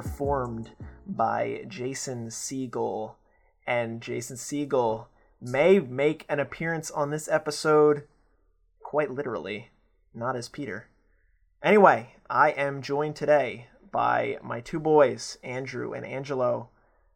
[0.00, 0.70] performed
[1.08, 3.16] by Jason Segel.
[3.66, 5.06] And Jason Segel
[5.40, 8.04] may make an appearance on this episode
[8.78, 9.70] quite literally,
[10.14, 10.86] not as Peter.
[11.64, 16.68] Anyway, I am joined today by my two boys, Andrew and Angelo.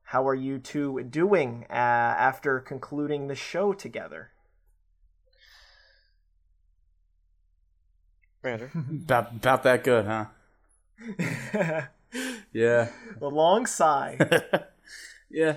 [0.02, 4.32] How are you two doing uh, after concluding the show together?
[8.42, 8.70] Andrew?
[8.74, 11.82] About about that good, huh?
[12.52, 12.88] yeah.
[13.18, 14.16] The long sigh.
[15.30, 15.56] yeah.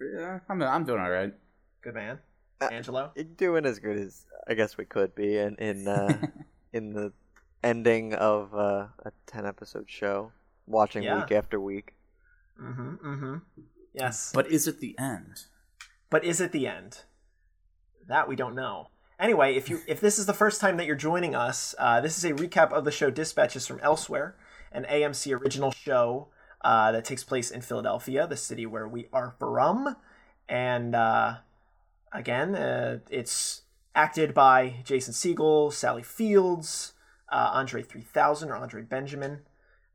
[0.00, 1.32] Yeah, I'm I'm doing all right.
[1.82, 2.18] Good man.
[2.60, 3.12] Uh, Angelo?
[3.14, 6.26] You're doing as good as I guess we could be in in uh,
[6.72, 7.12] in the
[7.64, 10.32] ending of uh, a ten episode show,
[10.66, 11.20] watching Yeah.
[11.22, 11.94] week after week.
[12.62, 12.94] Mm-hmm.
[13.06, 13.34] Mm-hmm.
[13.94, 14.32] Yes.
[14.34, 15.44] But is it the end?
[16.10, 17.00] but is it the end?
[18.08, 18.88] That we don't know.
[19.18, 22.18] Anyway, if you if this is the first time that you're joining us, uh, this
[22.18, 24.36] is a recap of the show Dispatches from Elsewhere,
[24.72, 26.28] an AMC original show
[26.62, 29.96] uh, that takes place in Philadelphia, the city where we are from,
[30.48, 31.36] and uh,
[32.12, 33.62] again, uh, it's
[33.94, 36.92] acted by Jason Segel, Sally Fields,
[37.30, 39.40] uh, Andre 3000 or Andre Benjamin,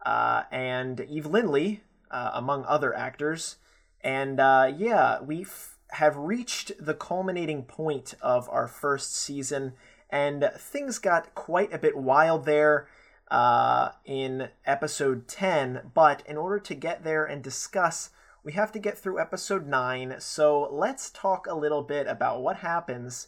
[0.05, 3.57] uh, and Eve Lindley, uh, among other actors.
[4.01, 5.45] And yeah, we
[5.91, 9.73] have reached the culminating point of our first season,
[10.09, 12.87] and things got quite a bit wild there
[13.31, 15.91] uh, in episode 10.
[15.93, 18.11] But in order to get there and discuss,
[18.43, 20.15] we have to get through episode 9.
[20.19, 23.27] So let's talk a little bit about what happens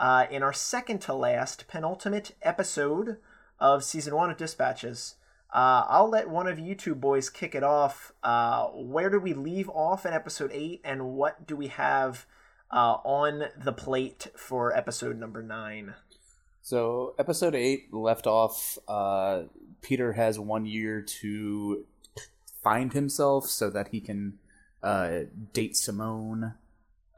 [0.00, 3.18] uh, in our second to last, penultimate episode
[3.60, 5.16] of season 1 of Dispatches.
[5.54, 8.12] Uh, I'll let one of you two boys kick it off.
[8.22, 12.24] Uh, where do we leave off in episode 8, and what do we have
[12.70, 15.94] uh, on the plate for episode number 9?
[16.62, 18.78] So episode eight left off.
[18.86, 19.42] Uh,
[19.82, 21.84] Peter has one year to
[22.62, 24.38] find himself so that he can
[24.80, 25.22] uh,
[25.52, 26.54] date Simone.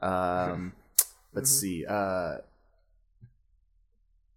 [0.01, 0.73] Um,
[1.33, 1.85] let's see.
[1.85, 2.37] Uh,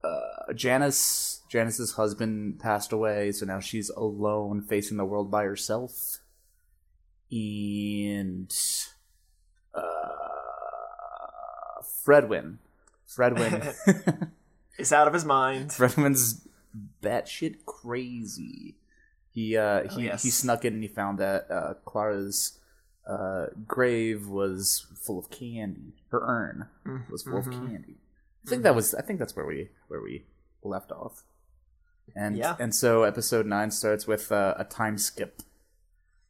[0.04, 6.18] uh, Janice, Janice's husband passed away, so now she's alone, facing the world by herself.
[7.32, 8.54] And
[9.74, 9.80] uh,
[12.06, 12.58] Fredwyn,
[13.08, 14.28] Fredwyn.
[14.78, 15.70] Is out of his mind.
[15.76, 16.46] Fredman's
[17.02, 18.76] batshit crazy.
[19.32, 20.22] He uh Oh, he yes.
[20.22, 22.58] he snuck in and he found that uh Clara's
[23.06, 25.94] uh grave was full of candy.
[26.10, 26.68] Her urn
[27.10, 27.46] was full mhm.
[27.46, 27.96] of candy.
[28.46, 30.24] I think that was I think that's where we where we
[30.62, 31.24] left off.
[32.16, 32.56] And Yeah.
[32.58, 35.42] and so episode 9 starts with uh, a time skip.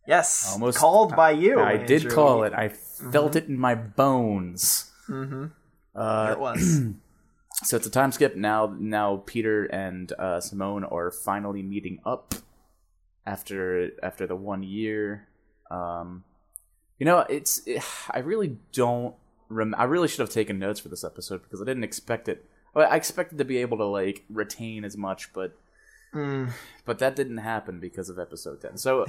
[0.06, 1.60] Yes, Almost called by you.
[1.60, 2.54] I did call it.
[2.54, 4.90] I felt it in my bones.
[5.06, 5.46] Mm-hmm.
[5.94, 6.80] Uh, it was.
[7.64, 8.74] So it's a time skip now.
[8.78, 12.34] Now Peter and uh, Simone are finally meeting up
[13.26, 15.28] after after the one year.
[15.70, 16.24] Um,
[16.98, 17.62] you know, it's
[18.10, 19.14] I really don't.
[19.50, 22.44] Rem- I really should have taken notes for this episode because I didn't expect it.
[22.74, 25.56] Well, I expected to be able to like retain as much, but
[26.14, 26.52] Mm.
[26.86, 28.78] but that didn't happen because of episode ten.
[28.78, 29.04] So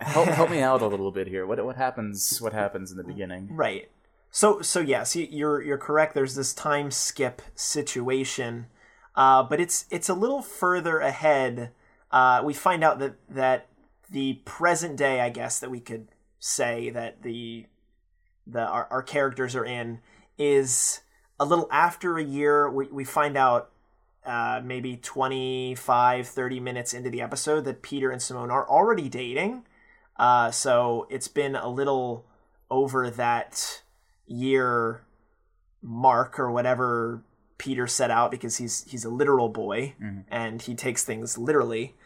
[0.00, 1.46] help help me out a little bit here.
[1.46, 2.40] What what happens?
[2.42, 3.48] What happens in the beginning?
[3.54, 3.88] Right.
[4.36, 6.12] So so yes, you're you're correct.
[6.12, 8.66] There's this time skip situation,
[9.14, 11.70] uh, but it's it's a little further ahead.
[12.10, 13.68] Uh, we find out that that
[14.10, 16.08] the present day, I guess, that we could
[16.38, 17.64] say that the
[18.46, 20.00] the our, our characters are in
[20.36, 21.00] is
[21.40, 22.70] a little after a year.
[22.70, 23.70] We we find out.
[24.26, 29.64] Uh, maybe 25 30 minutes into the episode that peter and simone are already dating
[30.16, 32.26] uh, so it's been a little
[32.68, 33.82] over that
[34.26, 35.02] year
[35.82, 37.22] mark or whatever
[37.58, 40.24] Peter set out because he's he's a literal boy Mhm.
[40.28, 41.96] and he takes things literally.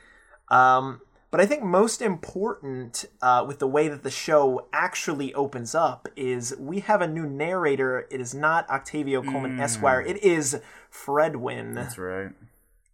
[0.49, 1.00] Um,
[1.31, 6.08] but I think most important uh, with the way that the show actually opens up
[6.17, 8.06] is we have a new narrator.
[8.11, 9.61] It is not Octavio Coleman Mm.
[9.61, 10.00] Esquire.
[10.00, 10.61] It is
[10.93, 11.75] Fredwyn.
[11.75, 12.32] That's right.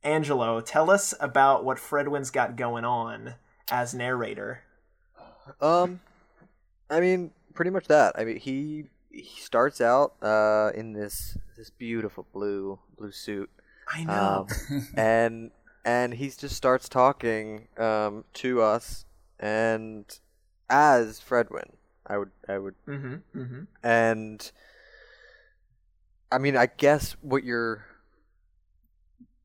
[0.02, 3.34] Angelo, tell us about what Fredwyn's got going on
[3.70, 4.62] as narrator.
[5.60, 6.00] Um,
[6.90, 8.14] I mean, pretty much that.
[8.18, 8.84] I mean, he
[9.16, 13.50] he starts out uh in this this beautiful blue blue suit,
[13.88, 14.46] I know.
[14.70, 15.50] um, and
[15.84, 19.04] and he just starts talking um to us
[19.38, 20.04] and
[20.68, 21.70] as Fredwyn.
[22.06, 23.62] I would I would mm-hmm, mm-hmm.
[23.82, 24.52] and
[26.30, 27.84] I mean, I guess what you're.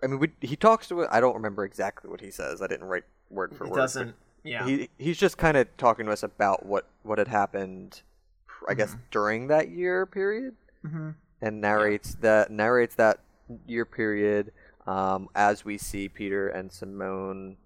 [0.04, 1.10] I mean, we, he talks to it.
[1.12, 2.62] I don't remember exactly what he says.
[2.62, 3.78] I didn't write word for It word.
[3.78, 4.16] doesn't.
[4.44, 4.66] Yeah.
[4.66, 8.02] He he's just kind of talking to us about what what had happened
[8.68, 10.56] I guess during that year period,
[10.86, 11.16] Mhm.
[11.42, 13.20] and narrates that narrates that
[13.66, 14.52] year period
[14.88, 17.58] um, as we see Peter and Simone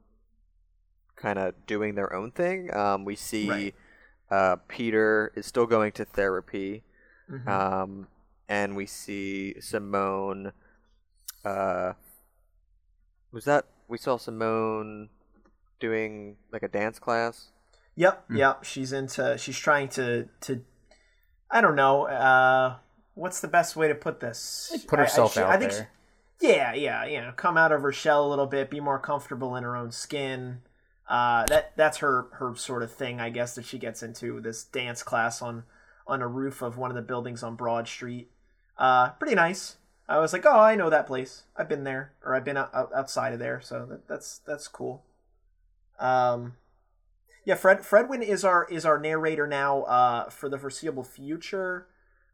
[1.15, 2.74] kind of doing their own thing.
[2.75, 3.75] Um, we see Right.
[4.30, 6.83] uh, Peter is still going to therapy,
[7.30, 7.47] Mhm.
[7.47, 8.07] um,
[8.50, 10.51] and we see Simone.
[11.45, 11.94] Uh,
[13.31, 15.09] was that we saw Simone
[15.80, 17.51] doing like a dance class?
[17.95, 18.63] Yep, yep.
[18.65, 19.38] She's into.
[19.38, 20.63] She's trying to to.
[21.51, 22.03] I don't know.
[22.07, 22.75] Uh,
[23.13, 24.75] what's the best way to put this?
[24.88, 25.89] Put I- I- herself she- out I think there.
[26.42, 29.00] she- yeah, yeah, you know, come out of her shell a little bit, be more
[29.00, 30.62] comfortable in her own skin.
[31.07, 34.63] Uh, that that's her her sort of thing, I guess, that she gets into this
[34.63, 35.63] dance class on
[36.07, 38.30] on a roof of one of the buildings on Broad Street.
[38.77, 39.77] Uh, pretty nice.
[40.09, 41.44] I was like, oh, I know that place.
[41.56, 45.03] I've been there, or I've been out- outside of there, so that, that's that's cool.
[46.00, 46.57] Um,
[47.45, 51.88] yeah, Fred Fredwyn is our is our narrator now uh, for the foreseeable future.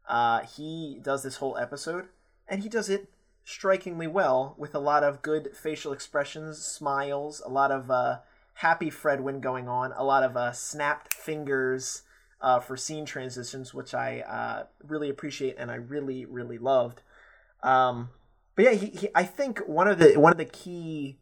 [0.08, 2.06] Uh, he does this whole episode,
[2.48, 3.10] and he does it
[3.44, 8.18] strikingly well with a lot of good facial expressions, smiles, a lot of uh,
[8.54, 12.02] happy Fredwyn going on, a lot of uh, snapped fingers
[12.40, 17.02] uh, for scene transitions, which I uh, really appreciate and I really really loved.
[17.62, 18.08] Um,
[18.56, 21.18] but yeah, he, he, I think one of the one of the key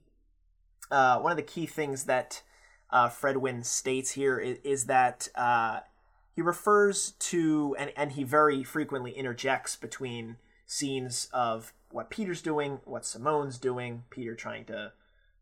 [0.93, 2.43] uh, one of the key things that
[2.93, 5.81] uh, Fredwyn states here is, is that uh,
[6.35, 12.81] he refers to and, and he very frequently interjects between scenes of what Peter's doing,
[12.85, 14.93] what Simone's doing, Peter trying to,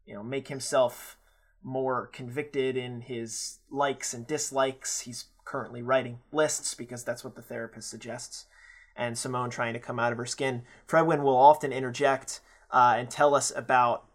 [0.07, 1.19] you know, make himself
[1.63, 5.01] more convicted in his likes and dislikes.
[5.01, 8.47] He's currently writing lists because that's what the therapist suggests.
[8.97, 10.63] And Simone trying to come out of her skin.
[10.89, 12.41] Fredwyn will often interject
[12.71, 14.08] uh, and tell us about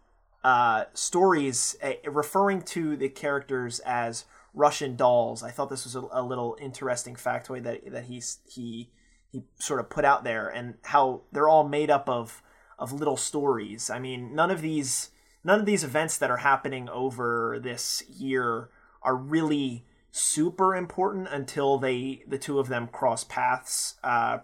[0.44, 5.42] uh, stories uh, referring to the characters as Russian dolls.
[5.42, 8.90] I thought this was a, a little interesting factoid that that he's he
[9.32, 12.42] he sort of put out there, and how they're all made up of
[12.78, 13.88] of little stories.
[13.88, 15.10] I mean, none of these
[15.42, 18.68] none of these events that are happening over this year
[19.02, 24.38] are really super important until they the two of them cross paths uh,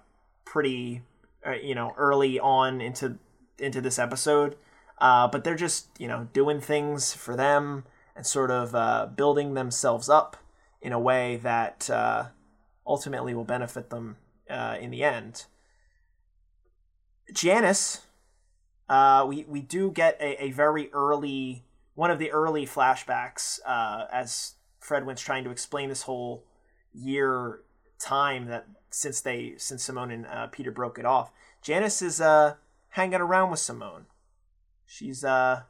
[0.45, 1.03] pretty
[1.47, 3.19] uh, you know early on into
[3.59, 4.57] into this episode.
[5.01, 9.55] Uh, but they're just you know doing things for them and sort of uh, building
[9.55, 10.37] themselves up
[10.83, 12.27] in a way that uh,
[12.87, 14.17] ultimately will benefit them
[14.51, 15.47] uh, in the end.
[17.33, 18.03] Janice,
[18.89, 21.65] uh, we we do get a, a very early
[21.95, 26.45] one of the early flashbacks uh, as Fredwyn's trying to explain this whole
[26.93, 27.61] year
[27.99, 31.31] time that since they since Simone and Peter broke it off.
[31.63, 32.21] Janice is
[32.91, 34.07] hanging around with Simone.
[34.93, 35.63] She's uh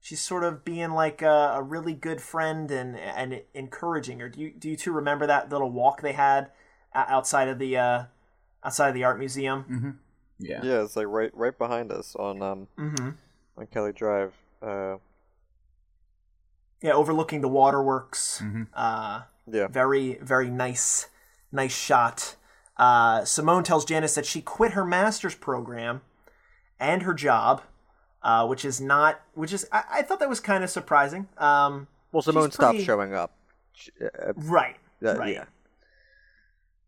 [0.00, 4.30] she's sort of being like a, a really good friend and and encouraging her.
[4.30, 6.50] Do you do you two remember that little walk they had
[6.94, 8.04] outside of the uh
[8.64, 9.64] outside of the art museum?
[9.70, 9.90] Mm-hmm.
[10.38, 10.60] Yeah.
[10.62, 13.10] Yeah, it's like right right behind us on um Mm-hmm.
[13.58, 14.32] on Kelly Drive.
[14.62, 14.96] Uh,
[16.80, 18.40] Yeah, overlooking the waterworks.
[18.42, 18.68] Mhm.
[18.72, 19.66] Uh, yeah.
[19.68, 21.08] very very nice
[21.52, 22.36] nice shot.
[22.78, 26.00] Uh, Simone tells Janice that she quit her master's program
[26.80, 27.60] and her job,
[28.24, 31.28] uh, which is not which is I, I thought that was kind of surprising.
[31.38, 33.32] Um, Well, Simone stopped showing up.
[33.74, 34.76] She- uh, Right.
[35.04, 35.34] uh, right.
[35.34, 35.44] Yeah.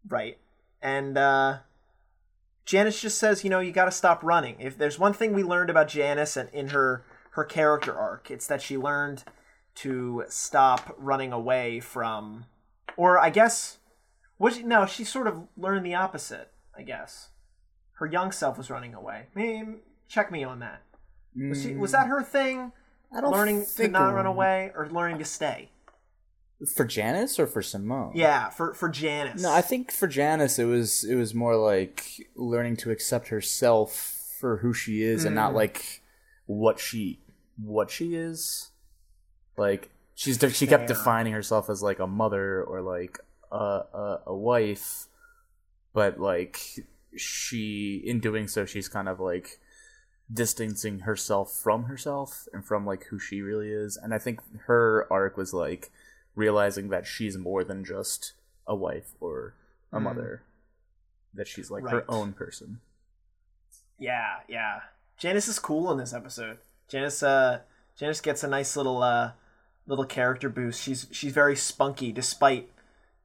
[0.09, 0.39] Right.
[0.83, 1.59] And uh,
[2.65, 4.57] Janice just says, you know, you got to stop running.
[4.61, 8.47] If there's one thing we learned about Janice and in her her character arc, it's
[8.47, 9.25] that she learned
[9.77, 12.47] to stop running away from,
[12.97, 13.77] or I guess,
[14.39, 16.51] was she, no, she sort of learned the opposite.
[16.75, 17.29] I guess
[17.95, 19.27] her young self was running away.
[20.09, 20.83] Check me on that.
[21.37, 21.95] Was, she, was mm.
[21.95, 22.73] that her thing?
[23.13, 25.71] I don't Learning to think not run away or learning to stay?
[26.65, 28.13] for Janice or for Simone.
[28.15, 29.43] Yeah, for for Janice.
[29.43, 34.37] No, I think for Janice it was it was more like learning to accept herself
[34.41, 35.57] for who she is and not mm.
[35.57, 36.03] like
[36.47, 37.21] what she
[37.63, 38.71] what she is.
[39.57, 40.97] Like she's she kept Fair.
[40.97, 43.19] defining herself as like a mother or like
[43.53, 45.09] a a, a wife,
[45.93, 46.61] but like
[47.17, 49.61] she in doing so she's kind of like
[50.33, 53.97] distancing herself from herself and from like who she really is.
[53.97, 55.91] And I think her arc was like
[56.35, 58.33] realizing that she's more than just
[58.67, 59.55] a wife or
[59.93, 60.03] a Mm.
[60.03, 60.43] mother.
[61.35, 61.93] That she's like Right.
[61.95, 62.81] her own person.
[63.99, 64.81] Yeah, yeah.
[65.17, 66.59] Janice is cool in this episode.
[66.89, 67.61] Janice, uh,
[67.97, 69.33] Janice gets a nice little, uh,
[69.87, 70.83] little character boost.
[70.83, 72.71] She's she's very spunky despite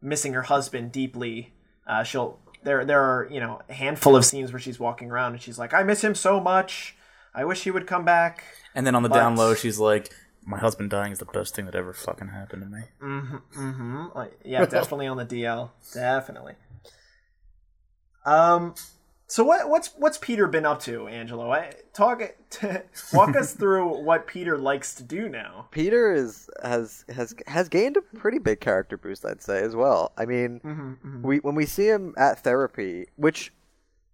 [0.02, 1.54] missing her husband deeply.
[1.88, 5.34] Uh, she'll there there are you know a handful of scenes where she's walking around
[5.34, 6.96] and she's like, I miss him so much.
[7.34, 8.44] I wish he would come back.
[8.76, 10.14] And then on the But- down low, she's like,
[10.46, 13.36] "My husband dying is the best thing that ever fucking happened to me." Mm-hmm.
[13.36, 14.06] mm-hmm.
[14.18, 15.72] Like, yeah, definitely on the DL.
[15.94, 16.54] Definitely.
[18.26, 18.76] Um,
[19.32, 21.52] so what what's what's Peter been up to, Angelo?
[21.52, 22.22] I, talk
[23.14, 25.68] walk us through what Peter likes to do now.
[25.72, 30.12] Peter is has has has gained a pretty big character boost, I'd say, as well.
[30.18, 33.54] I mean, Mm-hmm, we when we see him at therapy, which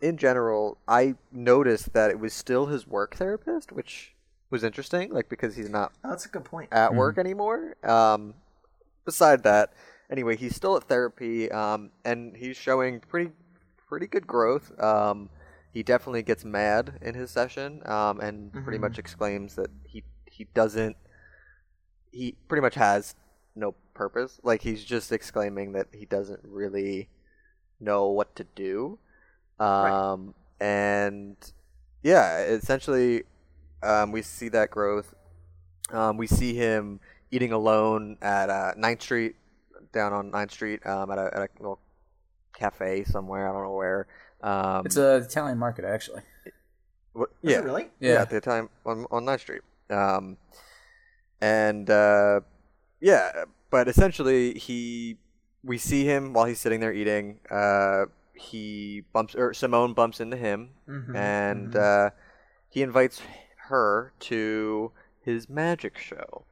[0.01, 4.13] in general I noticed that it was still his work therapist, which
[4.51, 6.69] was interesting, like because he's not Oh, that's a good point.
[6.71, 7.75] at work anymore.
[7.83, 8.35] Um,
[9.03, 9.73] beside that,
[10.11, 13.31] anyway, he's still at therapy, um, and he's showing pretty
[13.87, 14.71] pretty good growth.
[14.81, 15.29] Um,
[15.71, 20.45] he definitely gets mad in his session, um, and pretty much exclaims that he he
[20.53, 20.97] doesn't.
[22.11, 23.15] He pretty much has
[23.55, 24.39] no purpose.
[24.43, 27.09] Like he's just exclaiming that he doesn't really
[27.79, 28.99] know what to do.
[29.59, 31.35] Um, and
[32.03, 33.23] yeah, essentially,
[33.83, 35.13] um, we see that growth.
[35.91, 36.99] Um, we see him
[37.31, 39.35] eating alone at uh, 9th Street,
[39.93, 41.79] down on 9th Street, um, at, a, at a little
[42.57, 43.47] cafe somewhere.
[43.49, 44.07] I don't know where.
[44.41, 46.21] Um, It's a Italian market, actually.
[47.13, 47.89] what- Is yeah, it really?
[47.99, 48.21] yeah, Yeah.
[48.21, 49.61] at the time on on 9th Street.
[49.89, 50.37] Um,
[51.41, 52.41] and uh,
[52.99, 55.17] yeah, but essentially he
[55.63, 57.39] we see him while he's sitting there eating.
[57.49, 62.09] Uh, he bumps or Simone bumps into him, Mhm, and uh,
[62.69, 63.21] he invites
[63.69, 66.45] her to his magic show,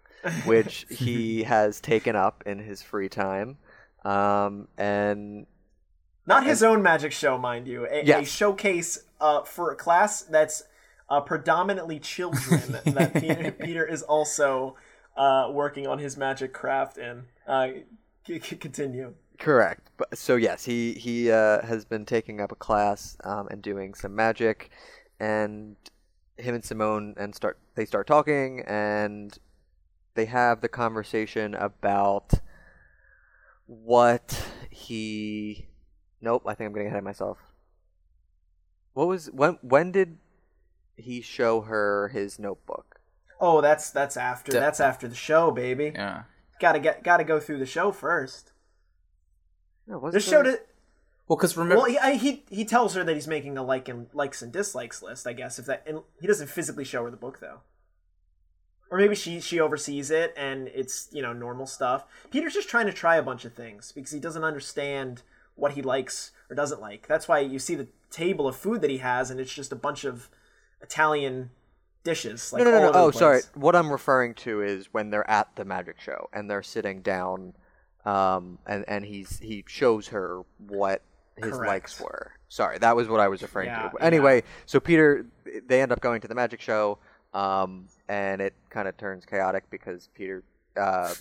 [0.46, 3.58] which he has taken up in his free time.
[4.04, 5.46] Um, and
[6.28, 7.86] Not his own magic show, mind you.
[7.90, 10.64] A, a showcase uh, for a class that's
[11.10, 14.76] uh, predominantly children that Peter, Peter is also
[15.16, 17.26] uh, working on his magic craft in.
[17.48, 17.68] Uh,
[18.26, 19.14] c- continue.
[19.38, 19.90] Correct.
[19.98, 23.94] But so yes, he he uh, has been taking up a class um, and doing
[23.94, 24.70] some magic,
[25.20, 25.76] and
[26.38, 29.38] him and Simone and start they start talking and
[30.16, 32.34] they have the conversation about
[33.68, 35.68] what he.
[36.26, 37.38] Nope, I think I'm getting ahead of myself.
[38.94, 39.60] What was when?
[39.62, 40.18] When did
[40.96, 43.00] he show her his notebook?
[43.40, 45.92] Oh, that's that's after De- that's after the show, baby.
[45.94, 46.24] Yeah.
[46.60, 48.54] Gotta get gotta go through the show first.
[49.86, 50.62] No, was The it show did,
[51.28, 53.88] Well, because remember, Well, he, I, he he tells her that he's making a like
[53.88, 55.28] and likes and dislikes list.
[55.28, 57.60] I guess if that and he doesn't physically show her the book though,
[58.90, 62.06] or maybe she she oversees it and it's you know normal stuff.
[62.32, 65.22] Peter's just trying to try a bunch of things because he doesn't understand
[65.56, 67.08] what he likes or doesn't like.
[67.08, 69.76] That's why you see the table of food that he has and it's just a
[69.76, 70.30] bunch of
[70.82, 71.50] Italian
[72.04, 72.54] dishes.
[72.54, 73.06] Like no, no, all no.
[73.06, 73.42] Oh, sorry.
[73.56, 77.54] What I'm referring to is when they're at the magic show and they're sitting down,
[78.06, 81.02] um, and and he's he shows her what
[81.36, 81.68] his Correct.
[81.68, 82.32] likes were.
[82.48, 84.02] Sorry, that was what I was referring Yeah, to.
[84.02, 85.26] Anyway, so Peter,
[85.68, 87.00] they end up going to the magic show,
[87.34, 90.44] um, and it kind of turns chaotic because Peter,
[90.78, 91.14] uh,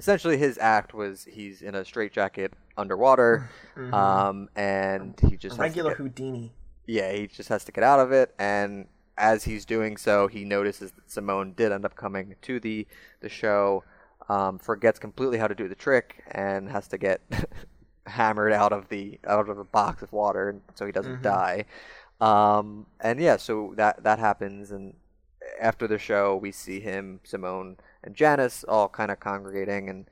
[0.00, 3.48] essentially his act was he's in a straitjacket underwater,
[3.92, 5.60] um, and he just has to Mm-hmm.
[5.62, 6.52] Regular get- Houdini.
[6.86, 8.86] yeah, he just has to get out of it, and
[9.18, 12.86] as he's doing so, he notices that Simone did end up coming to the
[13.20, 13.84] the show,
[14.28, 17.20] um, forgets completely how to do the trick, and has to get
[18.06, 21.64] hammered out of the out of a box of water, so he doesn't die.
[22.20, 24.94] Um, and yeah, so that that happens, and
[25.60, 30.06] after the show, we see him, Simone, and Janice all kind of congregating, and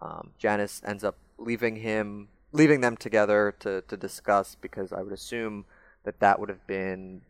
[0.00, 5.12] um, Janice ends up leaving him, leaving them together to to discuss because I would
[5.12, 5.64] assume
[6.04, 7.22] that that would have been,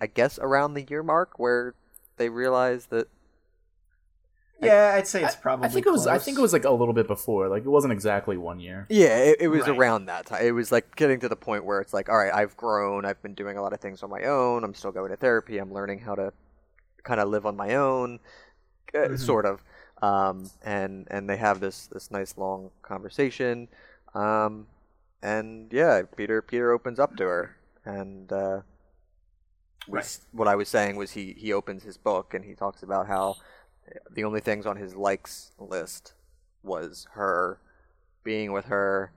[0.00, 1.74] I guess, around the year mark where
[2.16, 3.08] they realized that.
[4.60, 5.66] Yeah, I'd say it's probably.
[5.66, 6.06] I think it was.
[6.06, 7.48] I think it was like a little bit before.
[7.48, 8.86] Like it wasn't exactly one year.
[8.88, 9.76] Yeah, it, it was Right.
[9.76, 10.46] around that time.
[10.46, 13.04] It was like getting to the point where it's like, all right, I've grown.
[13.04, 14.62] I've been doing a lot of things on my own.
[14.62, 15.58] I'm still going to therapy.
[15.58, 16.32] I'm learning how to
[17.02, 18.20] kind of live on my own,
[18.94, 19.62] uh, sort of.
[20.02, 23.68] Um, and and they have this this nice long conversation.
[24.14, 24.66] Um,
[25.22, 28.62] and yeah, Peter Peter opens up to her, and uh,
[29.88, 30.18] Right.
[30.32, 33.36] what I was saying was he he opens his book and he talks about how
[34.10, 36.14] the only things on his likes list
[36.62, 37.58] was her
[38.24, 39.12] being with her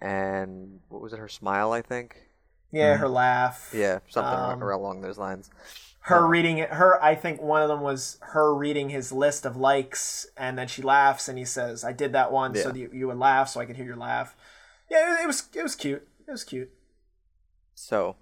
[0.00, 2.28] and what was it her smile i think
[2.72, 3.74] Yeah, her laugh.
[3.74, 5.50] yeah something Um, along those lines
[6.08, 9.56] her reading it her i think one of them was her reading his list of
[9.56, 12.74] likes and then she laughs and he says i did that one so Yeah.
[12.74, 14.36] you, you would laugh so i could hear your laugh.
[14.90, 16.06] Yeah it, it was it was cute.
[16.26, 16.70] It was cute.
[17.74, 18.16] So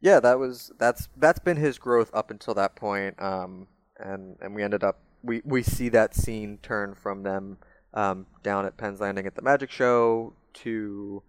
[0.00, 3.66] yeah that was that's that's been his growth up until that point um
[3.98, 7.58] and and we ended up we we see that scene turn from them
[7.94, 11.22] um down at Penn's Landing at the magic show to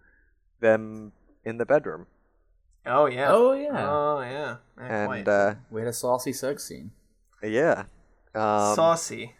[0.60, 1.12] them
[1.44, 2.06] in the bedroom
[2.86, 3.88] oh yeah Oh yeah.
[3.90, 5.28] oh yeah, yeah and quite.
[5.28, 6.90] uh we had a saucy sex scene.
[7.42, 7.84] yeah
[8.34, 9.34] um, saucy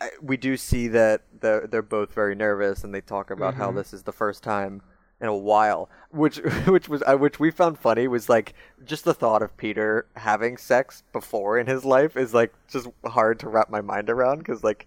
[0.00, 3.70] I- we do see that they're, they're both very nervous and they talk about how
[3.70, 3.76] Mhm.
[3.76, 4.82] this is the first time
[5.22, 5.88] in a while.
[6.10, 8.52] Which which was uh, which we found funny was like
[8.84, 13.38] just the thought of Peter having sex before in his life is like just hard
[13.40, 14.86] to wrap my mind around because like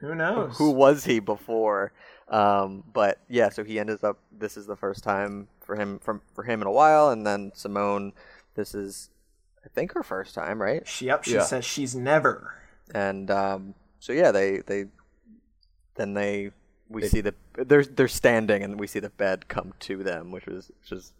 [0.00, 0.56] Who knows?
[0.56, 1.92] who was he before?
[2.28, 4.18] Um, but yeah, so he ends up.
[4.32, 7.52] This is the first time for him from for him in a while, and then
[7.54, 8.12] Simone.
[8.54, 9.10] This is,
[9.64, 10.86] I think, her first time, right?
[10.86, 11.24] She yep.
[11.24, 11.42] She Yeah.
[11.42, 12.54] says she's never.
[12.94, 14.86] And um, so yeah, they they
[15.96, 16.50] then they
[16.88, 20.46] we see the they're they're standing, and we see the bed come to them, which
[20.46, 21.12] was which just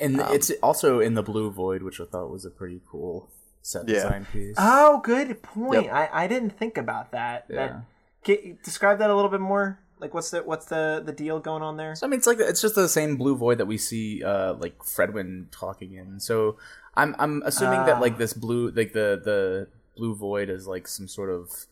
[0.00, 3.30] And Um, it's also in the blue void, which I thought was a pretty cool
[3.62, 3.94] set Yeah.
[3.94, 4.54] design piece.
[4.58, 5.84] Oh, good point.
[5.86, 5.92] Yep.
[5.92, 7.46] I, I didn't think about that.
[7.48, 7.56] Yeah.
[7.56, 7.82] That
[8.22, 9.80] can, describe that a little bit more.
[9.98, 11.94] Like, what's the what's the the deal going on there?
[11.94, 14.54] So I mean, it's like it's just the same blue void that we see, uh,
[14.54, 16.20] like Fredwyn talking in.
[16.20, 16.58] So
[16.94, 18.00] I'm I'm assuming that Ah.
[18.00, 21.66] like this blue, like the the blue void is like some sort of,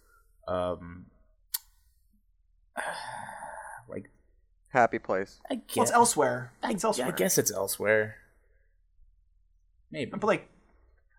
[0.48, 1.06] um,
[3.88, 4.10] like
[4.68, 5.40] happy place.
[5.50, 6.52] I Well, guess it's elsewhere.
[6.62, 7.08] I, It's elsewhere.
[7.08, 8.16] I guess it's elsewhere.
[9.90, 10.10] Maybe.
[10.10, 10.48] But like,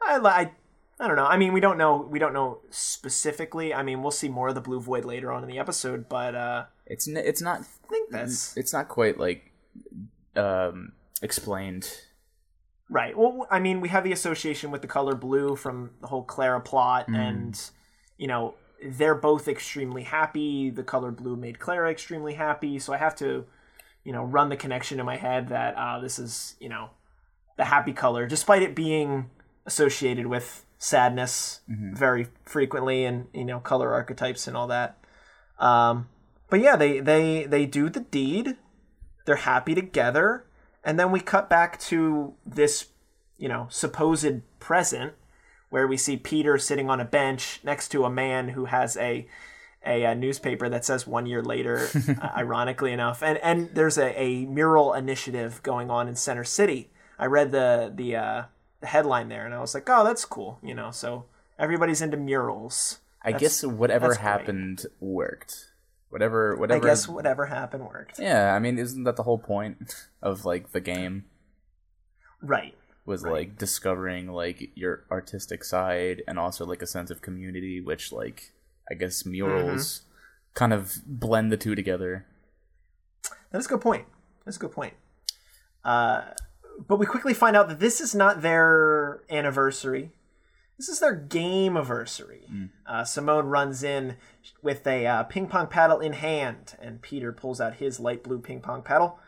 [0.02, 0.52] I, I
[1.00, 1.26] I don't know.
[1.26, 1.98] I mean, we don't know.
[2.10, 3.74] We don't know specifically.
[3.74, 6.10] I mean, we'll see more of the blue void later on in the episode.
[6.10, 9.52] But uh, It's n- it's not I think that's it's not quite like
[10.36, 11.90] um explained.
[12.90, 13.18] right.
[13.18, 16.62] Well, I mean, we have the association with the color blue from the whole Clara
[16.62, 17.16] plot, Mm.
[17.16, 17.70] and
[18.18, 20.70] you know, they're both extremely happy.
[20.70, 22.78] The color blue made Clara extremely happy.
[22.80, 23.46] So I have to,
[24.04, 26.90] you know, run the connection in my head that uh, this is you know
[27.58, 29.30] the happy color, despite it being
[29.66, 34.98] associated with sadness very frequently, and you know, color archetypes and all that.
[35.58, 36.10] Um,
[36.50, 38.58] but yeah, they they they do the deed.
[39.26, 40.46] They're happy together,
[40.84, 42.88] and then we cut back to this,
[43.38, 45.14] you know, supposed present
[45.70, 49.28] where we see Peter sitting on a bench next to a man who has a
[49.88, 51.88] a, uh newspaper that says one year later,
[52.22, 56.92] uh, ironically enough, and and there's a, a mural initiative going on in Center City.
[57.18, 58.44] I read the the uh,
[58.82, 60.92] the headline there, and I was like, oh, that's cool, you know.
[60.92, 61.26] So
[61.58, 63.00] everybody's into murals.
[63.24, 64.24] I That's- guess whatever that's great.
[64.30, 65.72] happened worked.
[66.16, 68.20] Whatever whatever I guess whatever happened worked.
[68.20, 71.26] Yeah, I mean, isn't that the whole point of like the game?
[72.42, 72.74] Right.
[73.06, 78.14] Was like discovering like your artistic side and also like a sense of community, which
[78.14, 78.54] like
[78.90, 80.04] I guess murals
[80.54, 82.26] kind of blend the two together.
[83.52, 84.06] That's a good point.
[84.46, 84.94] That's a good point.
[85.84, 86.22] Uh,
[86.88, 90.12] but we quickly find out that this is not their anniversary.
[90.78, 92.48] This is their game anniversary.
[92.86, 94.18] Uh, Simone runs in
[94.62, 98.40] with a uh, ping pong paddle in hand, and Peter pulls out his light blue
[98.40, 99.20] ping pong paddle.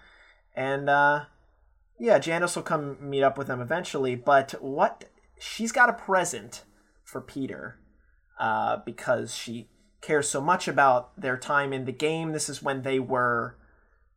[0.55, 1.25] And uh,
[1.99, 4.15] yeah, Janice will come meet up with them eventually.
[4.15, 5.05] But what?
[5.39, 6.63] She's got a present
[7.03, 7.79] for Peter
[8.39, 9.69] uh, because she
[10.01, 12.31] cares so much about their time in the game.
[12.31, 13.55] This is when they were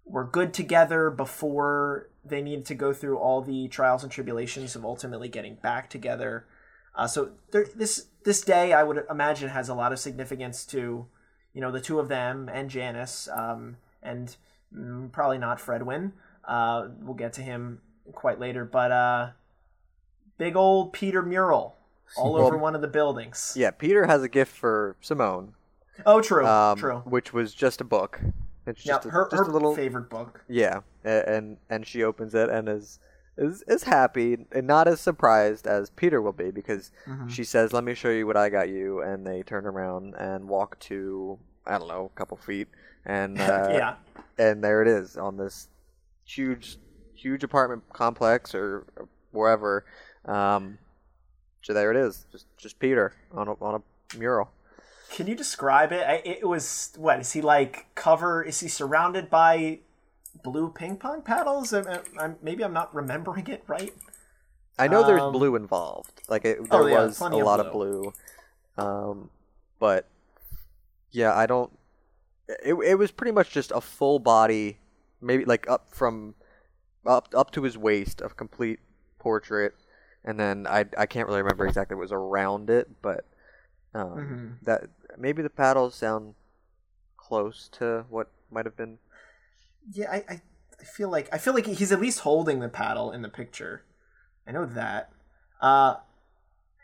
[0.05, 4.85] were good together before they needed to go through all the trials and tribulations of
[4.85, 6.47] ultimately getting back together.
[6.95, 11.07] Uh, so there, this this day, I would imagine, has a lot of significance to
[11.55, 14.37] you know the two of them and Janice, um, and
[14.75, 16.13] mm, probably not Fredwyn.
[16.45, 17.81] Uh, we'll get to him
[18.13, 19.31] quite later, but uh,
[20.39, 21.77] big old Peter mural
[22.17, 23.55] all Well- over one of the buildings.
[23.57, 25.55] Yeah, Peter has a gift for Simone,
[26.05, 27.03] Oh, true, um, true.
[27.05, 28.21] which was just a book.
[28.67, 30.45] It's Yeah, just a, her, just her a little favorite book.
[30.49, 32.99] Yeah, and and she opens it and is
[33.41, 37.27] is is happy and not as surprised as Peter will be because Mm-hmm.
[37.29, 40.49] she says, "Let me show you what I got you," and they turn around and
[40.49, 42.69] walk to I don't know a couple feet
[43.05, 43.95] and uh, yeah,
[44.39, 45.69] and there it is on this
[46.25, 46.79] huge
[47.15, 48.87] huge apartment complex or
[49.33, 49.85] wherever.
[50.27, 50.79] Um,
[51.63, 54.51] so there it is, just just Peter on a on a mural.
[55.11, 56.03] Can you describe it?
[56.07, 57.87] I, it was what is he like?
[57.95, 58.43] Cover?
[58.45, 59.81] Is he surrounded by
[60.43, 61.73] blue ping pong paddles?
[61.73, 63.95] I, I, maybe I'm not remembering it right.
[64.79, 66.23] I know there's Um, blue involved.
[66.29, 68.15] Like it, there oh, yeah, was a of lot of blue.
[68.79, 69.31] Um,
[69.79, 70.07] but
[71.11, 71.71] yeah, I don't.
[72.65, 74.79] It it was pretty much just a full body,
[75.21, 76.35] maybe like up from
[77.07, 78.81] up up to his waist, a complete
[79.19, 79.75] portrait,
[80.25, 83.25] and then I I can't really remember exactly what was around it, but
[83.95, 84.59] um, Mhm.
[84.63, 86.35] that maybe the paddles sound
[87.17, 88.99] close to what might have been.
[89.93, 90.43] Yeah, I, I,
[90.81, 93.85] I feel like I feel like he's at least holding the paddle in the picture.
[94.47, 95.13] I know that.
[95.61, 95.97] Uh,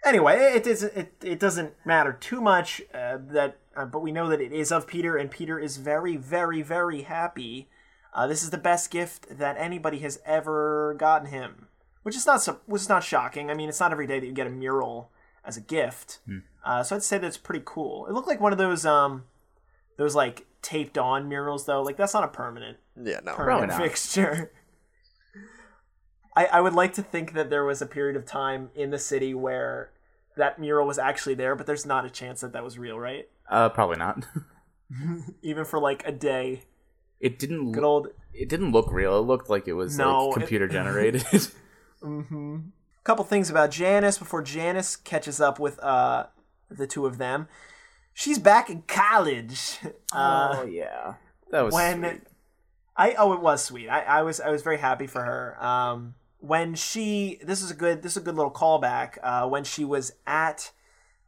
[0.05, 4.29] anyway, it doesn't it, it doesn't matter too much uh, that, uh, but we know
[4.29, 7.69] that it is of Peter, and Peter is very, very, very happy.
[8.15, 11.69] Uh, this is the best gift that anybody has ever gotten him,
[12.03, 13.51] which is not so, which is not shocking.
[13.51, 15.11] I mean, it's not every day that you get a mural
[15.45, 16.21] as a gift.
[16.65, 18.07] Uh, so I'd say that's pretty cool.
[18.07, 19.25] It looked like one of those um,
[19.97, 21.83] those like taped on murals though.
[21.83, 23.35] Like that's not a permanent Yeah, no.
[23.35, 24.51] permanent fixture.
[26.37, 28.99] I I would like to think that there was a period of time in the
[28.99, 29.91] city where
[30.37, 33.29] that mural was actually there, but there's not a chance that that was real, right?
[33.49, 34.25] Uh, probably not.
[35.43, 36.63] Even for like a day.
[37.21, 37.73] It didn't.
[37.73, 39.19] Good Look, old it didn't look real.
[39.19, 41.25] It looked like it was No, like it- computer generated.
[42.03, 42.59] Mm-hmm.
[43.05, 46.27] Couple things about Janice before Janice catches up with uh
[46.71, 47.49] the two of them.
[48.13, 49.79] She's back in college.
[50.13, 51.15] Uh, oh yeah,
[51.51, 52.23] that was when sweet.
[52.97, 53.89] I oh it was sweet.
[53.89, 55.63] I, I was I was very happy for her.
[55.65, 59.19] Um, when she this is a good this is a good little callback.
[59.23, 60.73] Uh, when she was at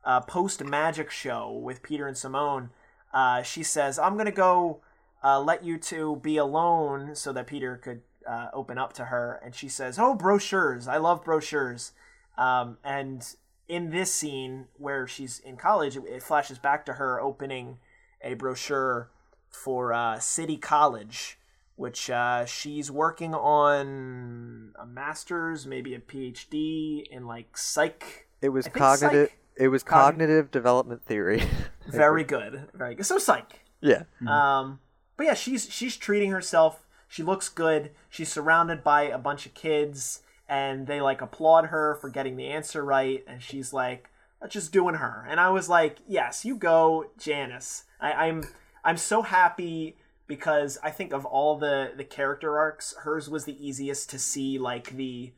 [0.04, 2.70] a post magic show with Peter and Simone,
[3.12, 4.80] uh, she says, "I'm gonna go
[5.22, 9.40] uh, let you two be alone so that Peter could uh, open up to her."
[9.44, 10.88] And she says, "Oh, brochures!
[10.88, 11.92] I love brochures."
[12.38, 13.26] Um, and
[13.68, 17.78] in this scene where she's in college, it, it flashes back to her opening
[18.22, 19.10] a brochure
[19.50, 21.37] for uh, City College,
[21.78, 28.26] which uh, she's working on a master's, maybe a PhD in like psych.
[28.42, 29.28] It was cognitive.
[29.28, 29.38] psych.
[29.56, 31.42] It was Cogn- cognitive development theory.
[31.88, 33.06] Very good, very good.
[33.06, 33.60] So psych.
[33.80, 34.02] yeah.
[34.26, 34.80] Um,
[35.16, 36.84] but yeah, she's she's treating herself.
[37.08, 37.92] She looks good.
[38.10, 42.48] She's surrounded by a bunch of kids, and they like applaud her for getting the
[42.48, 43.24] answer right.
[43.26, 44.10] And she's like,
[44.42, 45.26] I'm just doing her.
[45.30, 47.84] And I was like, yes, you go, Janice.
[48.00, 48.44] I, I'm
[48.84, 49.96] I'm so happy
[50.28, 54.58] because I think of all the the character arcs, hers was the easiest to see
[54.58, 55.32] like the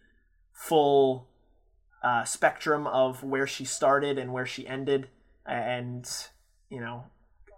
[0.53, 1.29] full
[2.03, 5.09] uh, spectrum of where she started and where she ended,
[5.46, 6.11] and
[6.68, 7.05] you know,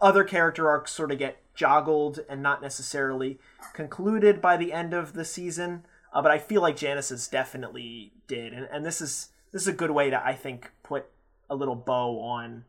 [0.01, 3.39] other character arcs sort of get joggled and not necessarily
[3.73, 5.85] concluded by the end of the season.
[6.13, 9.73] Uh, but I feel like Janice's definitely did, and, and this is this is a
[9.73, 11.07] good way to I think put
[11.49, 12.65] a little bow on.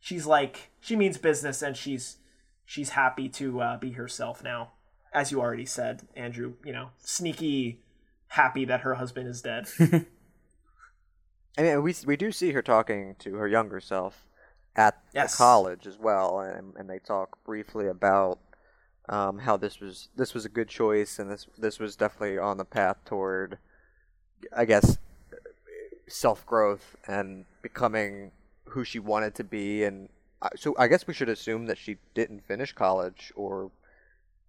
[0.00, 2.16] She's like she means business, and she's
[2.68, 4.72] she's happy to uh, be herself now,
[5.12, 6.54] as you already said, Andrew.
[6.64, 7.80] You know, sneaky
[8.28, 9.66] happy that her husband is dead.
[11.58, 14.26] I mean, we we do see her talking to her younger self
[14.76, 15.32] at Yes.
[15.32, 18.38] the college as well, and and they talk briefly about
[19.08, 22.58] um, how this was this was a good choice, and this this was definitely on
[22.58, 23.58] the path toward,
[24.54, 24.98] I guess,
[26.06, 28.30] self growth and becoming
[28.66, 30.10] who she wanted to be, and
[30.56, 33.70] so I guess we should assume that she didn't finish college, or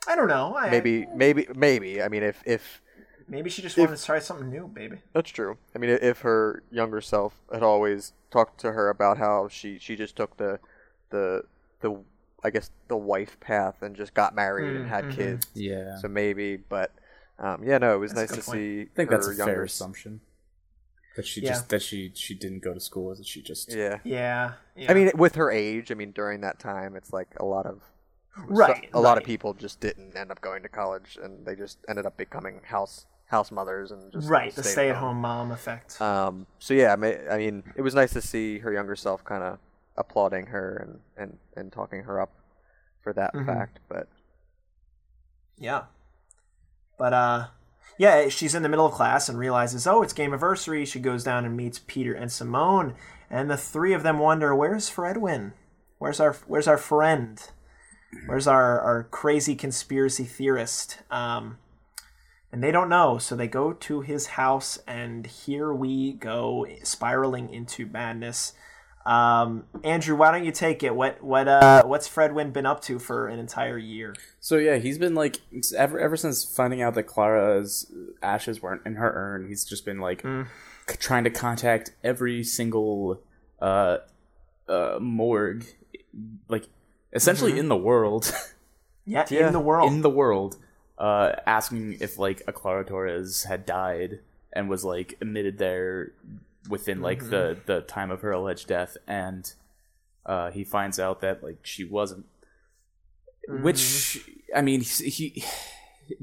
[0.08, 0.56] I don't know.
[0.56, 2.02] I, maybe maybe maybe.
[2.02, 2.82] I mean, if if
[3.28, 4.98] maybe she just if- wanted to try something new, baby.
[5.14, 5.58] That's true.
[5.76, 9.96] I mean, if her younger self had always talked to her about how she she
[9.96, 10.60] just took the
[11.10, 11.44] the
[11.82, 11.98] the
[12.44, 15.16] I guess the wife path and just got married and had Mm, mhm.
[15.16, 15.98] kids, yeah.
[15.98, 16.56] so maybe.
[16.58, 16.92] But
[17.40, 18.58] um, yeah, no, it was That's nice to point.
[18.58, 18.82] see.
[18.84, 20.22] I think her that's a younger fair s- assumption.
[21.16, 21.50] That she Yeah.
[21.50, 23.14] just that she she didn't go to school.
[23.16, 24.00] That she just Yeah.
[24.04, 24.92] Yeah, yeah.
[24.92, 27.82] I mean, with her age, I mean, during that time, it's like a lot of
[28.48, 31.78] Right, a lot of people just didn't end up going to college, and they just
[31.90, 36.02] ended up becoming house house mothers and just right, the stay at home mom effect.
[36.02, 39.24] Um, so yeah, I mean, I mean, it was nice to see her younger self
[39.26, 39.60] kind of
[39.98, 42.32] applauding her and, and, and talking her up
[43.02, 43.46] for that Mhm.
[43.46, 43.80] fact.
[43.90, 44.08] But
[45.58, 45.84] Yeah.
[46.98, 47.48] But uh
[47.98, 51.24] yeah, she's in the middle of class and realizes, "Oh, it's game anniversary." She goes
[51.24, 52.96] down and meets Peter and Simone,
[53.30, 55.54] and the three of them wonder, "Where's Fredwyn?
[55.98, 57.42] Where's our where's our friend?
[58.26, 61.58] Where's our our crazy conspiracy theorist?" Um
[62.52, 67.54] and they don't know, so they go to his house and here we go spiraling
[67.54, 68.54] into madness.
[69.06, 70.94] Um, Andrew, why don't you take it?
[70.96, 74.14] What what uh what's Fred Fredwyn been up to for an entire year?
[74.40, 75.38] So yeah, he's been like
[75.76, 79.48] ever ever since finding out that Clara's ashes weren't in her urn.
[79.48, 80.48] He's just been like Mm.
[80.90, 83.22] c- trying to contact every single
[83.62, 83.98] uh,
[84.68, 85.66] uh, morgue,
[86.50, 86.68] like
[87.14, 87.60] essentially Mm-hmm.
[87.62, 88.32] in the world,
[89.06, 89.92] Yeah, Yeah, in the world.
[89.92, 90.58] in the world,
[90.98, 94.20] uh, asking if like a Clara Torres had died
[94.54, 96.12] and was like admitted there
[96.68, 97.62] within like the Mm-hmm.
[97.66, 99.52] the time of her alleged death, and
[100.26, 102.26] uh, he finds out that like she wasn't
[103.48, 104.58] which Mm-hmm.
[104.58, 105.44] I mean he, he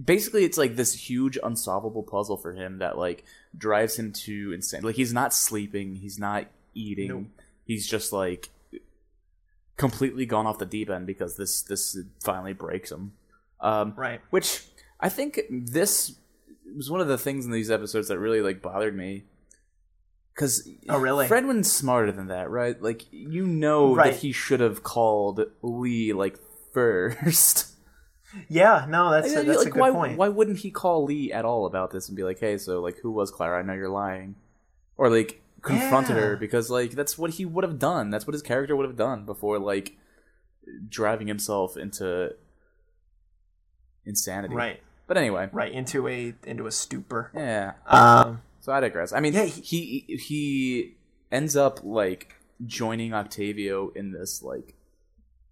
[0.03, 3.25] basically it's like this huge unsolvable puzzle for him that like
[3.57, 4.83] drives him to insane.
[4.83, 7.25] Like he's not sleeping, he's not eating, Nope.
[7.65, 8.51] he's just like
[9.77, 13.13] completely gone off the deep end because this this finally breaks him.
[13.61, 14.21] Um, right.
[14.31, 14.65] which
[15.01, 16.15] I think this
[16.77, 19.25] was one of the things in these episodes that really like bothered me.
[20.37, 21.27] Cause Oh, really?
[21.29, 22.81] Fredwyn's smarter than that, right?
[22.81, 24.13] Like you know Right.
[24.13, 26.39] that he should have called Lee like
[26.73, 27.69] first.
[28.51, 30.19] Yeah, no, that's a, Like, that's a good why, point.
[30.19, 32.99] Why wouldn't he call Lee at all about this and be like, "Hey, so like,
[32.99, 33.61] who was Clara?
[33.61, 34.35] I know you're lying,"
[34.99, 36.23] or like confronted Yeah.
[36.23, 38.11] her because like that's what he would have done.
[38.11, 39.97] That's what his character would have done before like
[40.91, 42.35] driving himself into
[44.05, 44.55] insanity.
[44.55, 44.83] Right.
[45.07, 47.31] But anyway, Right into a into a stupor.
[47.35, 47.75] yeah.
[47.87, 48.43] Um.
[48.67, 49.13] So I digress.
[49.13, 50.97] I mean, Yeah, he, he he
[51.31, 54.75] ends up like joining Octavio in this like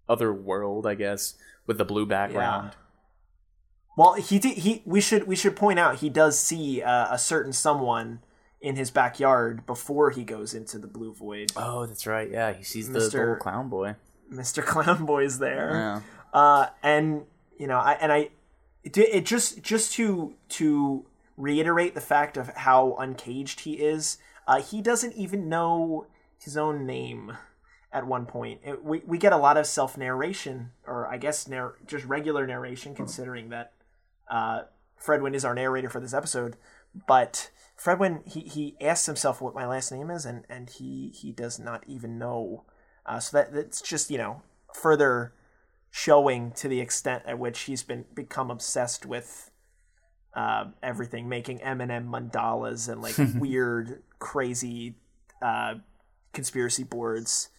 [0.09, 2.71] other world, I guess, with the blue background.
[2.73, 2.77] Yeah.
[3.95, 4.57] Well, he did.
[4.57, 8.19] He we should we should point out he does see uh, a certain someone
[8.59, 11.53] in his backyard before he goes into the blue void.
[11.55, 12.29] Oh, that's right.
[12.29, 13.95] Yeah, he sees the, the little clown boy.
[14.29, 14.61] Mr.
[14.61, 15.71] Clown Boy's there.
[15.71, 16.01] Yeah.
[16.37, 17.23] uh, and
[17.57, 18.31] you know, I and I,
[18.83, 21.05] it, it just just to to
[21.37, 24.17] reiterate the fact of how uncaged he is.
[24.47, 27.37] Uh, he doesn't even know his own name.
[27.91, 31.47] At one point, it, we we get a lot of self narration, or I guess
[31.47, 33.71] narr- just regular narration, considering that
[34.29, 34.63] uh,
[35.01, 36.57] Fredwyn is our narrator for this episode.
[37.07, 41.31] But Fredwyn, he he asks himself what my last name is, and and he he
[41.31, 42.65] does not even know.
[43.05, 44.41] Uh, so that that's just you know
[44.73, 45.33] further
[45.89, 49.51] showing to the extent at which he's been become obsessed with
[50.35, 54.95] uh, everything, making M&M mandalas and like weird, crazy
[55.41, 55.75] uh,
[56.33, 57.49] conspiracy boards.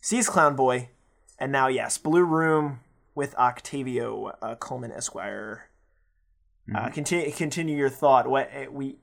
[0.00, 0.90] Sees Clown Boy,
[1.38, 2.80] and now yes, Blue Room
[3.14, 5.70] with Octavio uh, Coleman Esquire.
[6.74, 8.26] Uh, continue continue your thought.
[8.26, 8.96] What uh, we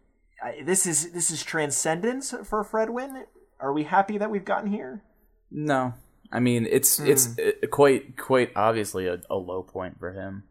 [0.63, 3.26] this is this is transcendence for Fredwyn.
[3.60, 5.04] Are we happy that we've gotten here?
[5.52, 5.94] No,
[6.32, 10.44] I mean it's it's uh, quite quite obviously a, a low point for him.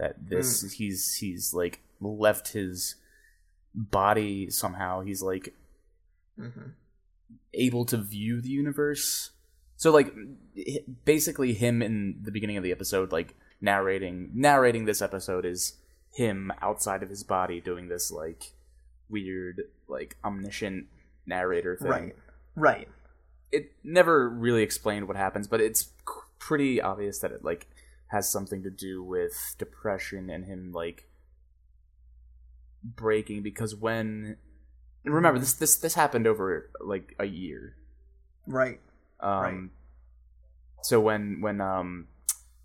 [0.00, 0.72] That this mm.
[0.72, 2.94] he's he's like left his
[3.74, 5.02] body somehow.
[5.02, 5.54] He's like
[6.40, 6.70] mm-hmm.
[7.52, 9.30] able to view the universe.
[9.76, 10.14] So like
[11.04, 15.74] basically him in the beginning of the episode like narrating narrating this episode is
[16.14, 18.52] him outside of his body doing this like
[19.10, 20.86] weird like omniscient
[21.26, 21.90] narrator thing.
[21.90, 22.16] Right,
[22.56, 22.88] right.
[23.52, 25.90] It never really explained what happens, but it's
[26.38, 27.68] pretty obvious that it like
[28.10, 31.08] has something to do with depression and him like
[32.82, 34.36] breaking because when
[35.04, 37.76] remember this this this happened over like a year
[38.46, 38.80] Right.
[39.20, 39.70] um, Right.
[40.82, 42.08] So when when um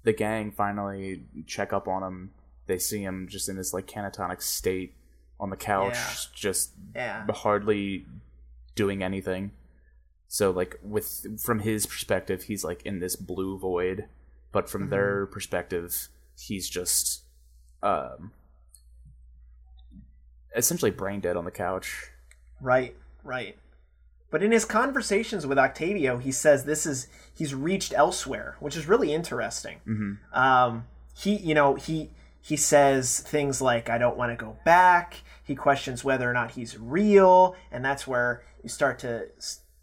[0.03, 2.31] the gang finally check up on him,
[2.67, 4.95] they see him just in this like canatonic state
[5.39, 6.13] on the couch, Yeah.
[6.33, 7.25] just Yeah.
[7.29, 8.05] hardly
[8.75, 9.51] doing anything.
[10.27, 14.05] So like with from his perspective, he's like in this blue void,
[14.55, 16.07] but from their perspective,
[16.39, 17.23] he's just
[17.83, 18.31] um
[20.55, 22.09] essentially brain dead on the couch.
[22.61, 23.57] Right, right.
[24.31, 28.87] But in his conversations with Octavio, he says this is he's reached elsewhere, which is
[28.87, 29.81] really interesting.
[29.85, 30.13] Mm-hmm.
[30.33, 35.21] Um, he, you know, he he says things like, "I don't want to go back."
[35.43, 39.27] He questions whether or not he's real, and that's where you start to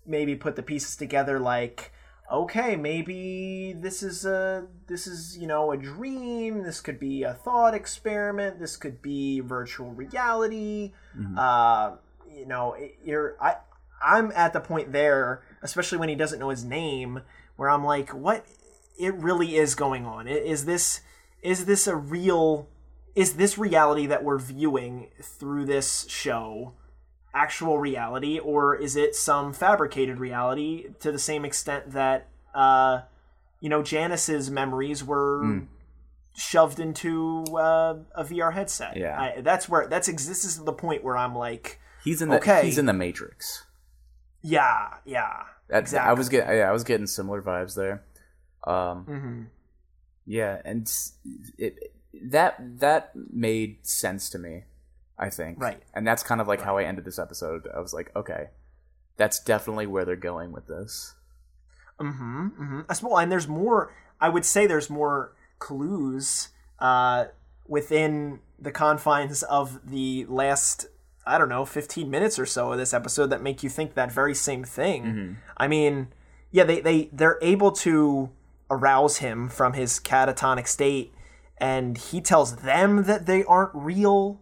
[0.06, 1.38] maybe put the pieces together.
[1.38, 1.92] Like,
[2.32, 6.62] okay, maybe this is a this is you know a dream.
[6.62, 8.58] This could be a thought experiment.
[8.58, 10.92] This could be virtual reality.
[11.38, 11.96] Uh,
[12.28, 13.56] you know, it- you're I
[14.04, 17.20] I'm at the point there, especially when he doesn't know his name,
[17.56, 18.44] where I'm like, what?
[18.98, 20.26] It really is going on.
[20.26, 21.00] Is this
[21.42, 22.68] is this a real?
[23.14, 26.72] Is this reality that we're viewing through this show?
[27.34, 33.00] Actual reality or is it some fabricated reality to the same extent that uh
[33.60, 35.62] you know Janice's memories were
[36.34, 38.96] shoved into uh, a VR headset.
[38.96, 39.20] Yeah.
[39.20, 42.64] I, that's where that's this is the point where I'm like, He's in the Okay.
[42.64, 43.64] he's in the Matrix.
[44.42, 46.10] yeah, yeah, That, exactly.
[46.10, 48.02] I was getting yeah, I was getting similar vibes there.
[48.66, 49.42] Um, hmm
[50.24, 50.90] yeah, and
[51.58, 51.92] it
[52.24, 54.64] that that made sense to me.
[55.22, 55.80] I think Right.
[55.94, 57.68] and that's kind of like how I ended this episode.
[57.72, 58.48] I was like, okay,
[59.16, 61.14] that's definitely where they're going with this.
[62.00, 62.46] Mm-hmm.
[62.48, 62.80] mm-hmm.
[62.90, 63.94] As well, and there's more.
[64.20, 66.48] I would say there's more clues
[66.80, 67.26] uh,
[67.68, 70.86] within the confines of the last,
[71.24, 74.10] I don't know, 15 minutes or so of this episode that make you think that
[74.10, 75.04] very same thing.
[75.56, 76.08] I mean,
[76.50, 78.30] yeah, they they they're able to
[78.70, 81.12] arouse him from his catatonic state,
[81.58, 84.40] and he tells them that they aren't real.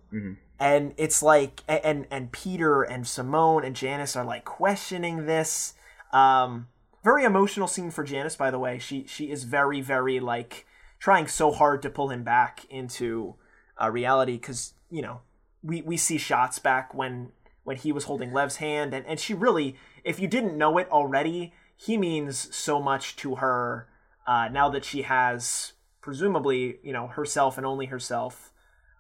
[0.61, 5.75] And it's like, and and Peter and Simone and Janice are like questioning this.
[6.13, 6.69] Um,
[7.03, 8.79] very emotional scene for Janice, by the way.
[8.79, 10.67] She she is very very like
[10.99, 13.37] trying so hard to pull him back into
[13.81, 15.23] uh, reality because you know
[15.63, 17.33] we we see shots back when
[17.65, 20.91] when he was holding Lev's hand and and she really if you didn't know it
[20.91, 23.89] already he means so much to her
[24.27, 28.53] uh, now that she has presumably you know herself and only herself.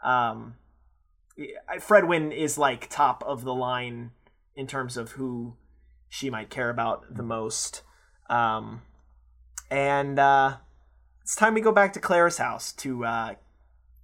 [0.03, 0.55] Um,
[1.79, 4.11] Fredwyn is like top of the line
[4.55, 5.55] in terms of who
[6.09, 7.83] she might care about the most.
[8.29, 8.83] Um,
[9.71, 10.57] and uh,
[11.23, 13.35] it's time we go back to Clara's house to uh,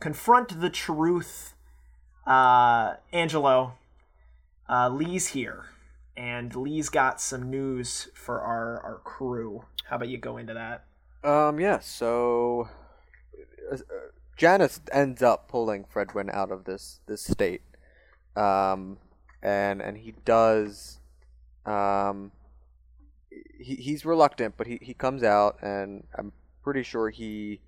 [0.01, 1.55] confront the truth.
[2.27, 3.75] Uh, Angelo,
[4.69, 5.67] uh, Lee's here,
[6.17, 9.65] and Lee's got some news for our our crew.
[9.89, 10.85] How about you go into that?
[11.29, 12.69] Um, yeah, so
[13.73, 13.77] uh,
[14.37, 17.63] Janice ends up pulling Fredwyn out of this this state.
[18.37, 18.99] Um,
[19.43, 20.99] and and he does
[21.65, 22.33] um
[23.59, 27.61] he he's reluctant, but he he comes out and I'm pretty sure he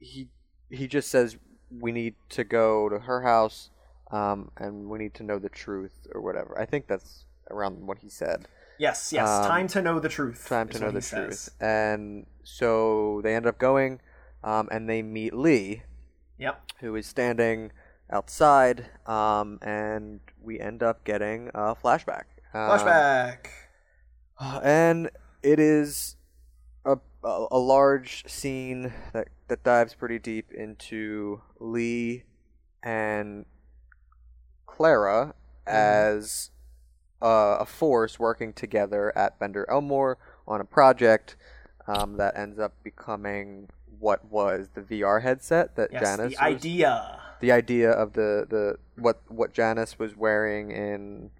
[0.00, 0.28] he
[0.70, 1.36] he just says
[1.70, 3.70] we need to go to her house
[4.10, 6.58] um and we need to know the truth or whatever.
[6.58, 8.48] I think that's around what he said.
[8.78, 9.28] Yes, yes.
[9.28, 10.46] Um, time to know the truth.
[10.48, 11.26] Time to know the he says.
[11.26, 11.50] truth.
[11.60, 14.00] And so they end up going
[14.44, 15.82] um and they meet Lee
[16.38, 16.72] Yep.
[16.80, 17.70] who is standing
[18.10, 22.24] outside, um, and we end up getting a flashback.
[22.52, 23.46] Um, Flashback.
[24.62, 25.10] and
[25.42, 26.16] it is
[26.84, 32.24] a, a, a large scene that, that dives pretty deep into Lee
[32.82, 33.46] and
[34.66, 35.34] Clara
[35.66, 36.50] as
[37.22, 41.36] uh, a force working together at Bender Elmore on a project
[41.86, 43.68] um, that ends up becoming
[44.02, 47.20] what was the VR headset that yes, Janice the was idea.
[47.40, 48.64] the idea of the, the
[48.96, 51.30] what what Janice was wearing in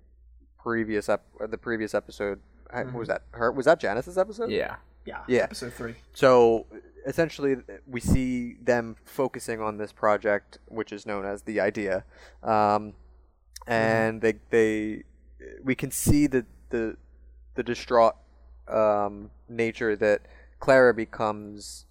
[0.62, 2.38] previous ep- uh, the previous episode
[2.72, 2.96] Mm-hmm.
[2.96, 4.76] was that her was that Janice's episode Yeah.
[5.04, 5.18] Yeah.
[5.28, 5.42] Yeah.
[5.42, 5.94] Episode three.
[6.14, 6.64] so
[7.06, 12.04] essentially we see them focusing on this project which is known as the idea
[12.42, 12.94] um,
[13.66, 15.02] and they they
[15.62, 16.96] we can see the the
[17.56, 18.16] the distraught
[18.68, 20.22] um, nature that
[20.58, 21.84] Clara becomes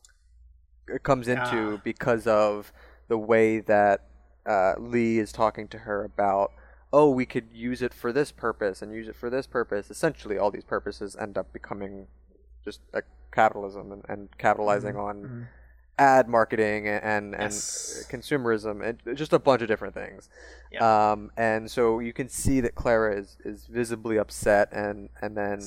[1.00, 1.82] comes into Ah.
[1.84, 2.72] because of
[3.08, 4.06] the way that
[4.46, 6.52] uh, Lee is talking to her about
[6.94, 9.90] oh we could use it for this purpose and use it for this purpose.
[9.90, 12.08] Essentially all these purposes end up becoming
[12.66, 13.02] just a
[13.34, 15.48] capitalism and, and capitalizing on
[15.98, 17.52] ad marketing and and, and
[18.10, 20.28] consumerism and just a bunch of different things.
[20.72, 21.12] Yeah.
[21.12, 25.62] um, and so you can see that Clara is, is visibly upset and and then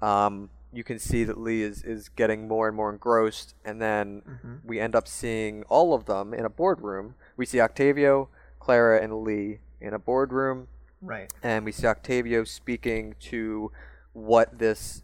[0.00, 4.22] um, you can see that Lee is, is getting more and more engrossed, and then
[4.28, 4.54] Mm-hmm.
[4.64, 7.14] we end up seeing all of them in a boardroom.
[7.36, 10.68] We see Octavio, Clara, and Lee in a boardroom,
[11.00, 11.32] Right.
[11.42, 13.70] and we see Octavio speaking to
[14.12, 15.02] what this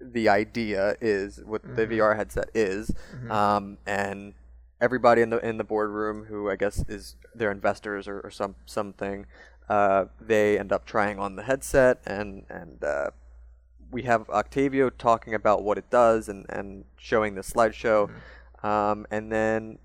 [0.00, 1.92] the idea is, what the Mm-hmm.
[1.92, 2.90] VR headset is,
[3.30, 4.34] um, and
[4.80, 8.54] everybody in the in the boardroom who I guess is their investors or, or some
[8.66, 9.26] something,
[9.68, 13.10] uh, they end up trying on the headset and and uh,
[13.90, 18.10] we have Octavio talking about what it does and, and showing the slideshow.
[18.62, 19.78] Um, and then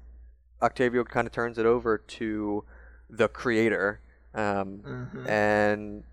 [0.61, 2.63] Octavio kind of turns it over to
[3.09, 3.99] the creator.
[4.33, 5.27] Um, Mhm.
[5.29, 6.03] And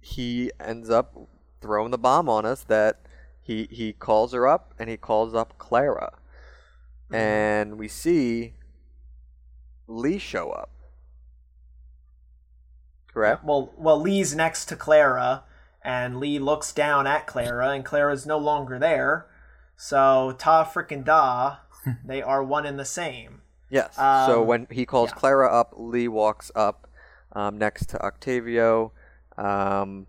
[0.00, 1.16] he ends up
[1.60, 3.00] throwing the bomb on us that
[3.42, 6.12] he, he calls her up and he calls up Clara.
[7.12, 8.54] And we see
[9.86, 10.70] Lee show up.
[13.12, 13.44] Correct?
[13.44, 15.44] Well, well, Lee's next to Clara,
[15.86, 19.26] and Lee looks down at Clara, and Clara's no longer there.
[19.76, 21.58] So ta frickin' da,
[22.04, 23.42] they are one and the same.
[23.70, 23.94] Yes.
[23.94, 25.16] so Um, when he calls yeah.
[25.16, 26.88] Clara up, Lee walks up
[27.32, 28.92] um, next to Octavio,
[29.38, 30.08] um,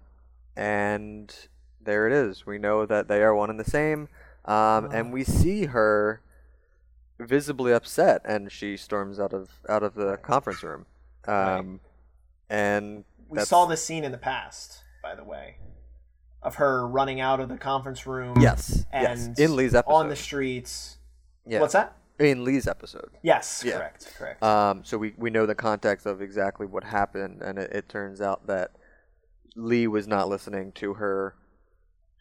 [0.55, 1.33] and
[1.79, 2.45] there it is.
[2.45, 4.09] We know that they are one and the same,
[4.45, 6.21] um, and we see her
[7.19, 10.85] visibly upset, and she storms out of out of the conference room.
[11.27, 11.81] Um,
[12.49, 15.55] And We saw this scene in the past, by the way,
[16.43, 18.35] of her running out of the conference room.
[18.41, 19.93] Yes, and yes, in Lee's episode.
[19.95, 20.97] on the streets.
[21.45, 21.95] yeah, What's that?
[22.19, 23.11] in Lee's episode.
[23.21, 23.77] Yes, Yeah.
[23.77, 24.43] correct, correct.
[24.43, 28.19] Um, so we, we know the context of exactly what happened, and it, it turns
[28.21, 28.71] out that
[29.55, 31.35] Lee was not listening to her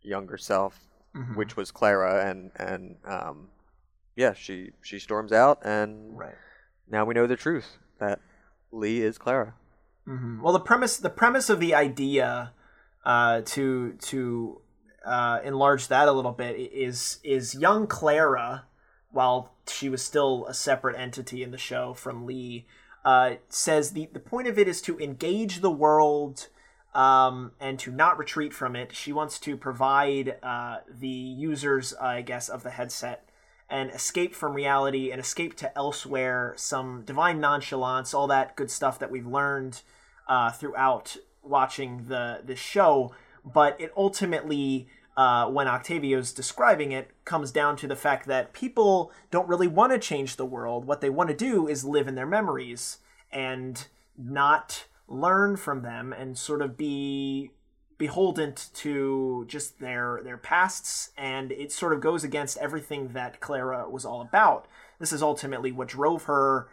[0.03, 0.79] younger self,
[1.15, 1.35] Mhm.
[1.37, 3.49] which was Clara, and and um,
[4.15, 6.35] yeah, she she storms out, and right.
[6.89, 8.21] now we know the truth that
[8.71, 9.55] Lee is Clara.
[10.05, 12.53] hmm Well, the premise the premise of the idea
[13.07, 14.61] uh, to to
[15.07, 18.65] uh, enlarge that a little bit is is young Clara,
[19.13, 22.67] while she was still a separate entity in the show from Lee,
[23.05, 26.49] uh, says the the point of it is to engage the world.
[26.95, 32.23] Um, and to not retreat from it, she wants to provide uh, the users, I
[32.23, 33.29] guess, of the headset
[33.69, 38.99] an escape from reality, an escape to elsewhere, some divine nonchalance, all that good stuff
[38.99, 39.83] that we've learned
[40.27, 41.17] uh, throughout
[41.49, 43.15] watching the the show.
[43.45, 49.13] But it ultimately, uh, when Octavio's describing it, comes down to the fact that people
[49.31, 50.85] don't really want to change the world.
[50.85, 52.99] What they want to do is live in their memories
[53.31, 53.87] and
[54.19, 57.51] not learn from them and sort of be
[57.99, 63.89] beholden to just their their pasts and it sort of goes against everything that Clara
[63.89, 64.67] was all about.
[64.99, 66.69] This is ultimately what drove her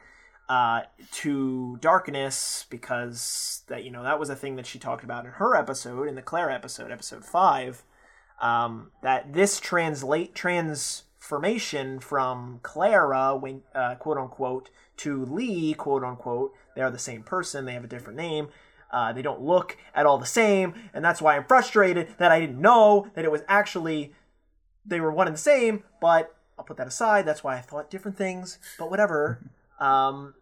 [0.50, 0.82] uh,
[1.12, 5.32] to darkness because that you know that was a thing that she talked about in
[5.32, 7.84] her episode in the Clara episode episode 5
[8.41, 16.54] um, that this translate transformation from Clara when uh, quote unquote to Lee quote unquote
[16.76, 18.50] they are the same person they have a different name
[18.94, 22.39] uh, they don't look at all the same, and that's why I'm frustrated that I
[22.39, 24.14] didn't know that it was actually
[24.86, 25.84] they were one and the same.
[26.00, 27.26] But I'll put that aside.
[27.26, 28.60] That's why I thought different things.
[28.78, 29.41] But whatever.
[29.80, 30.36] Um,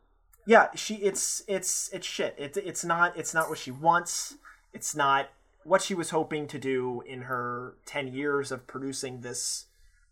[0.46, 2.36] yeah, she it's it's it's shit.
[2.38, 4.36] It's it's not it's not what she wants.
[4.74, 5.30] It's not
[5.64, 9.66] what she was hoping to do in her ten years of producing this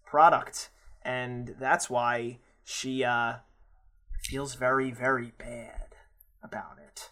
[0.05, 0.70] product,
[1.03, 3.36] and that's why she uh,
[4.24, 5.95] feels very very bad
[6.43, 7.09] about it.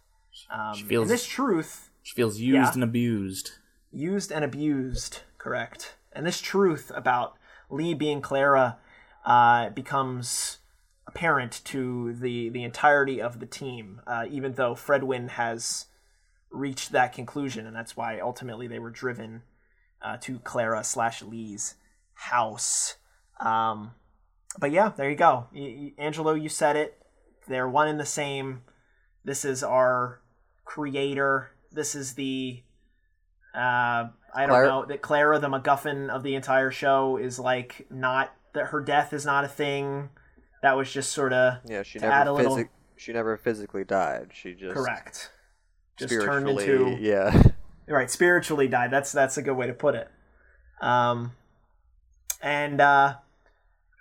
[0.52, 2.72] Um, She feels- and this truth She feels used Yeah.
[2.74, 3.52] and abused.
[3.92, 5.96] used and abused, correct.
[6.14, 7.38] And this truth about
[7.70, 8.78] Lee being Clara
[9.26, 10.60] uh, becomes
[11.18, 15.88] apparent to the, the entirety of the team, uh, even though Fredwyn has
[16.52, 19.42] reached that conclusion, and that's why ultimately they were driven
[20.00, 21.74] uh, to Clara slash Lee's
[22.14, 22.98] house.
[23.40, 23.94] Um,
[24.60, 25.48] but yeah, there you go.
[25.52, 27.02] Y- y- Angelo, you said it.
[27.48, 28.62] They're one and the same.
[29.26, 30.22] This is our
[30.66, 31.50] creator.
[31.72, 32.62] This is the
[33.56, 37.88] uh, I don't Clara- know that Clara, the MacGuffin of the entire show, is like
[37.90, 40.10] not that her death is not a thing.
[40.64, 42.64] That was just sort of Yeah, she To add never a little-
[42.96, 44.32] she never physically died.
[44.34, 45.32] She just correct.
[45.98, 47.44] Just turned into yeah.
[47.88, 48.92] right spiritually died.
[48.92, 50.10] That's that's a good way to put it.
[50.82, 51.34] Um,
[52.42, 53.16] and uh,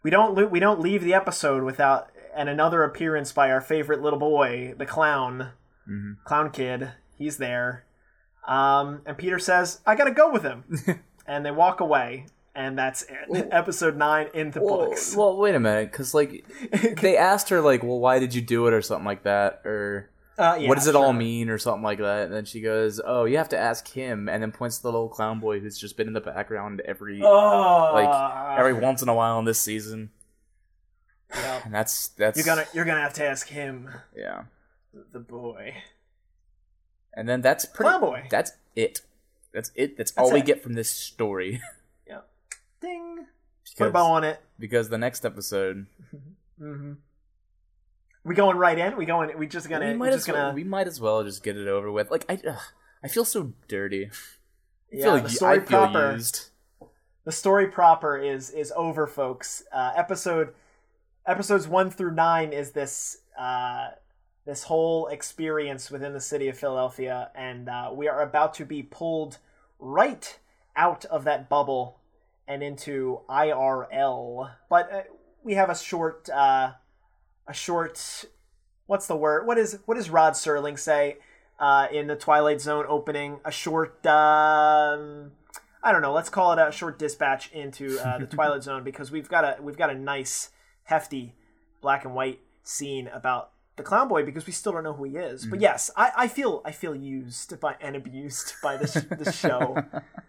[0.02, 4.02] we don't lo- we don't leave the episode without and another appearance by our favorite
[4.02, 5.52] little boy, the clown,
[5.88, 6.16] Mhm.
[6.24, 6.92] clown kid.
[7.16, 7.84] He's there,
[8.46, 10.64] um, and Peter says, "I gotta go with him,"
[11.26, 12.26] and they walk away,
[12.56, 13.48] and that's it.
[13.52, 15.14] episode nine in the Well, books.
[15.14, 16.44] well, wait a minute, because like
[17.00, 20.10] they asked her like, well, why did you do it or something like that, or
[20.38, 23.00] Uh, yeah, what does it all mean or something like that, and then she goes,
[23.04, 25.78] oh, you have to ask him, and then points to the little clown boy who's
[25.78, 29.60] just been in the background every Oh, like every once in a while in this
[29.60, 30.10] season,
[31.34, 31.64] Yep.
[31.66, 34.44] and that's that's You're gonna you're gonna have to ask him, yeah,
[35.12, 35.74] the boy.
[37.14, 37.88] and then that's pretty.
[37.88, 38.26] Clown boy.
[38.30, 39.00] That's it.
[39.52, 39.96] That's it.
[39.96, 41.62] That's, all we get from this story.
[42.86, 42.92] Yeah.
[42.92, 43.26] Ding.
[43.76, 44.40] Put a bow on it.
[44.58, 45.86] because the next episode,
[46.60, 46.92] Mm-hmm.
[48.24, 48.96] We going right in?
[48.96, 49.36] We going?
[49.38, 49.86] We just gonna?
[49.86, 50.54] we might just as well, gonna?
[50.54, 52.10] we might as well just get it over with.
[52.10, 52.60] Like I, ugh,
[53.04, 54.06] I feel so dirty.
[54.06, 54.08] I
[54.90, 56.12] yeah, feel, the story proper.
[56.12, 56.48] used.
[57.24, 59.62] The story proper is is over, folks.
[59.72, 60.54] Uh, episode
[61.24, 63.90] episodes one through nine is this uh,
[64.44, 68.82] this whole experience within the city of Philadelphia, and uh, we are about to be
[68.82, 69.38] pulled
[69.78, 70.38] right
[70.74, 72.00] out of that bubble
[72.48, 74.50] and into IRL.
[74.68, 75.02] But uh,
[75.42, 76.72] we have a short uh,
[77.46, 78.24] a short
[78.86, 79.46] what's the word?
[79.46, 81.18] What is what does Rod Serling say
[81.58, 83.40] uh, in the Twilight Zone opening?
[83.44, 85.32] A short um,
[85.82, 86.12] I don't know.
[86.12, 89.62] Let's call it a short dispatch into uh, the Twilight Zone because we've got a
[89.62, 90.50] we've got a nice
[90.84, 91.34] hefty
[91.80, 95.16] black and white scene about the clown boy because we still don't know who he
[95.16, 95.46] is.
[95.46, 99.76] But yes, I, I feel I feel used by and abused by this this show.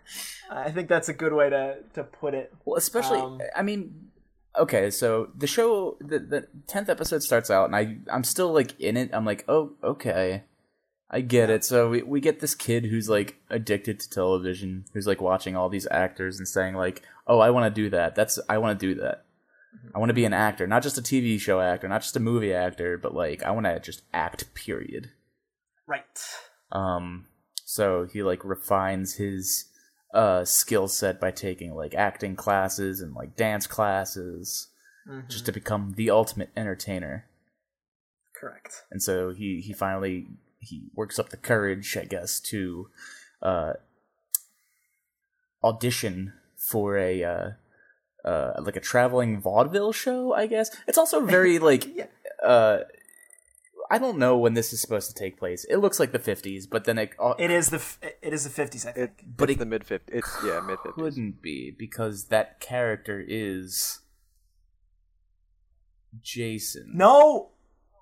[0.51, 2.53] I think that's a good way to to put it.
[2.65, 4.09] Well, especially, Um, I mean,
[4.57, 8.79] okay, so the show, the the tenth episode starts out, and I I'm still like
[8.79, 9.09] in it.
[9.13, 10.43] I'm like, oh, okay,
[11.09, 11.63] I get it.
[11.63, 15.69] So we we get this kid who's like addicted to television, who's like watching all
[15.69, 18.15] these actors and saying like, oh, I want to do that.
[18.15, 19.23] That's I want to do that.
[19.95, 22.19] I want to be an actor, not just a TV show actor, not just a
[22.19, 24.53] movie actor, but like I want to just act.
[24.53, 25.11] Period.
[25.87, 26.03] Right.
[26.71, 27.25] Um,
[27.63, 29.65] so he like refines his
[30.13, 34.67] uh skill set by taking like acting classes and like dance classes
[35.07, 35.29] Mhm.
[35.29, 37.25] just to become the ultimate entertainer.
[38.35, 38.83] Correct.
[38.91, 40.27] And so he he finally
[40.59, 42.89] he works up the courage, I guess, to
[43.41, 43.73] uh
[45.63, 47.49] audition for a uh
[48.27, 50.67] uh like a traveling vaudeville show, I guess.
[50.89, 52.07] It's also very like Yeah.
[52.43, 52.77] uh
[53.89, 55.63] I don't know when this is supposed to take place.
[55.73, 58.43] It looks like the 50s, but then it uh, It is the f- it is
[58.43, 58.83] the fifties.
[58.85, 59.03] I think.
[59.11, 60.15] It, But but it the mid fifties.
[60.19, 60.99] It's yeah, mid fifties.
[61.03, 64.01] couldn't be because that character is
[66.21, 66.91] Jason.
[66.93, 67.49] No.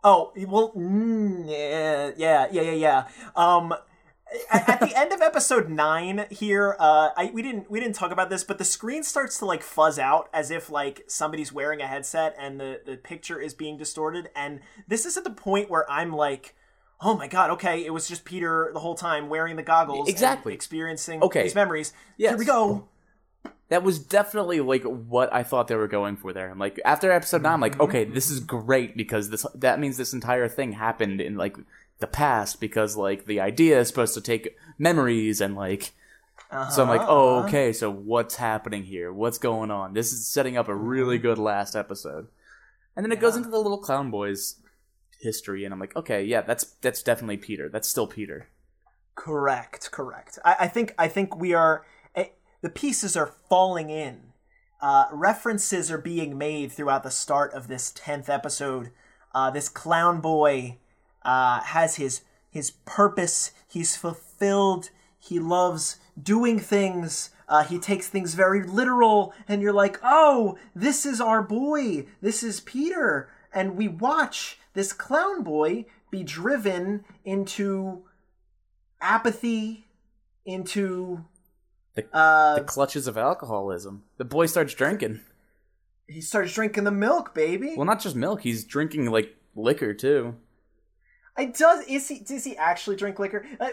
[0.04, 0.72] Oh well.
[0.76, 3.00] Mm, yeah, yeah, yeah, yeah, yeah.
[3.36, 3.74] Um,
[4.52, 8.12] at, at the end of episode nine here, uh, I we didn't we didn't talk
[8.12, 11.82] about this, but the screen starts to like fuzz out as if like somebody's wearing
[11.82, 14.30] a headset and the the picture is being distorted.
[14.36, 16.56] And this is at the point where I'm like,
[17.02, 20.10] oh my god, okay, it was just Peter the whole time wearing the goggles, and
[20.10, 20.54] Exactly.
[20.54, 21.44] experiencing Okay.
[21.44, 21.94] these memories.
[22.18, 22.88] Here we go.
[23.70, 26.50] that was definitely like what I thought they were going for there.
[26.50, 29.98] I'm like after episode nine, I'm like, okay, this is great because this that means
[29.98, 31.58] this entire thing happened in like
[32.00, 35.94] the past because like the idea is supposed to take memories and like
[36.72, 37.48] so I'm like, oh Uh-huh.
[37.48, 39.12] okay, so what's happening here?
[39.12, 39.94] What's going on?
[39.94, 42.28] This is setting up a really good last episode.
[42.96, 44.56] And then it goes into the little clown boys
[45.20, 47.68] history and I'm like, okay, yeah, that's that's definitely Peter.
[47.68, 48.48] That's still Peter.
[49.16, 50.40] Correct, correct.
[50.46, 51.86] I, I think I think we are
[52.16, 52.28] eh,
[52.62, 54.34] the pieces are falling in.
[54.82, 58.92] Uh, references are being made throughout the start of this tenth episode.
[59.34, 60.78] Uh, this clown boy
[61.26, 63.52] uh, has his his purpose.
[63.68, 64.90] He's fulfilled.
[65.20, 67.32] He loves doing things.
[67.50, 72.06] Uh, he takes things very literal, and you're like, oh, this is our boy.
[72.22, 73.30] This is Peter.
[73.54, 78.04] And we watch this clown boy be driven into
[79.02, 79.88] apathy
[80.46, 81.26] into
[81.96, 84.04] The- uh The clutches of alcoholism.
[84.18, 85.22] The boy starts drinking.
[86.08, 88.42] he starts drinking the milk baby Well, not just milk.
[88.42, 90.36] He's drinking like liquor too.
[91.38, 93.70] I does is he does he actually drink liquor uh,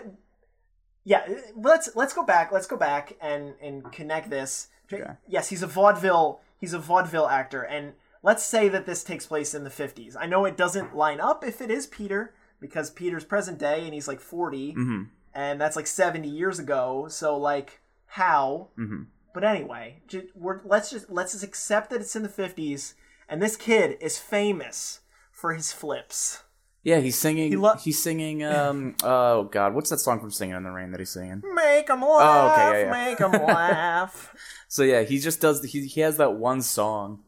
[1.05, 5.13] yeah uh, let's let's go back let's go back and and connect this Okay.
[5.27, 9.55] yes he's a vaudeville he's a vaudeville actor and let's say that this takes place
[9.55, 13.25] in the 50s i know it doesn't line up if it is peter because peter's
[13.25, 15.03] present day and he's like 40 Mm-hmm.
[15.35, 19.05] and that's like 70 years ago so like how Mm-hmm.
[19.35, 22.95] But anyway, ju- we're, let's just let's just accept that it's in the fifties,
[23.31, 25.01] and this kid is famous
[25.31, 26.43] for his flips.
[26.85, 27.51] Yeah, he's singing.
[27.51, 28.43] He lo- he's singing.
[28.45, 28.97] Um.
[29.05, 31.43] oh God, what's that song from Singing in the Rain that he's singing?
[31.55, 32.91] Make 'em laugh, okay, yeah, yeah.
[33.09, 34.35] make 'em laugh.
[34.69, 35.63] So yeah, he just does.
[35.65, 37.21] He he has that one song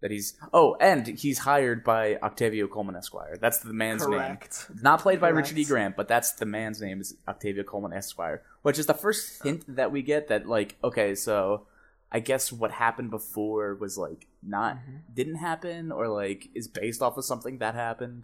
[0.00, 0.34] that he's.
[0.54, 3.36] Oh, and he's hired by Octavio Coleman Esquire.
[3.38, 4.66] That's the man's Correct.
[4.70, 4.80] name.
[4.82, 5.64] Not played by Richard E.
[5.64, 9.64] Grant, but that's the man's name is Octavio Coleman Esquire, which is the first hint
[9.76, 11.66] that we get that like okay, so
[12.10, 14.96] I guess what happened before was like not Mm-hmm.
[15.14, 18.22] didn't happen or like is based off of something that happened.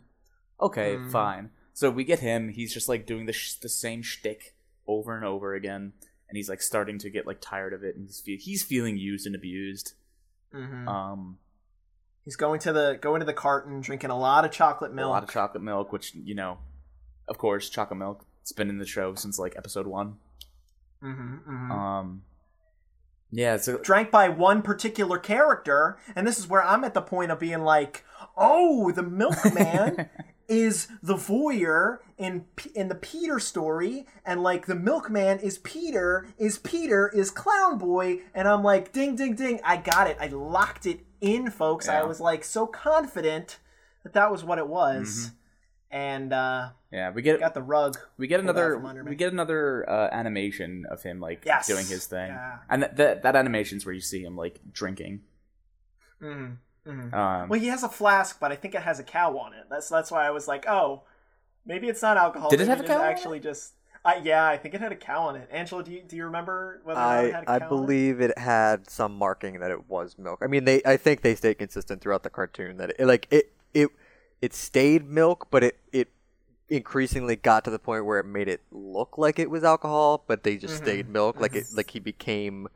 [0.60, 1.10] Okay, Mhm.
[1.10, 1.50] fine.
[1.72, 2.48] So we get him.
[2.50, 4.54] He's just like doing the sh- the same shtick
[4.86, 5.92] over and over again,
[6.28, 8.96] and he's like starting to get like tired of it, and he's fe- he's feeling
[8.98, 9.94] used and abused.
[10.54, 10.86] Mhm.
[10.88, 11.38] Um,
[12.24, 15.06] He's going to the going to the carton, drinking a lot of chocolate milk.
[15.06, 16.58] a lot of chocolate milk, which you know,
[17.28, 18.26] of course, chocolate milk.
[18.42, 20.18] It's been in the show since like episode one.
[21.02, 21.72] mm-hmm, mm-hmm.
[21.72, 22.22] Um,
[23.30, 27.30] yeah, so Drank by one particular character, and this is where I'm at the point
[27.30, 28.04] of being like,
[28.36, 30.10] "Oh, the milkman
[30.50, 32.44] is the voyeur in
[32.74, 38.20] in the Peter story, and like the milkman is Peter, is Peter is Clown Boy,
[38.34, 41.88] and I'm like, ding, ding, ding, I got it, I locked it in, folks.
[41.88, 43.58] I was like so confident
[44.02, 45.08] that that was what it was,
[45.90, 45.96] Mm-hmm.
[45.96, 47.96] and uh, yeah, we get got the rug.
[48.18, 49.10] we get another from under me.
[49.10, 51.66] we get another uh, animation of him like Yes.
[51.68, 52.58] doing his thing, Yeah.
[52.68, 55.20] and that that that animation's where you see him like drinking.
[56.22, 56.56] Mm,
[56.90, 57.14] mm.
[57.14, 59.66] Um, Well, he has a flask, but I think it has a cow on it.
[59.70, 61.02] That's that's why I was like, oh,
[61.64, 62.50] maybe it's not alcohol.
[62.50, 63.10] Did it maybe have a cow on it?
[63.10, 63.74] Actually, just
[64.04, 65.48] uh, yeah, I think it had a cow on it.
[65.52, 67.66] Angela, do you do you remember whether or not it I had a I cow
[67.66, 70.40] I believe it had some marking that it was milk.
[70.42, 73.52] I mean, they I think they stayed consistent throughout the cartoon that it like it
[73.74, 73.90] it
[74.40, 76.08] it stayed milk, but it it
[76.68, 80.44] increasingly got to the point where it made it look like it was alcohol, but
[80.44, 80.84] they just Mhm.
[80.84, 81.40] stayed milk.
[81.40, 82.68] Like it like he became.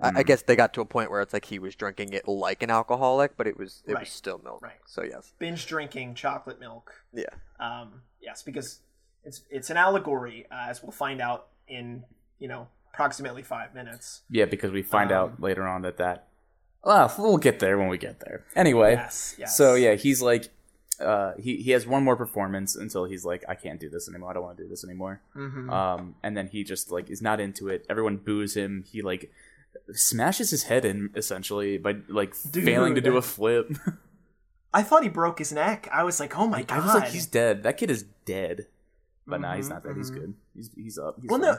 [0.00, 0.26] I, I Mhm.
[0.26, 2.70] guess they got to a point where it's like he was drinking it like an
[2.70, 4.00] alcoholic, but it was it Right.
[4.00, 4.62] was still milk.
[4.62, 4.80] Right.
[4.86, 5.32] So yes.
[5.38, 6.92] Binge drinking chocolate milk.
[7.12, 7.24] yeah.
[7.58, 8.80] Um, yes, because
[9.24, 12.04] it's it's an allegory, uh, as we'll find out in
[12.38, 14.22] you know approximately five minutes.
[14.30, 16.28] yeah, because we find Um, out later on that that.
[16.84, 18.44] Well, we'll get there when we get there.
[18.54, 19.56] Anyway, Yes, yes.
[19.56, 20.50] So yeah, he's like,
[21.00, 24.30] uh, he he has one more performance until he's like, I can't do this anymore.
[24.30, 25.20] I don't want to do this anymore.
[25.34, 25.70] Mhm.
[25.72, 27.84] Um, and then he just like is not into it.
[27.90, 28.84] Everyone boos him.
[28.86, 29.32] He like
[29.92, 33.70] smashes his head in essentially by like failing to do a flip.
[34.74, 35.88] I thought he broke his neck.
[35.92, 36.78] I was like, oh my god!
[36.78, 37.62] I was like, he's dead.
[37.62, 38.66] That kid is dead.
[39.26, 39.96] But nah, he's Mhm, not dead.
[39.96, 40.14] He's mhm.
[40.14, 40.34] good.
[40.54, 41.16] He's he's up.
[41.20, 41.48] He's well, fine.
[41.52, 41.58] no,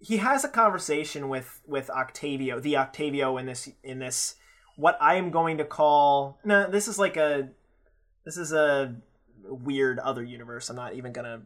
[0.00, 4.34] he has a conversation with with Octavio, the Octavio in this in this
[4.76, 7.48] what I am going to call no, this is like a
[8.24, 8.94] this is a
[9.44, 10.68] weird other universe.
[10.70, 11.42] I'm not even gonna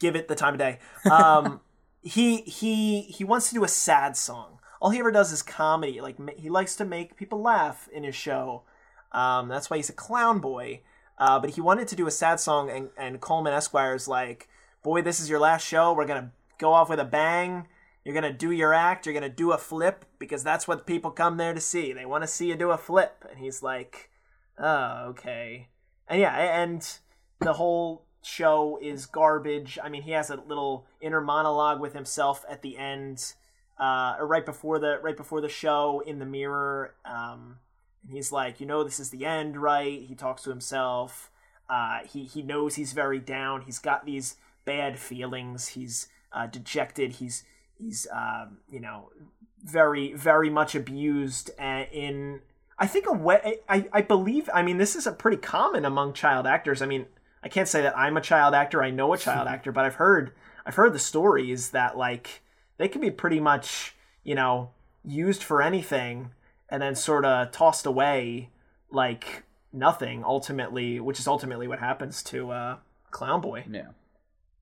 [0.00, 0.78] give it the time of day.
[1.10, 1.60] Um,
[2.02, 4.58] he he he wants to do a sad song.
[4.80, 6.00] All he ever does is comedy.
[6.00, 8.64] Like he likes to make people laugh in his show.
[9.12, 10.82] Um, that's why he's a clown boy.
[11.18, 14.48] Uh, but he wanted to do a sad song, and, and Coleman Esquire's like,
[14.82, 15.92] "Boy, this is your last show.
[15.92, 17.68] We're gonna go off with a bang.
[18.04, 19.06] You're gonna do your act.
[19.06, 21.92] You're gonna do a flip because that's what people come there to see.
[21.92, 24.10] They want to see you do a flip." And he's like,
[24.58, 25.68] "Oh, okay."
[26.08, 26.98] And yeah, and
[27.38, 29.78] the whole show is garbage.
[29.82, 33.34] I mean, he has a little inner monologue with himself at the end,
[33.78, 36.94] uh, or right before the right before the show in the mirror.
[37.04, 37.58] Um,
[38.02, 40.02] and he's like, you know, this is the end, right?
[40.02, 41.30] He talks to himself.
[41.68, 43.62] Uh, he he knows he's very down.
[43.62, 45.68] He's got these bad feelings.
[45.68, 47.12] He's uh, dejected.
[47.14, 47.44] He's
[47.78, 49.10] he's um, you know
[49.64, 52.40] very very much abused uh, in
[52.78, 56.14] I think a way I, I believe I mean this is a pretty common among
[56.14, 56.82] child actors.
[56.82, 57.06] I mean
[57.42, 58.82] I can't say that I'm a child actor.
[58.82, 60.32] I know a child actor, but I've heard
[60.64, 62.42] I've heard the stories that like
[62.78, 64.70] they can be pretty much you know
[65.04, 66.30] used for anything
[66.68, 68.50] and then sort of tossed away
[68.90, 72.76] like nothing ultimately, which is ultimately what happens to uh,
[73.10, 73.64] Clown Boy.
[73.70, 73.88] Yeah,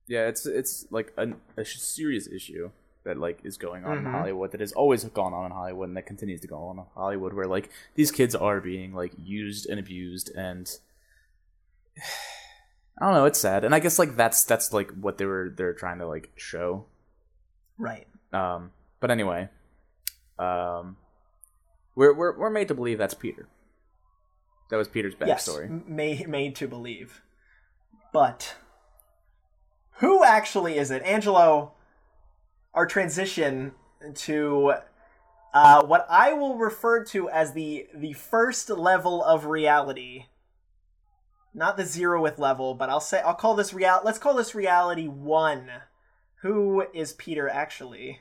[0.09, 0.26] yeah.
[0.28, 2.70] It's it's like a, a serious issue
[3.05, 4.07] that like is going on Mhm.
[4.07, 6.78] in Hollywood that has always gone on in Hollywood and that continues to go on
[6.78, 10.70] in Hollywood where like these kids are being like used and abused and
[13.01, 13.65] I don't know, it's sad.
[13.65, 16.87] And I guess like that's that's like what they were they're trying to like show.
[17.79, 18.07] Right.
[18.33, 19.49] Um but anyway,
[20.39, 20.97] um
[21.95, 23.49] we're we're we're made to believe that's Peter.
[24.71, 25.65] That was Peter's Yes, backstory.
[25.65, 27.23] m- made made to believe.
[28.13, 28.57] But
[29.95, 31.73] who actually is it, Angelo?
[32.75, 33.73] Our transition
[34.15, 34.75] to
[35.53, 40.27] uh, what I will refer to as the the first level of reality.
[41.53, 44.01] Not the zeroth level, but I'll say I'll call this real.
[44.05, 45.69] Let's call this reality one.
[46.43, 48.21] Who is Peter actually?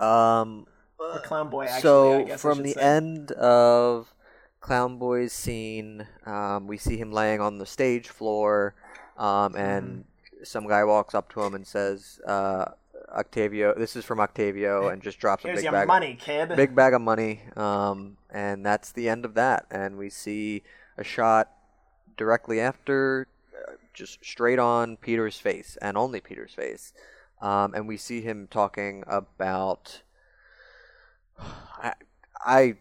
[0.00, 0.66] Um,
[0.98, 1.78] Or Clown Boy actually?
[1.78, 2.80] I so guess from the say.
[2.80, 4.12] end of
[4.60, 8.74] Clown Boy's scene, um, we see him laying on the stage floor,
[9.16, 10.04] um, and
[10.42, 12.66] some guy walks up to him and says, uh,
[13.10, 16.54] "Octavio, this is from Octavio," and just drops a big your bag, money, kid.
[16.56, 17.42] big bag of money.
[17.56, 19.66] Um, and that's the end of that.
[19.70, 20.62] And we see
[20.98, 21.50] a shot
[22.16, 23.26] directly after,
[23.68, 26.92] uh, just straight on Peter's face, and only Peter's face.
[27.40, 30.02] Um, and we see him talking about.
[31.38, 31.94] I,
[32.44, 32.76] I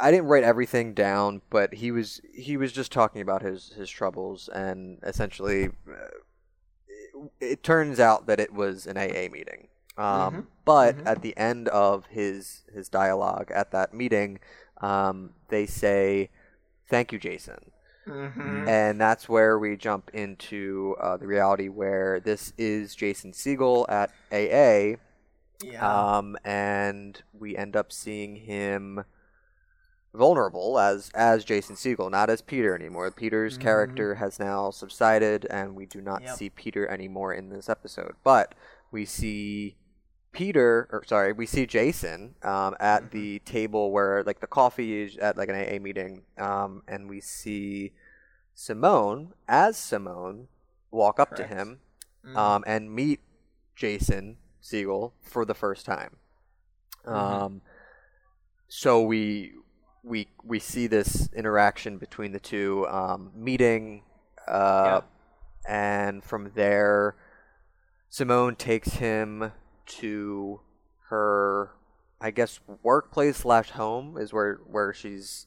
[0.00, 3.90] I didn't write everything down, but he was he was just talking about his his
[3.90, 6.18] troubles, and essentially, uh,
[6.88, 9.68] it, it turns out that it was an AA meeting.
[9.96, 10.46] Um, Mhm.
[10.64, 11.06] But Mhm.
[11.06, 14.38] at the end of his his dialogue at that meeting,
[14.80, 16.30] um, they say,
[16.88, 17.72] "Thank you, Jason."
[18.06, 18.66] Mhm.
[18.66, 24.10] And that's where we jump into uh, the reality where this is Jason Segel at
[24.32, 24.96] AA,
[25.62, 26.16] Yeah.
[26.18, 29.04] um, and we end up seeing him
[30.12, 33.10] vulnerable as as Jason Segel, not as Peter anymore.
[33.12, 33.62] Peter's Mhm.
[33.62, 36.36] character has now subsided, and we do not Yep.
[36.36, 38.16] see Peter anymore in this episode.
[38.24, 38.54] But
[38.90, 39.76] we see
[40.32, 43.10] Peter, or sorry, we see Jason um, at Mhm.
[43.10, 47.20] the table where like the coffee is at like an AA meeting, um, and we
[47.20, 47.92] see
[48.54, 50.48] Simone as Simone
[50.90, 51.50] walk up Correct.
[51.50, 51.80] to him
[52.24, 52.36] Mhm.
[52.36, 53.20] um, and meet
[53.74, 56.16] Jason Segel for the first time.
[57.04, 57.42] Mhm.
[57.42, 57.62] Um,
[58.68, 59.54] so we
[60.02, 64.02] we we see this interaction between the two um, meeting,
[64.48, 65.00] uh,
[65.68, 67.16] and from there,
[68.08, 69.52] Simone takes him
[70.00, 70.60] to
[71.08, 71.70] her,
[72.20, 75.46] I guess, workplace slash home is where where she's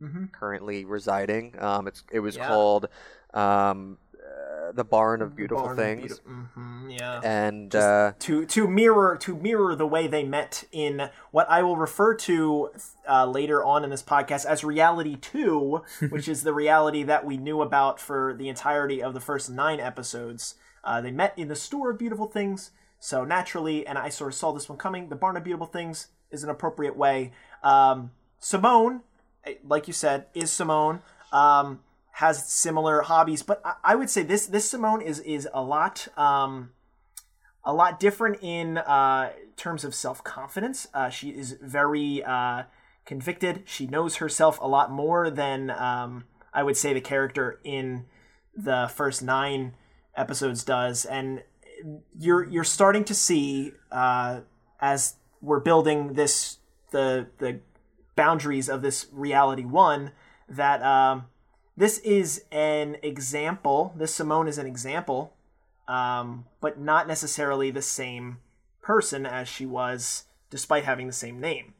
[0.00, 0.32] Mhm.
[0.32, 1.54] currently residing.
[1.60, 2.48] Um, it's it was Yeah.
[2.48, 2.88] called
[3.34, 7.20] um, uh, the Barn of Beautiful Barn of Things, Beauti- mhm, yeah.
[7.24, 11.76] and uh, to to mirror to mirror the way they met in what I will
[11.76, 12.70] refer to
[13.08, 17.36] uh, later on in this podcast as reality two, which is the reality that we
[17.36, 20.56] knew about for the entirety of the first nine episodes.
[20.84, 22.70] Uh, they met in the store of beautiful things,
[23.04, 25.08] so naturally, and I sort of saw this one coming.
[25.08, 27.32] The barn of beautiful things is an appropriate way.
[27.64, 29.00] Um, Simone,
[29.44, 31.02] eh, like you said, is Simone.
[31.32, 31.80] Um,
[32.12, 36.06] has similar hobbies, but I, I would say this this Simone is is a lot.
[36.16, 36.70] Um,
[37.64, 40.86] a lot different in uh, terms of self confidence.
[40.94, 42.64] Uh, she is very uh,
[43.04, 43.64] convicted.
[43.66, 46.24] She knows herself a lot more than um,
[46.54, 48.04] I would say the character in
[48.56, 49.74] the first nine
[50.16, 51.42] episodes does, and
[52.18, 54.40] you're you're starting to see uh,
[54.80, 56.58] as we're building this
[56.90, 57.60] the the
[58.16, 60.12] boundaries of this reality one
[60.48, 61.26] that um,
[61.76, 63.94] this is an example.
[63.96, 65.34] This Simone is an example
[65.88, 68.38] um, but not necessarily the same
[68.82, 71.74] person as she was, despite having the same name,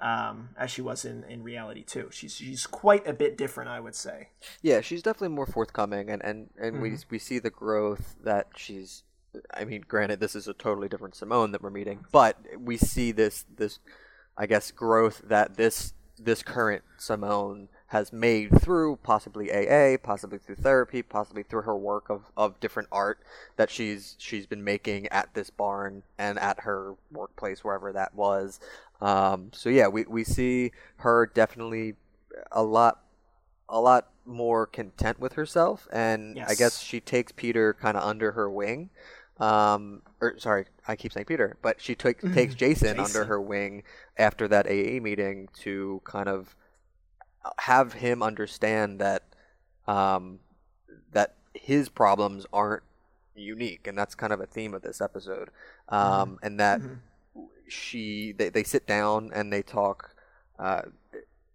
[0.00, 2.08] um, as she was in, in reality too.
[2.12, 4.28] She's she's quite a bit different, I would say.
[4.62, 7.08] yeah, she's definitely more forthcoming, and and and we Mm-hmm.
[7.10, 9.04] we see the growth that she's.
[9.52, 13.12] I mean, granted, this is a totally different Simone that we're meeting, but we see
[13.12, 13.78] this this,
[14.36, 20.56] I guess, growth that this this current Simone has made through possibly AA, possibly through
[20.56, 23.18] therapy, possibly through her work of, of different art
[23.56, 28.58] that she's she's been making at this barn and at her workplace wherever that was.
[29.00, 31.94] Um, so yeah, we, we see her definitely
[32.50, 33.02] a lot
[33.68, 38.32] a lot more content with herself and I guess she takes Peter kind of under
[38.32, 38.90] her wing.
[39.38, 43.82] Um, or sorry, I keep saying Peter, but she took, takes Jason, under her wing
[44.16, 46.54] after that AA meeting to kind of
[47.58, 49.22] have him understand that
[49.86, 50.40] um,
[51.12, 52.82] that his problems aren't
[53.34, 55.50] unique, and that's kind of a theme of this episode.
[55.88, 56.80] Um, and that
[57.68, 60.14] she they, they sit down and they talk.
[60.58, 60.82] Uh,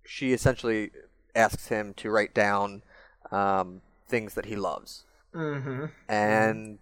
[0.06, 0.92] she essentially
[1.36, 2.84] asks him to write down
[3.32, 5.86] um, things that he loves, Mm-hmm.
[6.10, 6.78] and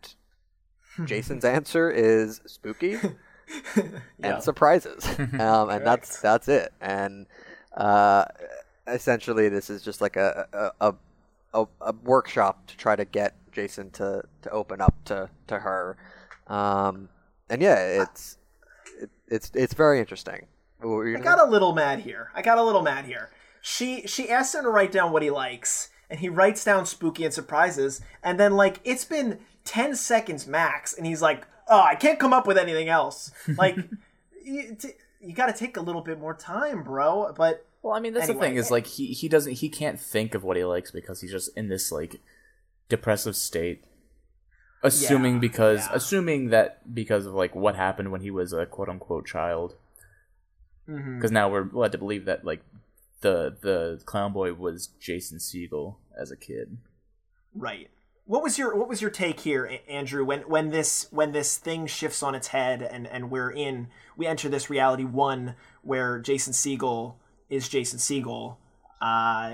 [1.06, 2.98] Jason's answer is spooky
[3.76, 3.84] Yeah.
[4.22, 5.06] and surprises,
[5.40, 6.72] um, and that's that's it.
[6.82, 7.26] And
[7.76, 8.26] uh,
[8.88, 10.96] essentially, this is just like a a, a
[11.54, 15.98] a a workshop to try to get Jason to, to open up to to her.
[16.48, 17.10] Um,
[17.50, 18.38] and yeah, it's
[19.02, 20.46] it, it's it's very interesting.
[20.80, 22.32] What were you I got a little mad here.
[22.36, 23.32] I got a little mad here.
[23.62, 27.26] She she asked him to write down what he likes, and he writes down spooky
[27.26, 29.40] and surprises, and then like it's been
[29.70, 33.76] ten seconds max, and he's like, "Oh, I can't come up with anything else." Like,
[34.44, 37.32] you, t- you got to take a little bit more time, bro.
[37.38, 40.34] But Well, I mean, that's the thing is like he he doesn't he can't think
[40.34, 42.20] of what he likes because he's just in this like
[42.90, 43.84] depressive state.
[44.82, 45.92] Assuming Yeah, because yeah.
[45.94, 49.76] assuming that because of like what happened when he was a quote unquote child.
[50.88, 51.18] Mhm.
[51.18, 52.64] Because now we're led to believe that like
[53.22, 56.78] the the clown boy was Jason Segel as a kid.
[57.54, 57.90] Right.
[58.30, 60.24] What was your what was your take here, Andrew?
[60.24, 64.28] When when this when this thing shifts on its head and and we're in we
[64.28, 67.16] enter this reality one where Jason Segel
[67.50, 68.58] is Jason Segel.
[69.02, 69.50] Uh,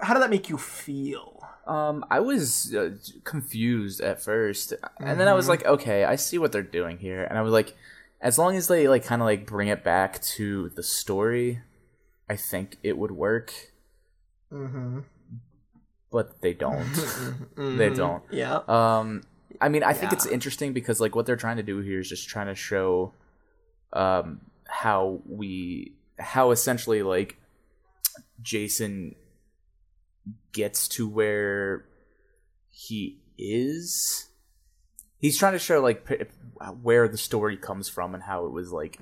[0.00, 1.42] how did that make you feel?
[1.66, 2.90] Um, I was uh,
[3.24, 7.24] confused at first, and then I was like, okay, I see what they're doing here,
[7.24, 7.74] and I was like,
[8.20, 11.62] as long as they like kind of like bring it back to the story,
[12.30, 13.52] I think it would work.
[14.52, 15.00] Mm-hmm.
[16.10, 16.86] But they don't.
[17.56, 18.22] They don't.
[18.30, 18.60] Yeah.
[18.66, 19.22] Um,
[19.60, 22.08] I mean, I think it's interesting because like what they're trying to do here is
[22.08, 23.12] just trying to show,
[23.92, 27.36] um, how we how essentially like
[28.40, 29.14] Jason
[30.52, 31.84] gets to where
[32.70, 34.28] he is.
[35.18, 36.24] He's trying to show like p-
[36.82, 38.98] where the story comes from and how it was like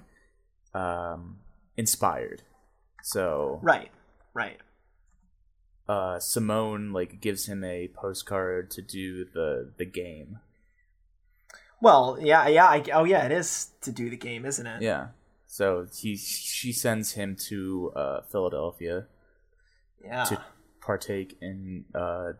[0.75, 1.39] um
[1.77, 2.43] inspired.
[3.03, 3.91] So Right.
[4.35, 4.59] Right.
[5.89, 10.41] Uh Simone like gives him a postcard to do the the game.
[11.81, 12.67] Well, yeah, yeah.
[12.67, 13.27] I, oh, yeah.
[13.27, 14.81] It is to do the game, isn't it?
[14.83, 15.09] Yeah.
[15.47, 19.07] So he she sends him to uh Philadelphia
[20.03, 20.25] Yeah.
[20.25, 20.43] to
[20.81, 22.33] partake in uh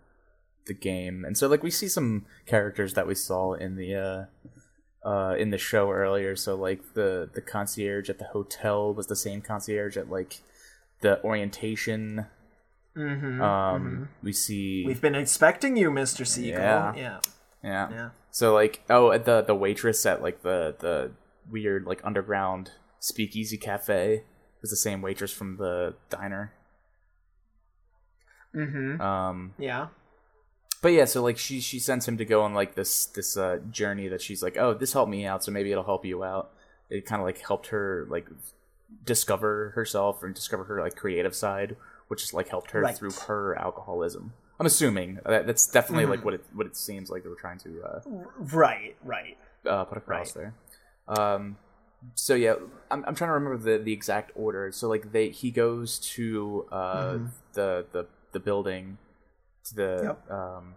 [0.67, 1.25] the game.
[1.25, 5.51] And so like we see some characters that we saw in the uh uh in
[5.51, 6.35] the show earlier.
[6.35, 10.41] So like the the concierge at the hotel was the same concierge at like
[11.03, 12.27] the orientation.
[12.97, 13.43] Mm-hmm.
[13.43, 16.49] Um we see We've been expecting you, Mister Segel.
[16.49, 16.95] Yeah.
[16.95, 17.21] Yeah.
[17.63, 17.91] yeah.
[17.91, 18.09] Yeah.
[18.31, 21.13] So like oh the the waitress at like the the
[21.51, 24.25] weird like underground speakeasy cafe
[24.63, 26.53] was the same waitress from the diner.
[28.55, 29.01] Mm-hmm.
[29.01, 29.89] Um Yeah.
[30.83, 33.59] but yeah, so like she she sends him to go on like this this uh
[33.71, 36.53] journey that she's like, "Oh, this helped me out, so maybe it'll help you out."
[36.89, 38.29] It kind of like helped her like
[39.05, 41.77] discover herself and discover her like creative side,
[42.09, 42.97] which has like helped her Right.
[42.97, 44.33] through her alcoholism.
[44.59, 46.11] I'm assuming that, that's definitely Mm-hmm.
[46.13, 48.01] like what it what it seems like they were trying to uh,
[48.39, 48.97] Right.
[49.05, 49.37] Right.
[49.67, 50.55] uh, put across there.
[51.09, 51.57] Um,
[52.15, 52.55] so yeah,
[52.91, 54.71] I'm, I'm trying to remember the, the exact order.
[54.73, 57.19] So like they he goes to uh,
[57.55, 58.99] the the the building
[59.65, 60.31] to the Yep.
[60.31, 60.75] um.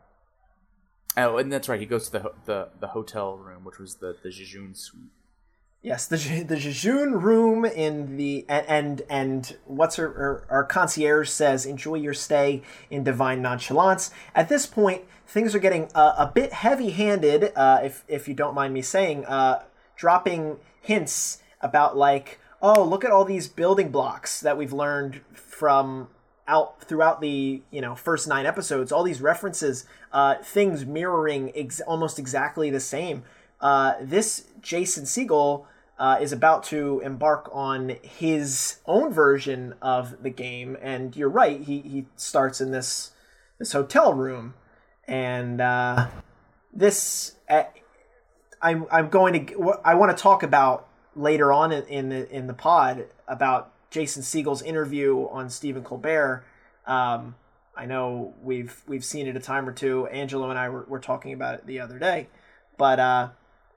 [1.18, 1.80] Oh, and that's right.
[1.80, 5.12] He goes to the the the hotel room, which was the the Jejune suite.
[5.82, 11.96] Yes, the the Jejune room in the and and, what's her our concierge says, enjoy
[11.96, 14.12] your stay in divine nonchalance.
[14.36, 18.54] At this point, things are getting uh, a bit heavy-handed, uh, if if you don't
[18.54, 19.64] mind me saying, uh,
[19.96, 26.10] dropping hints about like, oh, look at all these building blocks that we've learned from
[26.46, 31.80] out throughout the you know first nine episodes all these references uh things mirroring ex-
[31.82, 33.24] almost exactly the same
[33.62, 35.66] uh this jason segel
[35.98, 41.62] uh, is about to embark on his own version of the game and you're right
[41.64, 43.12] he he starts in this
[43.58, 44.54] this hotel room
[45.08, 46.08] and uh
[46.72, 47.64] this uh,
[48.62, 52.54] i'm i'm going to i want to talk about later on in, the in the
[52.54, 56.44] pod about Jason Segel's interview on Stephen Colbert,
[56.86, 57.36] Um,
[57.76, 60.08] I know we've we've seen it a time or two.
[60.08, 62.28] Angelo and I were, were talking about it the other day,
[62.78, 63.30] but uh,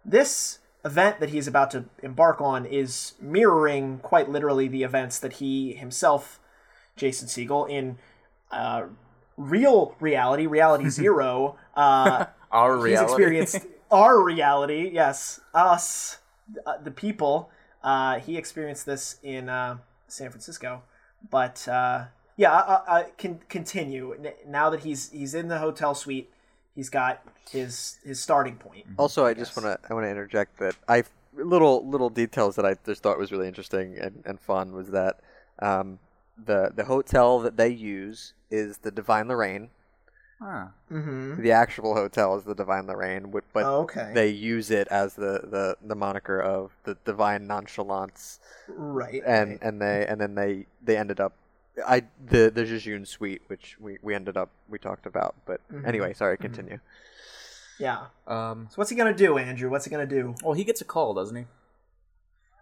[0.05, 5.35] this event that he's about to embark on is mirroring quite literally the events that
[5.35, 6.41] he himself,
[6.97, 7.99] Jason Segel, in
[8.51, 8.85] uh,
[9.37, 13.13] real reality, reality zero, uh, Our he's reality.
[13.13, 14.91] experienced our reality.
[14.93, 16.19] Yes, us,
[16.67, 17.51] uh, the people.
[17.83, 20.83] Uh, he experienced this in uh, San Francisco,
[21.31, 22.05] but uh,
[22.37, 26.31] yeah, I, I, I can continue now that he's he's in the hotel suite.
[26.75, 28.87] He's got his his starting point.
[28.97, 31.05] Also, I just want to I want to interject that I
[31.35, 35.21] little little details that I just thought was really interesting and, and fun was that
[35.61, 35.99] um,
[36.43, 39.71] the the hotel that they use is the Divine Lorraine.
[40.41, 40.67] Huh.
[40.91, 41.41] Mm-hmm.
[41.41, 44.11] The actual hotel is the Divine Lorraine, wi- but okay.
[44.13, 49.23] they use it as the, the, the moniker of the Divine Nonchalance, right.
[49.25, 49.59] and right.
[49.63, 51.35] and they and then they they ended up.
[51.87, 55.87] I the the Jejune suite, which we, we ended up we talked about, but Mhm.
[55.87, 56.79] anyway, sorry, continue.
[57.79, 58.07] yeah.
[58.27, 58.69] Um.
[58.71, 59.71] So what's he gonna do, Andrew?
[59.71, 60.35] What's he gonna do?
[60.43, 61.47] Well, he gets a call, doesn't he?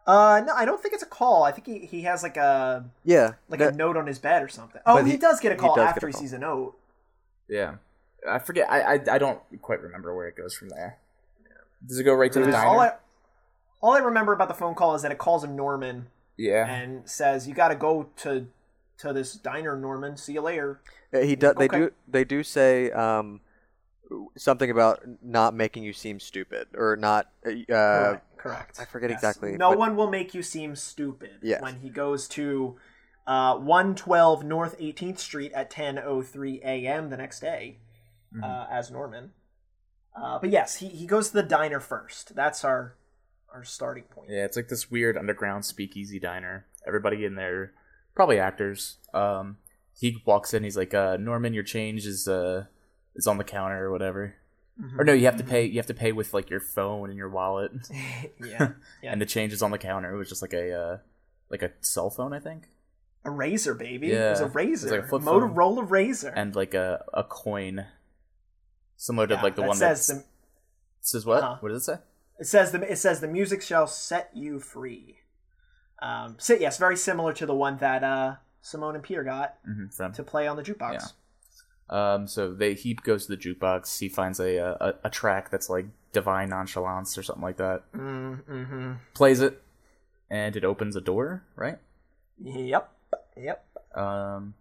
[0.06, 1.42] Uh, no, I don't think it's a call.
[1.44, 4.42] I think he, he has like a Yeah, like that- a note on his bed
[4.42, 4.80] or something.
[4.86, 6.76] Oh, he, he- does get a call does after a he sees a note.
[7.48, 7.76] Yeah.
[8.28, 8.70] I forget.
[8.70, 10.98] I, I I don't quite remember where it goes from there.
[11.86, 12.66] Does it go right to the diner?
[12.68, 12.92] all I
[13.80, 16.66] all I remember about the phone call is that it calls him Norman yeah.
[16.68, 18.46] and says, "You got to go to
[19.00, 20.16] to this diner, Norman.
[20.16, 20.80] See you later."
[21.12, 21.78] Uh, He do, They Okay.
[21.78, 21.92] do.
[22.08, 23.40] They do say um,
[24.36, 27.30] something about not making you seem stupid or not.
[27.46, 28.36] Uh, Correct.
[28.38, 28.80] Correct.
[28.80, 29.18] I forget Yes.
[29.18, 31.60] exactly, No but- one will make you seem stupid Yes.
[31.60, 32.78] when he goes to
[33.26, 37.10] uh, 112 North 18th Street at 10:03 a.m.
[37.10, 37.78] the next day
[38.34, 38.44] Mm-hmm.
[38.44, 39.32] uh, as Norman.
[40.14, 42.34] Uh, but yes, he, he goes to the diner first.
[42.34, 42.94] That's our
[43.52, 44.30] our starting point.
[44.30, 46.66] Yeah, it's like this weird underground speakeasy diner.
[46.86, 47.72] Everybody in there,
[48.14, 48.96] probably actors.
[49.14, 49.58] Um,
[49.98, 50.64] he walks in.
[50.64, 52.64] He's like, uh, "Norman, your change is uh
[53.14, 54.34] is on the counter or whatever."
[54.80, 55.00] Mm-hmm.
[55.00, 55.64] Or no, you have to pay.
[55.66, 58.72] You have to pay with like your phone and your wallet, yeah.
[59.02, 59.12] Yeah.
[59.12, 60.14] and the change is on the counter.
[60.14, 60.98] It was just like a uh,
[61.50, 62.68] like a cell phone, I think,
[63.24, 64.08] A razor, baby.
[64.08, 64.28] Yeah.
[64.28, 64.94] It was a razor.
[64.94, 65.24] It was like a.
[65.26, 66.28] Motorola razor.
[66.34, 67.84] and like a a coin,
[68.96, 70.24] similar to Yeah, like the that one says that the,
[71.02, 71.42] says what?
[71.42, 71.56] Uh-huh.
[71.60, 71.98] What does it say?
[72.38, 75.18] it says the it says the music shall set you free.
[76.00, 79.86] Um, so yes, very similar to the one that uh, Simone and Pierre got hmm
[80.14, 80.92] to play on the jukebox.
[81.90, 82.14] Yeah.
[82.14, 83.98] Um, so they he goes to the jukebox.
[83.98, 87.82] He finds a a, a track that's like divine nonchalance or something like that.
[87.92, 88.92] Mm-hmm.
[89.14, 89.62] Plays it,
[90.30, 91.44] and it opens a door.
[91.56, 91.78] Right.
[92.42, 92.90] Yep.
[93.36, 93.66] Yep.
[93.94, 94.54] Um.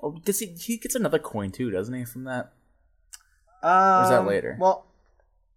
[0.00, 0.46] Oh, does he?
[0.46, 2.04] He gets another coin too, doesn't he?
[2.04, 2.52] From that.
[3.62, 4.56] Um, is that later?
[4.58, 4.86] Well,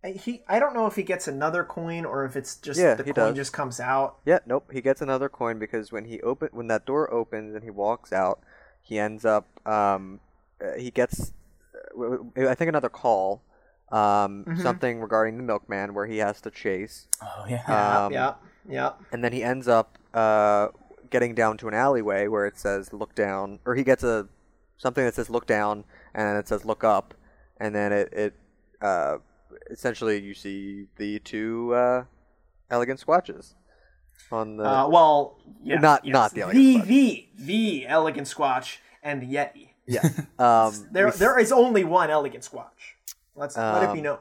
[0.04, 3.04] he I don't know if he gets another coin or if it's just Yeah, the
[3.04, 3.36] he coin does.
[3.36, 4.18] just comes out.
[4.26, 4.72] Yeah, nope.
[4.72, 8.12] He gets another coin because when he open when that door opens and he walks
[8.12, 8.40] out,
[8.82, 10.20] he ends up um,
[10.64, 11.34] uh, he gets
[11.76, 13.44] uh, w- w- I think another call,
[13.92, 14.62] um, Mhm.
[14.62, 18.06] something regarding the milkman where he has to chase, Oh yeah.
[18.06, 18.34] Um, yeah.
[18.68, 18.92] Yeah.
[19.12, 20.70] and then he ends up uh,
[21.10, 24.28] getting down to an alleyway where it says look down, or he gets a
[24.78, 25.84] something that says look down
[26.16, 27.14] and then it says look up,
[27.58, 28.34] and then it it
[28.82, 29.18] uh,
[29.70, 32.04] essentially you see the two uh,
[32.70, 33.54] elegant squatches
[34.32, 36.14] on the Uh, well, yeah, Not- yes.
[36.14, 36.88] not the elegant the squatch.
[36.88, 39.70] the the elegant squatch and the yeti.
[39.88, 40.02] Yeah.
[40.40, 42.96] Um, There we- there is only one elegant squatch.
[43.36, 44.18] Let's let it be Um, known.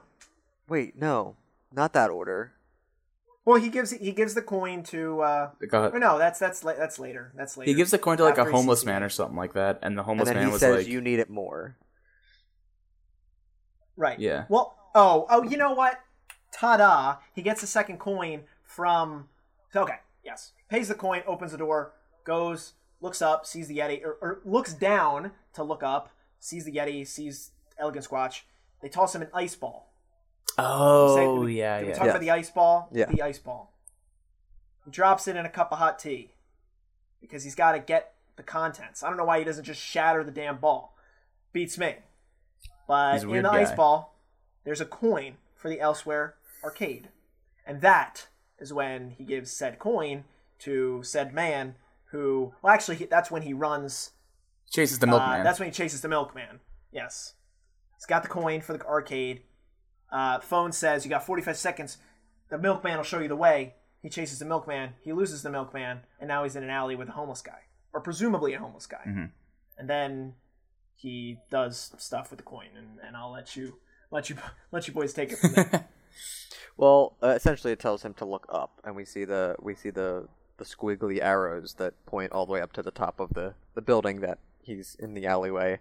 [0.68, 1.36] Wait, no,
[1.72, 2.52] not that order.
[3.44, 5.22] Well, he gives he gives the coin to.
[5.22, 6.00] uh Go ahead.
[6.00, 7.32] No, that's that's that's later.
[7.34, 7.68] That's later.
[7.70, 9.78] He gives the coin to like After a homeless man the- or something like that,
[9.82, 11.76] and the And homeless then man he was says, like, "You need it more."
[13.96, 14.18] Right.
[14.18, 14.44] Yeah.
[14.48, 16.00] Well, oh, oh, you know what?
[16.52, 17.16] Ta-da!
[17.34, 19.28] He gets the second coin from.
[19.74, 20.52] Okay, yes.
[20.68, 21.92] Pays the coin, opens the door,
[22.24, 26.72] goes, looks up, sees the Yeti, or, or looks down to look up, sees the
[26.72, 28.42] Yeti, sees Elegant Squatch.
[28.82, 29.92] They toss him an ice ball.
[30.58, 32.10] "Oh Say- did we- yeah, Did we yeah." talk Yeah.
[32.10, 32.88] about the ice ball?
[32.92, 33.06] Yeah.
[33.06, 33.72] The ice ball.
[34.84, 36.32] He drops it in a cup of hot tea
[37.20, 39.02] because he's got to get the contents.
[39.02, 40.96] I don't know why he doesn't just shatter the damn ball.
[41.52, 41.96] Beats me.
[42.88, 44.16] But in weird the ice ball,
[44.64, 46.34] there's a coin for the Elsewhere
[46.64, 47.08] arcade.
[47.66, 50.24] And that is when he gives said coin
[50.60, 54.10] to said man who, well, actually, he, that's when he runs
[54.70, 55.44] Chases the uh, milkman.
[55.44, 56.60] that's when he chases the milkman.
[56.92, 57.34] Yes.
[57.96, 59.42] He's got the coin for the arcade.
[60.12, 61.98] Uh, phone says you got 45 seconds.
[62.50, 63.74] The milkman will show you the way.
[64.02, 64.94] He chases the milkman.
[65.02, 67.60] He loses the milkman, and now he's in an alley with a homeless guy,
[67.92, 69.02] or presumably a homeless guy.
[69.06, 69.30] Mhm.
[69.78, 70.34] And then
[70.96, 73.78] he does stuff with the coin, and, and I'll let you
[74.10, 74.36] let you
[74.72, 75.88] let you boys take it from there.
[76.76, 79.90] Well, uh, essentially, it tells him to look up, and we see the we see
[79.90, 83.52] the the squiggly arrows that point all the way up to the top of the
[83.74, 85.78] the building that he's in the alleyway,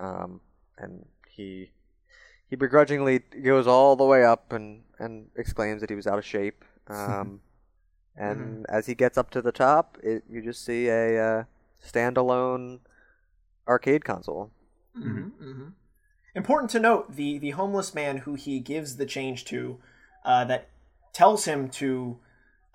[0.00, 0.40] um,
[0.78, 1.72] and he
[2.48, 6.24] he begrudgingly goes all the way up and and exclaims that he was out of
[6.24, 6.64] shape.
[6.90, 7.42] Um,
[8.16, 11.44] and as he gets up to the top, it, you just see a uh,
[11.86, 12.80] standalone
[13.68, 14.50] arcade console.
[14.96, 15.68] Mm-hmm, mm-hmm.
[16.38, 19.80] Important to note the the homeless man who he gives the change to,
[20.24, 20.68] uh, that
[21.12, 22.20] tells him to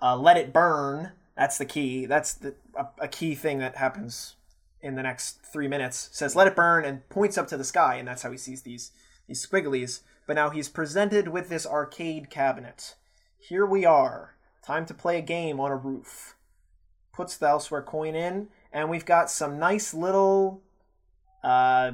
[0.02, 1.12] uh, let it burn.
[1.34, 2.04] That's the key.
[2.04, 4.36] That's the a, a key thing that happens
[4.82, 6.10] in the next three minutes.
[6.12, 8.60] Says let it burn and points up to the sky, and that's how he sees
[8.60, 8.92] these
[9.26, 10.00] these squigglies.
[10.26, 12.96] But now he's presented with this arcade cabinet.
[13.38, 14.34] Here we are.
[14.62, 16.36] Time to play a game on a roof.
[17.14, 20.60] Puts the elsewhere coin in, and we've got some nice little
[21.42, 21.92] uh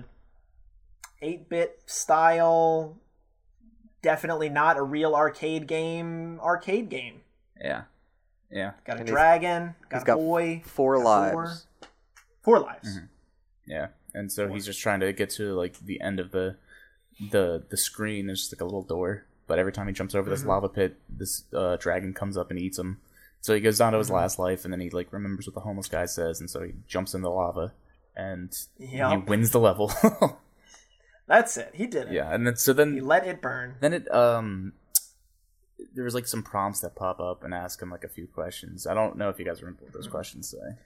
[1.23, 2.97] 8-bit style
[4.03, 7.21] definitely not a real arcade game arcade game
[7.61, 7.83] Yeah,
[8.51, 11.67] yeah, got a And he's- dragon got he's a got boy Four got lives.
[11.81, 11.89] four,
[12.43, 13.09] four lives Mhm.
[13.67, 13.87] yeah.
[14.13, 16.57] And so he's just trying to get to like the end of the
[17.31, 18.27] the the screen.
[18.27, 20.97] There's just like a little door, but every time he jumps over this lava pit,
[21.09, 23.01] this uh, dragon comes up and eats him.
[23.41, 25.61] So he goes down to his last life, and then he like remembers what the
[25.61, 27.73] homeless guy says, and so he jumps in the lava,
[28.17, 29.93] and he wins the level.
[31.31, 33.95] that's it he did it yeah, and then so then he let it burn then
[33.95, 34.75] it um
[35.95, 38.87] there was like some prompts that pop up and ask him like a few questions.
[38.87, 40.77] I don't know if you guys remember what those questions say.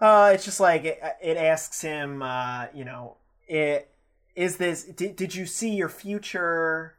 [0.00, 3.16] Uh, it's just like it, it asks him, uh, you know,
[3.48, 3.90] it
[4.36, 4.84] is this.
[4.84, 6.94] Did, did you see your future?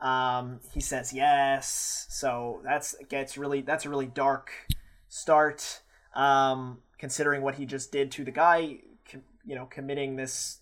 [0.00, 2.06] Um, he says yes.
[2.08, 4.50] So that's gets really that's a really dark
[5.08, 5.82] start.
[6.14, 8.78] Um, considering what he just did to the guy,
[9.44, 10.58] you know, committing this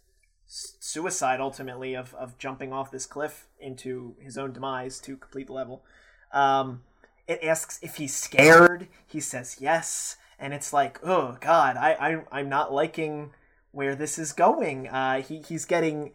[0.47, 5.53] suicide ultimately of of jumping off this cliff into his own demise to complete the
[5.53, 5.85] level.
[6.33, 6.83] Um,
[7.27, 8.89] it asks if he's scared.
[9.07, 13.33] He says yes, and it's like, oh god, I, I I'm not liking
[13.73, 14.89] where this is going.
[14.89, 16.13] Uh, he he's getting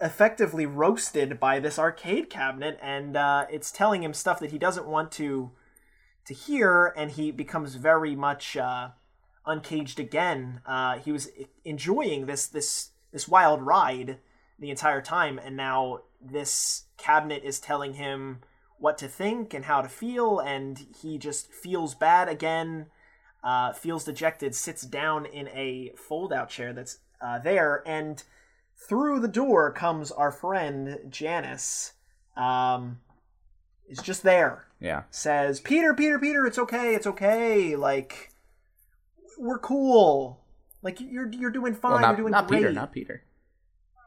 [0.00, 4.86] effectively roasted by this arcade cabinet, and uh, it's telling him stuff that he doesn't
[4.86, 5.50] want to
[6.26, 8.88] to hear, and he becomes very much uh,
[9.46, 10.60] uncaged again.
[10.66, 11.28] Uh, he was
[11.64, 14.18] enjoying this this this wild ride
[14.58, 18.40] the entire time, and now this cabinet is telling him
[18.78, 22.86] what to think and how to feel, and he just feels bad again.
[23.42, 28.24] Uh, feels dejected, sits down in a fold-out chair that's uh, there, and
[28.76, 31.92] through the door comes our friend Janice.
[32.36, 33.00] Um,
[33.88, 35.02] is just there Yeah.
[35.10, 37.76] says, Peter, Peter, Peter, it's okay, it's okay.
[37.76, 38.32] Like,
[39.38, 40.40] we're cool.
[40.84, 41.92] Like, you're you're doing fine.
[41.92, 42.40] Well, not, you're doing great.
[42.40, 42.58] not great.
[42.58, 43.22] Peter, not Peter.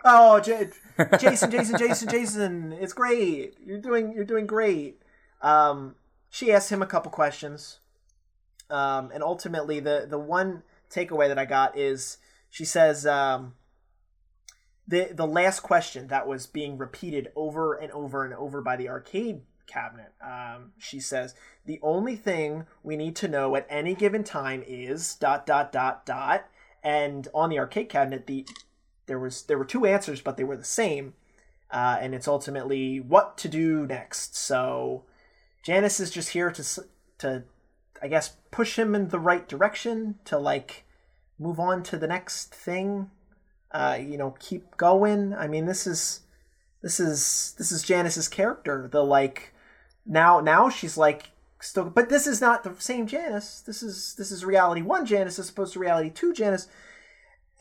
[0.05, 0.69] Oh, J-
[1.19, 3.55] Jason, Jason, Jason, Jason, it's great.
[3.65, 5.01] You're doing you're doing great.
[5.41, 5.95] Um,
[6.29, 7.79] she asked him a couple questions,
[8.69, 12.17] um, and ultimately the the one takeaway that I got is
[12.49, 13.55] she says um,
[14.87, 18.89] the the last question that was being repeated over and over and over by the
[18.89, 20.13] arcade cabinet.
[20.23, 25.15] Um, she says the only thing we need to know at any given time is
[25.15, 26.45] dot dot dot dot.
[26.87, 28.47] And on the arcade cabinet, the
[29.07, 31.15] there was there were two answers, but they were the same,
[31.69, 34.37] uh, and it's ultimately what to do next.
[34.37, 35.03] So
[35.63, 36.63] Janice is just here to
[37.17, 37.43] to,
[38.01, 40.85] I guess, push him in the right direction to like
[41.37, 43.11] move on to the next thing.
[43.69, 45.33] Uh, you know, keep going.
[45.33, 46.21] I mean, this is
[46.81, 48.87] this is this is Janice's character.
[48.89, 49.53] The like
[50.05, 53.61] now now she's like still, but this is not the same Janice.
[53.61, 56.67] This is this is reality one Janice as opposed to reality two Janice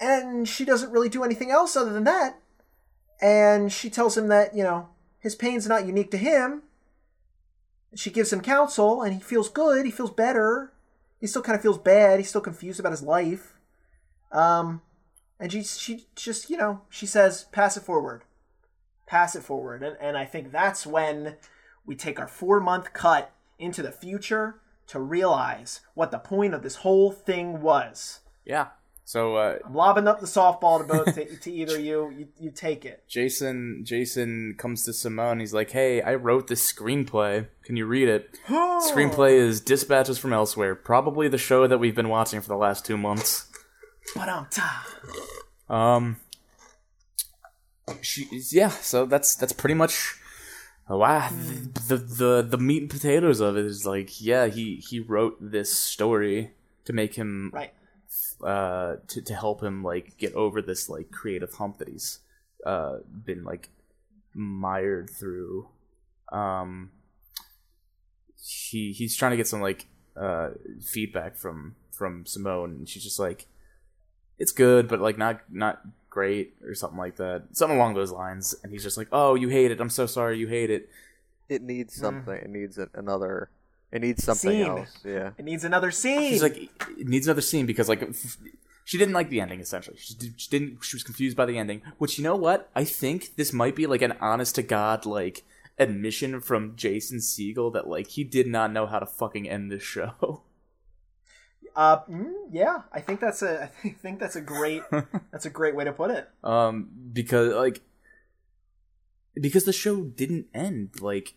[0.00, 2.38] and she doesn't really do anything else other than that.
[3.20, 4.88] And she tells him that, you know,
[5.18, 6.62] his pain's not unique to him.
[7.94, 9.86] She gives him counsel, and he feels good.
[9.86, 10.72] He feels better.
[11.18, 12.20] He still kind of feels bad.
[12.20, 13.54] He's still confused about his life.
[14.32, 14.82] Um,
[15.40, 18.24] and she, she just, you know, she says, pass it forward.
[19.06, 19.82] Pass it forward.
[19.82, 21.36] And, and I think that's when
[21.86, 26.62] we take our four month cut into the future to realize what the point of
[26.62, 28.20] this whole thing was.
[28.44, 28.68] Yeah.
[29.04, 32.10] So uh, I'm lobbing up the softball to both to, to either you.
[32.10, 32.28] you.
[32.40, 33.04] You take it.
[33.06, 35.38] Jason Jason comes to Simone.
[35.38, 37.46] He's like, "Hey, I wrote this screenplay.
[37.62, 42.08] Can you read it?" Screenplay is Dispatches from Elsewhere, probably the show that we've been
[42.08, 43.46] watching for the last two months.
[44.16, 44.48] But um.
[45.68, 46.16] Um,
[48.00, 48.70] she, yeah.
[48.70, 50.16] So that's that's pretty much.
[50.88, 55.00] Wow, the, the the the meat and potatoes of it is like, yeah, he he
[55.00, 56.52] wrote this story
[56.84, 57.72] to make him Right.
[58.44, 62.20] uh to to help him like get over this like creative hump that he's
[62.64, 63.70] uh been like
[64.32, 65.68] mired through.
[66.30, 66.90] Um,
[68.40, 70.50] he he's trying to get some like uh
[70.84, 73.46] feedback from from Simone, and she's just like,
[74.38, 75.80] it's good, but like not not
[76.16, 78.54] great or something like that, something along those lines.
[78.62, 79.80] And he's just like, "Oh, you hate it.
[79.80, 80.88] I'm so sorry you hate it."
[81.48, 82.00] It needs mm.
[82.00, 82.34] something.
[82.34, 83.50] It needs another.
[83.92, 84.66] It needs something Scene.
[84.66, 84.98] else.
[85.04, 85.30] Yeah.
[85.38, 86.30] It needs another scene.
[86.32, 86.56] She's like,
[86.98, 88.38] it needs another scene because like f-
[88.84, 89.60] she didn't like the ending.
[89.60, 90.82] Essentially, she, did, she didn't.
[90.82, 91.82] She was confused by the ending.
[91.98, 92.70] Which you know what?
[92.74, 95.44] I think this might be like an honest to god like
[95.78, 99.82] admission from Jason Segel that like he did not know how to fucking end this
[99.82, 100.42] show.
[101.76, 104.82] uh, mm, yeah, I think that's a, I think- think that's a great,
[105.30, 106.28] that's a great way to put it.
[106.42, 107.82] um because like
[109.40, 111.34] because the show didn't end like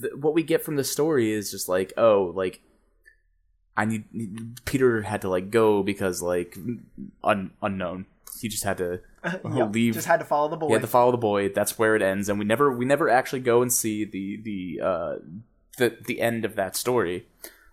[0.00, 2.60] th- what we get from the story is just like oh like
[3.76, 4.04] i need
[4.64, 6.56] peter had to like go because like
[7.24, 8.06] un- unknown.
[8.40, 9.00] He just had to
[9.44, 9.94] Yep, leave.
[9.94, 10.68] Just had to follow the boy.
[10.68, 11.48] he had to follow the boy.
[11.48, 12.28] That's where it ends.
[12.28, 15.16] And we never we never actually go and see the the uh
[15.76, 17.26] the the end of that story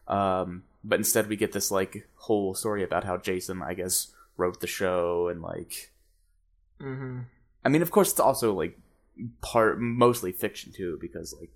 [0.07, 4.59] um but instead we get this like whole story about how jason i guess wrote
[4.61, 5.91] the show and like
[6.79, 7.21] hmm
[7.63, 8.77] I mean, of course, it's also like
[9.41, 11.49] part mostly fiction too, because like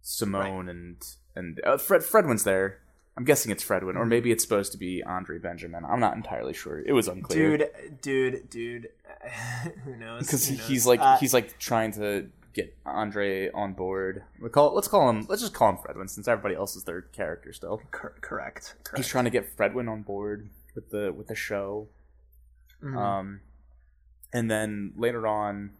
[0.00, 0.96] Simone and
[1.36, 2.78] and uh, Fred Fredwyn's there.
[3.14, 5.84] I'm guessing it's Fredwyn, or maybe it's supposed to be Andre Benjamin.
[5.84, 6.80] I'm not entirely sure.
[6.80, 8.88] It was unclear Dude, dude, dude.
[9.84, 10.24] Who knows?
[10.24, 12.30] because he's like Uh, he's like trying to
[12.62, 14.22] get Andre on board.
[14.40, 17.02] We call let's call him let's just call him Fredwyn since everybody else is their
[17.02, 17.80] character still.
[17.90, 18.74] cor- correct.
[18.96, 21.88] He's trying to get Fredwyn on board with the with the show.
[22.82, 22.96] Mhm.
[22.96, 23.40] Um,
[24.32, 25.70] and then later on,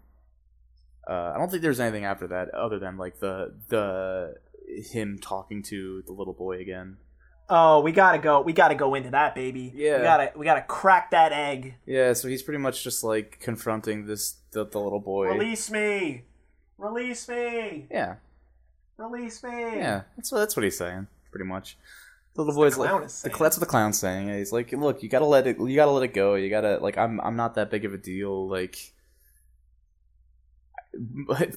[1.08, 4.34] uh, I don't think there's anything after that other than like the the
[4.92, 6.98] him talking to the little boy again.
[7.50, 8.42] oh, we gotta go.
[8.42, 9.72] We gotta go into that, baby.
[9.74, 9.96] Yeah.
[9.96, 11.76] We gotta, we gotta crack that egg.
[11.86, 15.28] Yeah, so he's pretty much just like confronting this the, the little boy.
[15.28, 16.24] Release me.
[16.78, 17.86] Release me.
[17.90, 18.16] Yeah,
[18.96, 19.50] Release me.
[19.50, 21.76] yeah, that's what that's what he's saying pretty much.
[22.34, 24.28] The little boy's clown like is the, that's what the clown's saying.
[24.28, 26.34] He's like, look, you gotta let it, you gotta let it go.
[26.34, 28.48] You gotta like, I'm I'm not that big of a deal.
[28.48, 28.92] Like,
[30.94, 31.56] but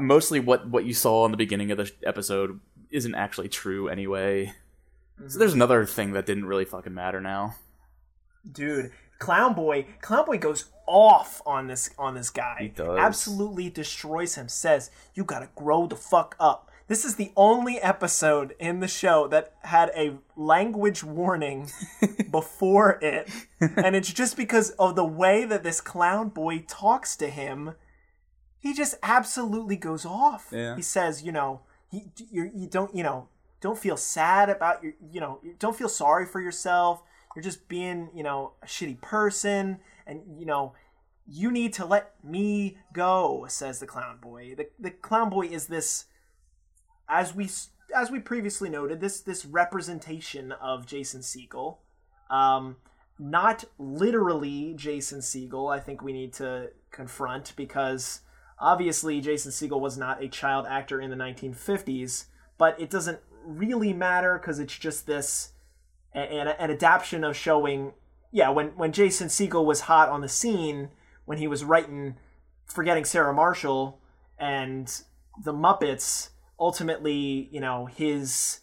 [0.00, 4.52] mostly what what you saw in the beginning of the episode isn't actually true anyway.
[5.18, 5.38] So mm-hmm.
[5.38, 7.56] there's another thing that didn't really fucking matter now.
[8.50, 8.90] dude
[9.20, 12.56] clown boy clown boy goes off on this on this guy.
[12.58, 12.98] He does.
[12.98, 14.48] absolutely destroys him.
[14.48, 16.68] Says you gotta grow the fuck up.
[16.88, 21.70] This is the only episode in the show that had a language warning
[22.32, 23.30] before it.
[23.76, 27.74] And it's just because of the way that this clown boy talks to him
[28.58, 30.48] he just absolutely goes off.
[30.50, 30.76] Yeah.
[30.76, 31.60] he says you know
[31.92, 33.28] you, you, you don't you know
[33.60, 37.02] don't feel sad about your you know don't feel sorry for yourself
[37.34, 40.72] you're just being you know a shitty person and you know
[41.26, 44.54] you need to let me go says the clown boy.
[44.56, 46.06] The, the clown boy is this
[47.08, 47.48] as we
[47.94, 51.78] as we previously noted this this representation of jason segel.
[52.30, 52.76] Um
[53.22, 58.22] not literally jason segel i think we need to confront because
[58.58, 62.24] obviously jason segel was not a child actor in the 1950s
[62.56, 65.52] but it doesn't really matter because it's just this
[66.12, 67.92] an, an adaptation of showing
[68.30, 70.90] yeah when when jason segel was hot on the scene
[71.24, 72.16] when he was writing
[72.66, 74.00] forgetting sarah marshall
[74.38, 75.02] and
[75.44, 78.60] the muppets ultimately you know his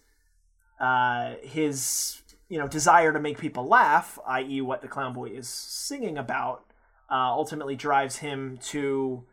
[0.80, 5.48] uh his you know desire to make people laugh i.e what the clown boy is
[5.48, 6.64] singing about
[7.10, 9.24] uh, ultimately drives him to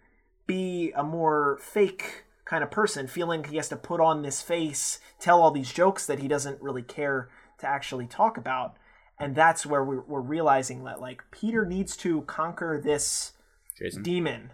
[0.46, 5.00] be a more fake kind of person, feeling he has to put on this face,
[5.18, 7.28] tell all these jokes that he doesn't really care
[7.58, 8.76] to actually talk about.
[9.18, 13.32] And that's where we're, we're realizing that, like, Peter needs to conquer this
[13.78, 14.02] Jason.
[14.02, 14.50] demon.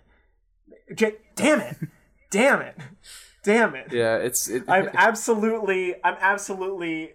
[0.94, 1.76] J- damn it!
[2.30, 2.76] damn it!
[3.42, 3.90] Damn it!
[3.90, 7.14] Yeah, it's it, I'm absolutely, I'm absolutely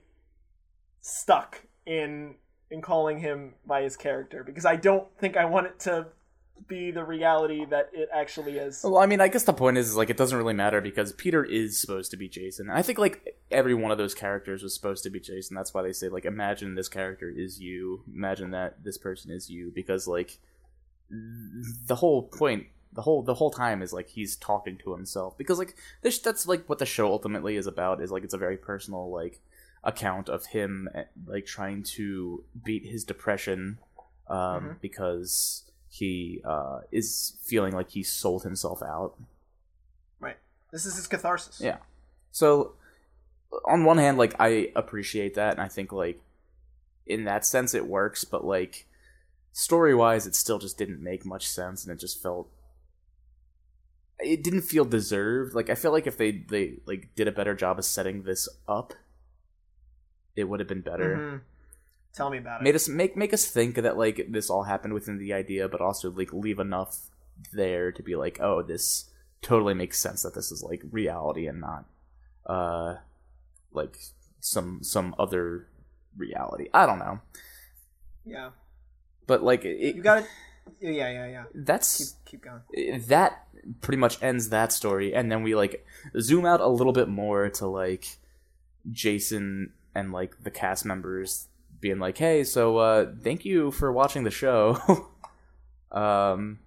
[1.02, 2.36] stuck in
[2.72, 6.08] in calling him by his character because I don't think I want it to
[6.68, 8.82] be the reality that it actually is.
[8.84, 11.14] Well, I mean, I guess the point is, is, like it doesn't really matter because
[11.14, 12.70] Peter is supposed to be Jason.
[12.70, 15.56] I think like every one of those characters was supposed to be Jason.
[15.56, 18.04] That's why they say like imagine this character is you.
[18.12, 20.40] Imagine that this person is you because like
[21.10, 25.60] the whole point the whole the whole time is like he's talking to himself because
[25.60, 28.58] like this that's like what the show ultimately is about is like it's a very
[28.58, 29.40] personal like
[29.84, 33.78] account of him eh, like trying to beat his depression
[34.28, 34.82] um Mhm.
[34.82, 35.65] because
[35.98, 39.14] he uh is feeling like he sold himself out
[40.20, 40.38] Right.
[40.72, 41.62] This is his catharsis.
[41.62, 41.78] yeah
[42.32, 42.74] so
[43.64, 46.20] on one hand like i appreciate that and i think like
[47.06, 48.86] in that sense it works but like
[49.54, 52.50] story wise it still just didn't make much sense and it just felt
[54.20, 57.54] it didn't feel deserved like i feel like if they they like did a better
[57.56, 58.94] job of setting this up
[60.36, 61.42] it would have been better Mhm.
[62.16, 62.64] Tell me about it.
[62.64, 65.82] made us make make us think that like this all happened within the idea, but
[65.82, 67.10] also like leave enough
[67.52, 69.06] there to be like, oh, this
[69.42, 71.86] totally makes sense that this is like reality and not
[72.46, 72.96] uh
[73.74, 73.98] like
[74.40, 75.68] some some other
[76.16, 76.70] reality.
[76.74, 77.20] I don't know,
[78.26, 78.52] yeah,
[79.28, 80.28] but like it, you got it.
[80.80, 81.44] Yeah, yeah, yeah.
[81.52, 83.02] Keep that's keep going.
[83.08, 83.46] that
[83.82, 85.86] pretty much ends that story, and then we like
[86.20, 88.18] zoom out a little bit more to like
[88.90, 91.48] Jason and like the cast members
[91.86, 94.80] being like, "Hey, so uh, thank you for watching the show."
[95.92, 96.58] um.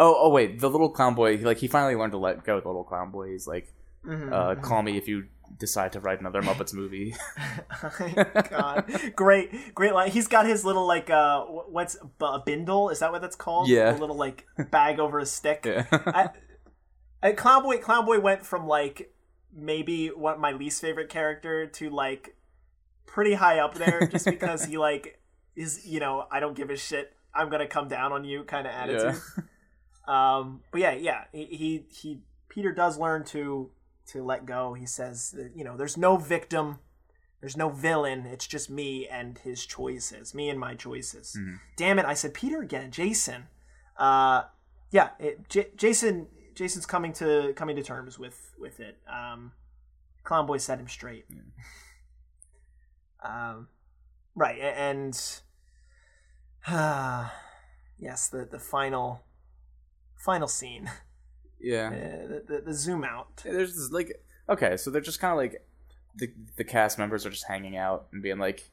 [0.00, 2.60] Oh, oh wait, the little clown boy, like he finally learned to let go.
[2.60, 3.74] The little clown boy, he's like,
[4.06, 4.62] Mhm, uh, mhm.
[4.62, 5.24] "Call me if you
[5.58, 7.16] decide to write another Muppets movie."
[8.50, 8.84] God,
[9.16, 10.12] great, great line.
[10.12, 12.90] He's got his little like uh, what's b- a bindle?
[12.90, 13.68] Is that what that's called?
[13.68, 13.90] Yeah.
[13.90, 15.62] a little like bag over a stick.
[15.66, 15.86] yeah.
[15.90, 16.28] I,
[17.20, 19.12] I, Clownboy, Clownboy went from like
[19.52, 22.36] maybe what my least favorite character to like
[23.08, 25.20] pretty high up there, just because he like
[25.56, 27.12] is you know I don't give a shit.
[27.34, 29.20] I'm gonna come down on you kind of attitude.
[30.06, 33.70] Um, but yeah, yeah, he, he he Peter does learn to
[34.08, 34.72] to let go.
[34.72, 36.78] He says, that, you know, there's no victim,
[37.40, 38.24] there's no villain.
[38.24, 41.36] It's just me and his choices, me and my choices.
[41.38, 41.60] Mhm.
[41.76, 42.90] Damn it, I said Peter again.
[42.90, 43.48] Jason.
[43.98, 44.44] Uh,
[44.90, 46.28] yeah, it, J- Jason.
[46.54, 48.98] Jason's coming to coming to terms with with it.
[49.06, 49.52] Um,
[50.24, 51.26] Clown Boy set him straight.
[53.22, 53.68] Um,
[54.34, 55.20] right, and
[56.66, 57.28] uh,
[57.98, 59.22] yes, the the final
[60.16, 60.90] final scene,
[61.60, 61.88] yeah.
[61.88, 63.28] uh, the, the the zoom out.
[63.44, 65.62] there's this, like okay so they're just kind of like
[66.16, 68.70] the the cast members are just hanging out and being like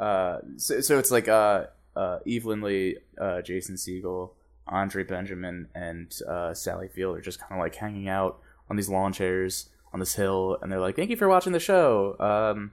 [0.00, 1.64] uh so, so it's like uh
[1.96, 4.30] uh eve lindley uh jason segel
[4.66, 8.40] andre benjamin and uh sally field are just kind of like hanging out
[8.70, 11.60] on these lawn chairs on this hill and they're like thank you for watching the
[11.60, 12.70] show um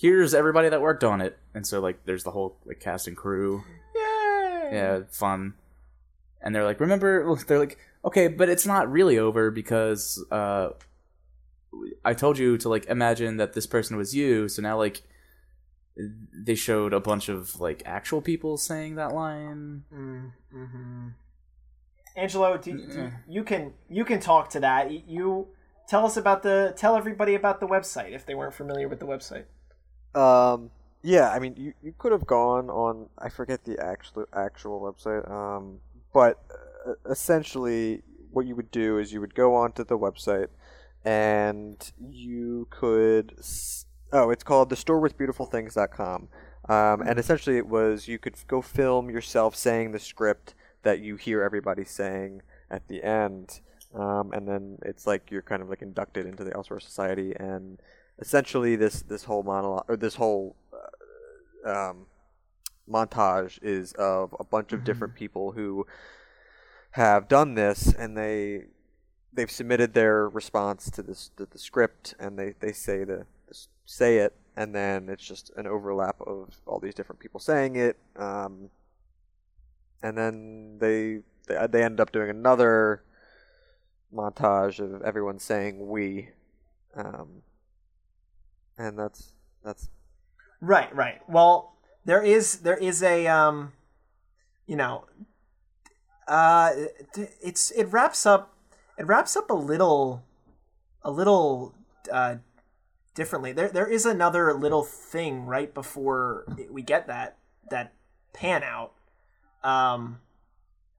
[0.00, 3.16] here's everybody that worked on it and so like there's the whole like cast and
[3.16, 3.62] crew
[3.94, 4.70] Yay!
[4.72, 5.54] yeah, fun.
[6.40, 7.36] And they're like, remember?
[7.46, 10.70] They're like, okay, but it's not really over because uh,
[12.04, 14.48] I told you to like imagine that this person was you.
[14.48, 15.02] So now like
[15.96, 19.84] they showed a bunch of like actual people saying that line.
[19.92, 21.08] Mm, hmm
[22.16, 24.90] Angelo, do, do, you can you can talk to that.
[25.08, 25.48] You
[25.88, 29.06] tell us about the tell everybody about the website if they weren't familiar with the
[29.06, 29.44] website.
[30.14, 30.70] Um,
[31.02, 33.08] yeah, I mean, you, you could have gone on.
[33.18, 35.30] I forget the actual actual website.
[35.30, 35.78] Um,
[36.12, 36.42] but
[36.86, 40.48] uh, essentially, what you would do is you would go onto the website,
[41.04, 43.34] and you could.
[44.12, 46.28] Oh, it's called the storewithbeautifulthings.com.
[46.68, 51.16] Um, and essentially, it was you could go film yourself saying the script that you
[51.16, 53.60] hear everybody saying at the end,
[53.94, 57.80] um, and then it's like you're kind of like inducted into the Elsewhere Society, and
[58.20, 60.56] essentially this this whole monologue or this whole
[61.64, 62.06] uh, um,
[62.88, 65.86] montage is of a bunch of different people who
[66.92, 68.64] have done this, and they
[69.32, 73.26] they've submitted their response to this to the script, and they they say the
[73.84, 77.96] say it, and then it's just an overlap of all these different people saying it,
[78.16, 78.70] um,
[80.02, 83.02] and then they they they end up doing another
[84.12, 86.30] montage of everyone saying we,
[86.96, 87.42] um,
[88.78, 89.32] and that's
[89.64, 89.88] that's
[90.60, 91.20] Right, right.
[91.28, 91.74] Well,
[92.04, 93.72] there is there is a um,
[94.66, 95.06] you know,
[96.28, 96.72] uh,
[97.40, 98.54] it's it wraps up
[98.98, 100.22] it wraps up a little
[101.02, 101.74] a little
[102.12, 102.36] uh
[103.14, 103.52] differently.
[103.52, 107.38] There there is another little thing right before we get that
[107.70, 107.94] that
[108.34, 108.92] pan out.
[109.64, 110.20] Um,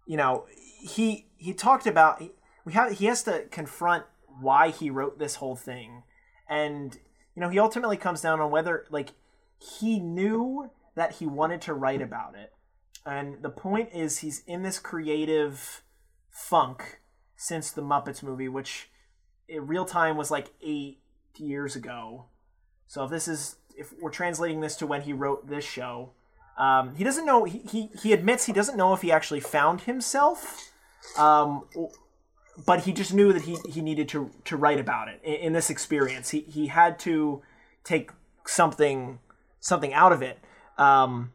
[0.07, 2.23] you know, he he talked about
[2.65, 4.06] we have he has to confront
[4.39, 6.02] why he wrote this whole thing,
[6.49, 6.98] and
[7.35, 9.13] you know he ultimately comes down on whether like
[9.59, 12.53] he knew that he wanted to write about it,
[13.05, 15.83] and the point is he's in this creative
[16.29, 16.99] funk
[17.35, 18.89] since the Muppets movie, which
[19.47, 20.99] in real time was like eight
[21.37, 22.25] years ago.
[22.87, 26.11] So if this is if we're translating this to when he wrote this show,
[26.57, 27.45] um, he doesn't know.
[27.45, 30.71] He, he he admits he doesn't know if he actually found himself,
[31.17, 31.63] um,
[32.65, 35.53] but he just knew that he he needed to to write about it in, in
[35.53, 36.29] this experience.
[36.29, 37.41] He he had to
[37.83, 38.11] take
[38.45, 39.19] something
[39.59, 40.39] something out of it,
[40.77, 41.31] um,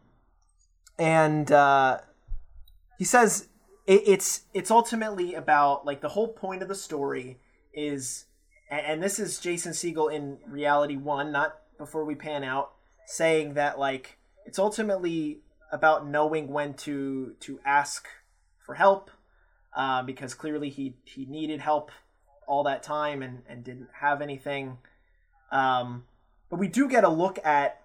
[0.99, 1.99] and uh,
[2.99, 3.49] he says
[3.87, 7.39] it, it's it's ultimately about like the whole point of the story
[7.73, 8.27] is
[8.71, 12.73] and, this is Jason Segel in reality one, not before we pan out,
[13.07, 15.41] saying that like it's ultimately
[15.73, 18.09] about knowing when to to ask
[18.65, 19.11] for help,
[19.77, 21.91] uh, because clearly he he needed help
[22.49, 24.79] all that time and and didn't have anything.
[25.53, 26.05] Um,
[26.49, 27.83] but we do get a look at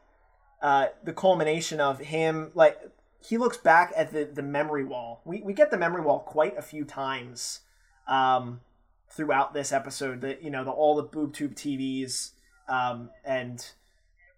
[0.61, 2.79] uh, the culmination of him like
[3.19, 5.21] he looks back at the the memory wall.
[5.25, 7.59] We we get the memory wall quite a few times
[8.07, 8.61] um,
[9.09, 10.21] throughout this episode.
[10.21, 12.31] That you know the all the boob tube TVs
[12.69, 13.69] um, and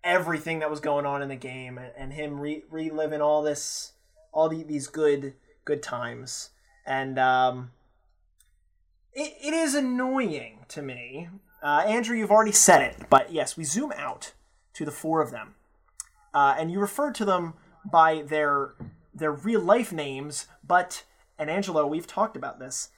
[0.04, 3.94] everything that was going on in the game, and, and him re- reliving all this
[4.32, 5.36] all the, these good
[5.66, 6.50] good times
[6.86, 7.72] and um,
[9.14, 11.30] it, it is annoying to me.
[11.62, 14.34] Uh, Andrew, you've already said it, but yes, we zoom out
[14.74, 15.56] to the four of them,
[16.34, 17.54] uh, and you refer to them
[17.86, 18.76] by their
[19.14, 20.48] their real life names.
[20.66, 21.04] But
[21.38, 22.90] and Angelo, we've talked about this.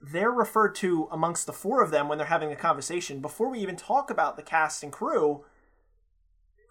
[0.00, 3.20] They're referred to amongst the four of them when they're having a conversation.
[3.20, 5.44] Before we even talk about the cast and crew,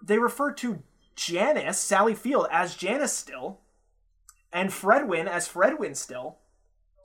[0.01, 0.83] they refer to
[1.15, 3.59] Janice, Sally Field, as Janice still,
[4.53, 6.37] and Fredwyn as Fredwyn still.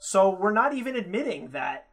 [0.04, 1.86] So we're not even admitting that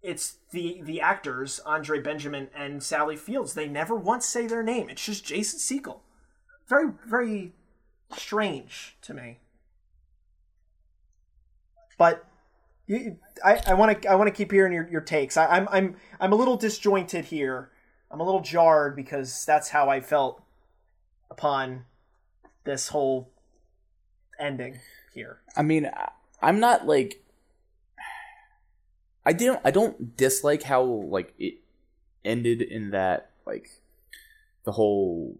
[0.00, 3.54] it's the the actors Andre Benjamin and Sally Fields.
[3.54, 4.88] They never once say their name.
[4.88, 6.02] It's just Jason Segel.
[6.68, 7.52] Very very
[8.16, 9.40] strange to me.
[11.98, 12.24] But
[12.86, 15.36] you, I want to I want to keep hearing your, your takes.
[15.36, 17.70] I, I'm I'm I'm a little disjointed here.
[18.08, 20.44] I'm a little jarred because that's how I felt
[21.28, 21.86] upon
[22.62, 23.32] this whole
[24.38, 24.78] ending
[25.12, 25.40] here.
[25.56, 25.90] I mean,
[26.42, 27.22] I'm not like
[29.24, 31.54] I don't I don't dislike how like it
[32.24, 33.70] ended in that like
[34.64, 35.38] the whole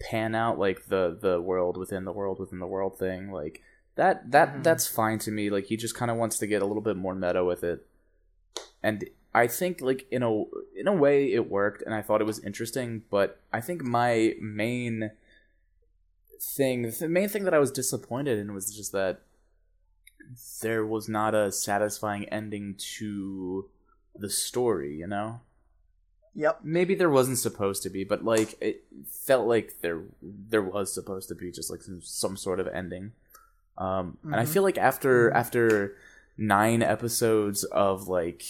[0.00, 3.62] pan out like the the world within the world within the world thing like
[3.94, 4.62] that that mm-hmm.
[4.62, 6.96] that's fine to me like he just kind of wants to get a little bit
[6.96, 7.86] more meta with it
[8.82, 10.44] and i think like in a
[10.74, 14.34] in a way it worked and i thought it was interesting but i think my
[14.40, 15.10] main
[16.40, 19.20] thing the main thing that i was disappointed in was just that
[20.60, 23.68] there was not a satisfying ending to
[24.14, 25.40] the story, you know?
[26.34, 26.60] Yep.
[26.62, 31.28] Maybe there wasn't supposed to be, but like it felt like there there was supposed
[31.28, 33.12] to be just like some, some sort of ending.
[33.76, 34.32] Um mm-hmm.
[34.32, 34.52] and I mm-hmm.
[34.52, 35.36] feel like after mm-hmm.
[35.36, 35.96] after
[36.38, 38.42] 9 episodes of like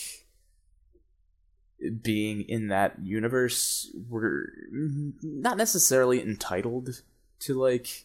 [2.01, 7.03] being in that universe we're not necessarily entitled
[7.41, 8.05] to like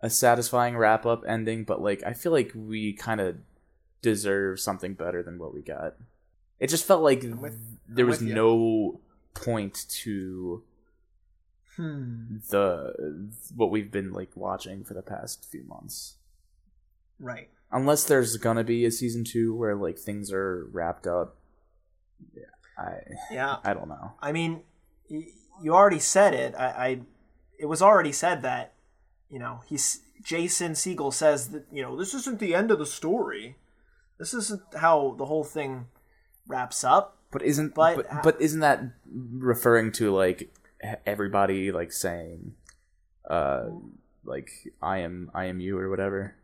[0.00, 3.36] a satisfying wrap up ending, but like I feel like we kind of
[4.02, 5.94] deserve something better than what we got.
[6.60, 7.58] It just felt like with,
[7.88, 9.00] there was no
[9.34, 10.62] point to
[11.76, 12.36] hmm.
[12.50, 16.16] the what we've been like watching for the past few months.
[17.18, 17.50] Right.
[17.72, 21.36] Unless there's gonna be a season two where like things are wrapped up.
[22.34, 22.42] Yeah.
[22.78, 22.92] I
[23.30, 23.56] yeah.
[23.64, 24.12] I don't know.
[24.22, 24.60] I mean,
[25.08, 26.54] you already said it.
[26.54, 27.00] I, I
[27.58, 28.72] it was already said that
[29.30, 32.86] you know, he's Jason segel says that you know this isn't the end of the
[32.86, 33.56] story.
[34.18, 35.86] This isn't how the whole thing
[36.46, 37.18] wraps up.
[37.30, 40.52] But isn't but but, but isn't that referring to like
[41.04, 42.54] everybody like saying,
[43.28, 43.64] uh,
[44.24, 44.50] like
[44.80, 46.36] I am I am you or whatever?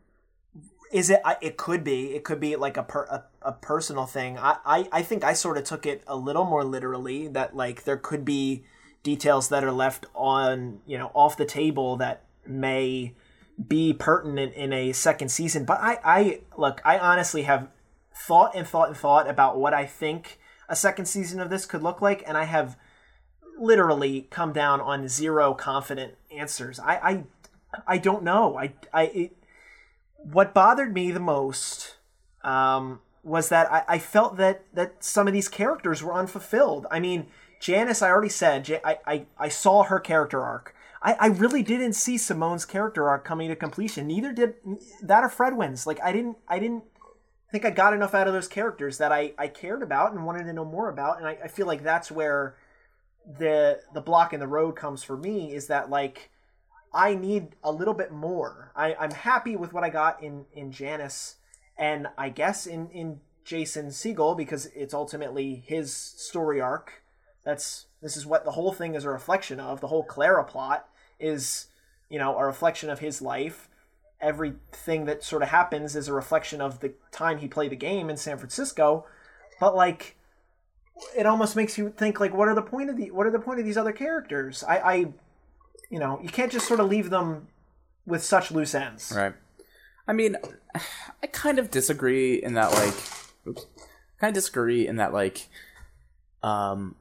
[0.93, 1.23] Is it?
[1.41, 2.15] It could be.
[2.15, 4.39] It could be like a per, a, a personal thing.
[4.39, 7.85] I, I I think I sort of took it a little more literally that like
[7.85, 8.65] there could be
[9.03, 13.15] details that are left on you know off the table that may
[13.69, 15.65] be pertinent in a second season.
[15.65, 17.69] But I, I look, I honestly have
[18.15, 20.39] thought and thought and thought about what I think
[20.69, 22.77] a second season of this could look like, and I have
[23.59, 26.81] literally come down on zero confident answers.
[26.81, 27.25] I, I,
[27.87, 28.57] I don't know.
[28.57, 29.37] I, I, it,
[30.17, 31.97] what bothered me the most
[32.43, 36.87] um, was that I, I felt that that some of these characters were unfulfilled.
[36.91, 37.27] I mean,
[37.61, 40.75] Janice, I already said, I, I, I saw her character arc.
[41.03, 44.07] I, I really didn't see Simone's character arc coming to completion.
[44.07, 44.55] Neither did
[45.03, 45.87] that of Fredwyn's.
[45.87, 46.85] Like I didn't I didn't
[47.51, 50.45] think I got enough out of those characters that I, I cared about and wanted
[50.45, 51.19] to know more about.
[51.19, 52.57] And I, I feel like that's where
[53.39, 56.31] the the block in the road comes for me is that like
[56.95, 58.73] I need a little bit more.
[58.77, 61.37] I, I'm happy with what I got in, in Janice
[61.79, 67.03] and I guess in, in Jason Segel because it's ultimately his story arc.
[67.45, 70.89] That's this is what the whole thing is a reflection of, the whole Clara plot
[71.23, 71.67] is,
[72.11, 73.69] you know, a reflection of his life.
[74.21, 78.11] Everything that sort of happens is a reflection of the time he played the game
[78.11, 79.07] in San Francisco.
[79.59, 80.17] But like,
[81.17, 83.39] it almost makes you think like, what are the point of the what are the
[83.39, 84.63] point of these other characters?
[84.65, 84.95] I, I
[85.91, 87.49] you know, you can't just sort of leave them
[88.07, 89.13] with such loose ends.
[89.15, 89.35] Right.
[90.07, 90.37] I mean,
[91.23, 92.95] I kind of disagree in that like,
[93.47, 93.67] oops,
[94.19, 95.49] kind of disagree in that like,
[96.43, 96.97] um,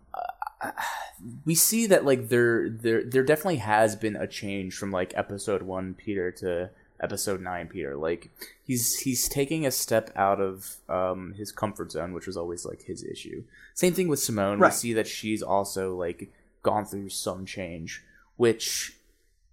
[1.46, 5.62] we see that like there there there definitely has been a change from like episode
[5.62, 6.70] 1 Peter to
[7.00, 7.96] episode 9 Peter.
[7.96, 8.30] Like
[8.64, 12.84] he's he's taking a step out of um his comfort zone which was always like
[12.84, 13.44] his issue.
[13.74, 14.60] Same thing with Simone.
[14.60, 14.70] Right.
[14.70, 16.32] we see that she's also like
[16.64, 18.04] gone through some change
[18.38, 18.96] which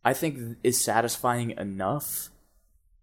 [0.04, 2.30] I think is satisfying enough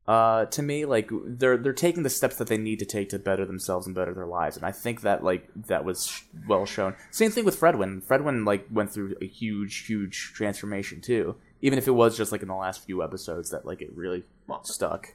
[0.07, 0.85] uh, to me.
[0.85, 3.95] Like they're they're taking the steps that they need to take to better themselves and
[3.95, 6.95] better their lives, and I think that like that was sh- well shown.
[7.11, 8.03] Same thing with Fredwyn.
[8.03, 11.35] Fredwyn like went through a huge, huge transformation too.
[11.61, 14.23] Even if it was just like in the last few episodes that like it really
[14.63, 15.13] stuck.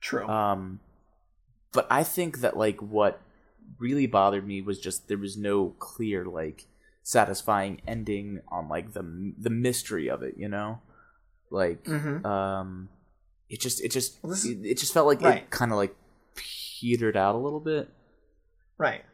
[0.00, 0.26] True.
[0.28, 0.80] Um,
[1.72, 3.20] but I think that like what
[3.78, 6.66] really bothered me was just there was no clear like
[7.02, 10.34] satisfying ending on like the the mystery of it.
[10.36, 10.80] You know,
[11.50, 12.24] like Mhm.
[12.24, 12.88] um,
[13.48, 15.42] it just it just Well, this is- it, it just felt like Right.
[15.42, 15.94] it kind of like
[16.34, 17.88] petered out a little bit.
[18.78, 19.04] Right.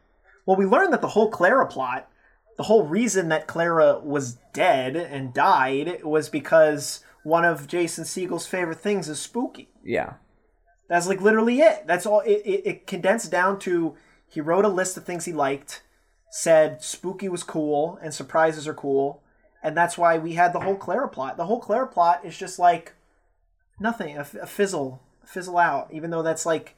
[0.47, 2.09] Well, we learned that the whole Clara plot,
[2.57, 8.47] the whole reason that Clara was dead and died was because one of Jason Segel's
[8.47, 9.69] favorite things is spooky.
[9.85, 10.15] Yeah,
[10.89, 11.87] That's like literally it.
[11.87, 12.21] That's all.
[12.21, 13.95] It, it, it condensed down to
[14.27, 15.83] he wrote a list of things he liked,
[16.31, 19.23] said spooky was cool and surprises are cool,
[19.63, 21.37] and that's why we had the whole Clara plot.
[21.37, 22.95] The whole Clara plot is just like
[23.81, 25.89] nothing, a, a fizzle, a fizzle out.
[25.93, 26.77] Even though that's like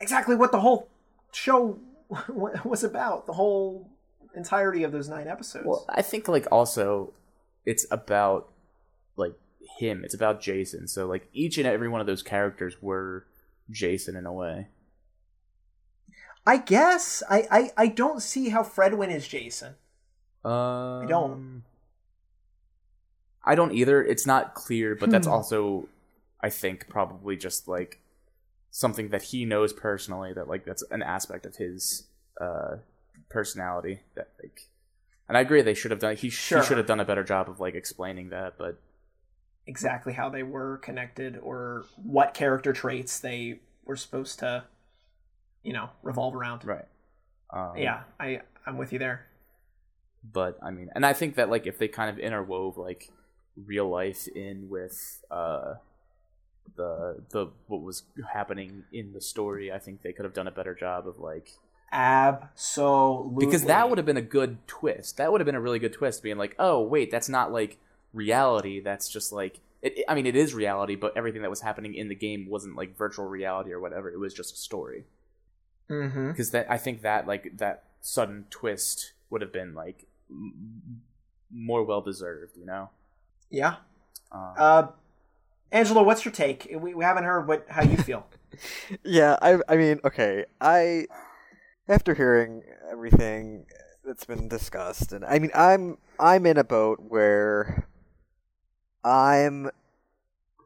[0.00, 0.88] exactly what the whole
[1.32, 1.78] show
[2.28, 3.26] was about.
[3.26, 3.88] The whole
[4.34, 5.66] entirety of those nine episodes.
[5.66, 7.12] Well, I think like also
[7.64, 8.50] it's about
[9.16, 9.34] like
[9.78, 10.02] him.
[10.04, 10.88] It's about Jason.
[10.88, 13.26] So like each and every one of those characters were
[13.70, 14.68] Jason in a way.
[16.44, 19.74] I guess I, I I don't see how Fredwyn is Jason.
[20.44, 21.62] Um, I don't.
[23.44, 24.02] I don't either.
[24.02, 25.32] It's not clear, but that's Hmm.
[25.32, 25.88] also,
[26.40, 28.00] I think, probably just like
[28.70, 30.32] something that he knows personally.
[30.32, 32.06] That like that's an aspect of his
[32.40, 32.76] uh,
[33.28, 34.00] personality.
[34.14, 34.68] That like,
[35.28, 36.16] and I agree they should have done.
[36.16, 36.60] He, Sure.
[36.60, 38.58] he should have done a better job of like explaining that.
[38.58, 38.78] But
[39.66, 44.64] exactly how they were connected or what character traits they were supposed to
[45.62, 46.84] you know revolve around right,
[47.50, 49.24] um, yeah i i'm with you there
[50.24, 53.10] but I mean, and I think that like if they kind of interwove like
[53.56, 55.74] real life in with uh
[56.76, 60.52] the the what was happening in the story, I think they could have done a
[60.52, 61.50] better job of like
[61.92, 65.16] absolutely because that would have been a good twist.
[65.18, 67.78] That would have been a really good twist, being like, oh wait, that's not like
[68.12, 68.80] reality.
[68.80, 71.94] That's just like it, it- I mean, it is reality, but everything that was happening
[71.94, 74.10] in the game wasn't like virtual reality or whatever.
[74.10, 75.04] It was just a story.
[75.90, 76.28] mm-hmm.
[76.28, 81.02] Because that I think that like that sudden twist would have been like m-
[81.52, 82.56] more well deserved.
[82.56, 82.90] You know.
[83.52, 83.76] Yeah.
[84.32, 84.86] Um, uh
[85.70, 86.74] angela what's your take?
[86.76, 88.26] We, we haven't heard what how you feel.
[89.02, 91.06] Yeah, I I mean, okay, I
[91.88, 93.64] after hearing everything
[94.04, 97.88] that's been discussed, and I mean, I'm I'm in a boat where
[99.02, 99.70] I'm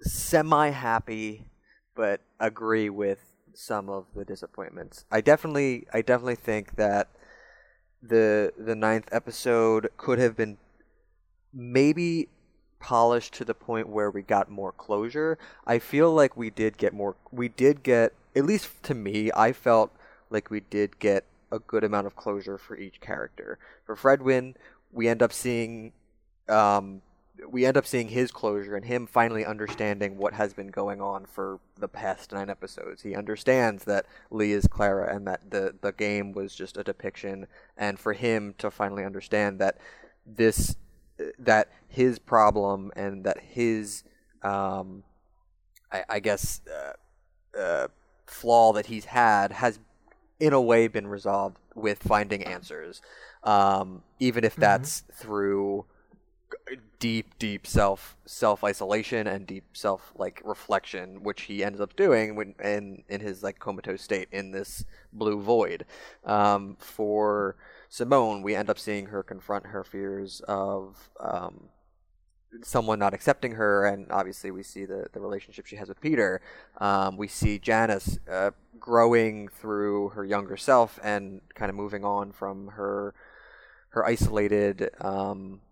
[0.03, 1.47] semi happy,
[1.95, 3.21] but agree with
[3.55, 5.05] some of the disappointments.
[5.11, 7.09] I definitely I definitely think that
[8.03, 10.59] the the ninth episode could have been
[11.55, 12.29] maybe
[12.78, 15.39] polished to the point where we got more closure.
[15.66, 19.53] I feel like we did get more we did get at least to me, I
[19.53, 19.93] felt
[20.31, 23.59] like we did get a good amount of closure for each character.
[23.85, 24.55] For Fredwyn,
[24.93, 25.93] we end up seeing
[26.48, 27.03] um
[27.48, 31.27] we end up seeing his closure and him finally understanding what has been going on
[31.27, 33.03] for the past nine episodes.
[33.03, 37.47] He understands that Lee is Clara and that the the game was just a depiction,
[37.77, 39.78] and for him to finally understand that
[40.24, 40.77] this
[41.39, 44.05] that his problem and that his
[44.43, 45.03] um,
[45.93, 47.89] I, I guess uh, uh,
[48.27, 49.78] flaw that he's had has
[50.39, 53.01] in a way been resolved with finding answers,
[53.43, 55.86] um, even if that's through
[56.98, 62.36] deep, deep self self isolation and deep self like reflection, which he ends up doing
[62.36, 65.86] when in in his like comatose state in this blue void.
[66.24, 67.57] Um, for
[67.97, 71.70] Simone, we end up seeing her confront her fears of um,
[72.62, 76.43] someone not accepting her, and obviously we see the, the relationship she has with Peter.
[76.77, 82.32] Um, we see Janice uh, growing through her younger self and kind of moving on
[82.32, 83.14] from her
[83.89, 85.62] her isolated um,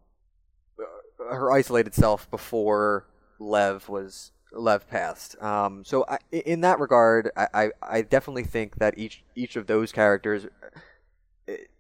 [1.19, 3.07] her isolated self before
[3.39, 5.37] Lev was Lev passed.
[5.43, 9.67] Um, so I, in that regard, I, I, I definitely think that each each of
[9.67, 10.47] those characters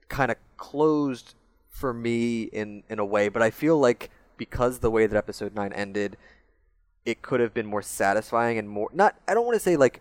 [0.09, 1.35] kind of closed
[1.68, 5.55] for me in in a way, but I feel like because the way that episode
[5.55, 6.16] 9 ended,
[7.05, 10.01] it could have been more satisfying and more not I don't want to say like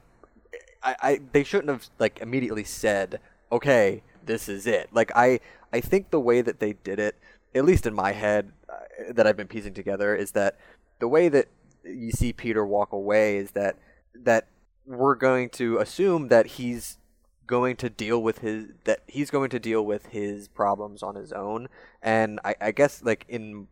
[0.83, 3.19] I, I they shouldn't have like immediately said,
[3.51, 5.39] "Okay, this is it." Like I
[5.71, 7.15] I think the way that they did it,
[7.55, 10.57] at least in my head uh, that I've been piecing together is that
[10.99, 11.47] the way that
[11.83, 13.77] you see Peter walk away is that
[14.13, 14.47] that
[14.85, 16.97] we're going to assume that he's
[17.45, 21.31] going to deal with his that he's going to deal with his problems on his
[21.31, 21.67] own
[22.01, 23.67] and I, I guess like in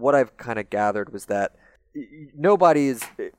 [0.00, 1.54] what I've kind of gathered was that
[2.34, 3.30] nobody's eh,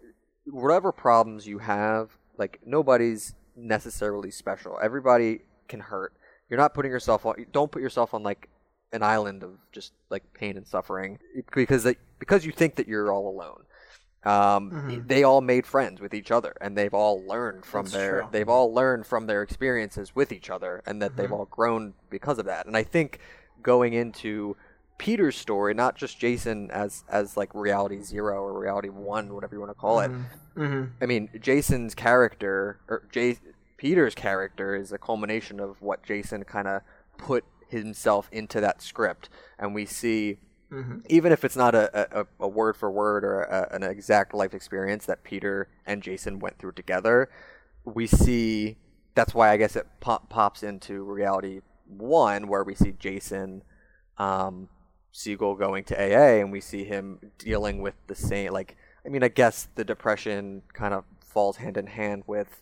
[0.45, 4.77] whatever problems you have, like nobody's necessarily special.
[4.81, 6.13] Everybody can hurt.
[6.49, 7.45] You're not putting yourself on.
[7.51, 8.49] Don't put yourself on like
[8.93, 11.19] an island of just like pain and suffering
[11.53, 13.63] because they, because you think that you're all alone.
[14.23, 15.07] Um, Mhm.
[15.07, 18.27] They all made friends with each other, and they've all learned from That's their true.
[18.31, 21.33] they've all learned from their experiences with each other, and that they've Mhm.
[21.39, 22.65] all grown because of that.
[22.67, 23.19] And I think
[23.63, 24.55] going into
[24.99, 29.59] Peter's story, not just Jason as as like reality zero or reality one, whatever you
[29.59, 30.11] want to call it.
[30.55, 33.39] hmm I mean, Jason's character or Jay,
[33.77, 36.83] Peter's character is a culmination of what Jason kind of
[37.17, 40.37] put himself into that script, and we see
[40.71, 44.33] hmm even if it's not a, a, a word for word or a, an exact
[44.33, 47.29] life experience that Peter and Jason went through together,
[47.83, 48.77] we see
[49.13, 53.63] that's why I guess it pop, pops into reality one where we see Jason
[54.17, 54.69] um,
[55.13, 59.23] Segel going to AA and we see him dealing with the same like I mean
[59.23, 62.61] I guess the depression kind of falls hand in hand with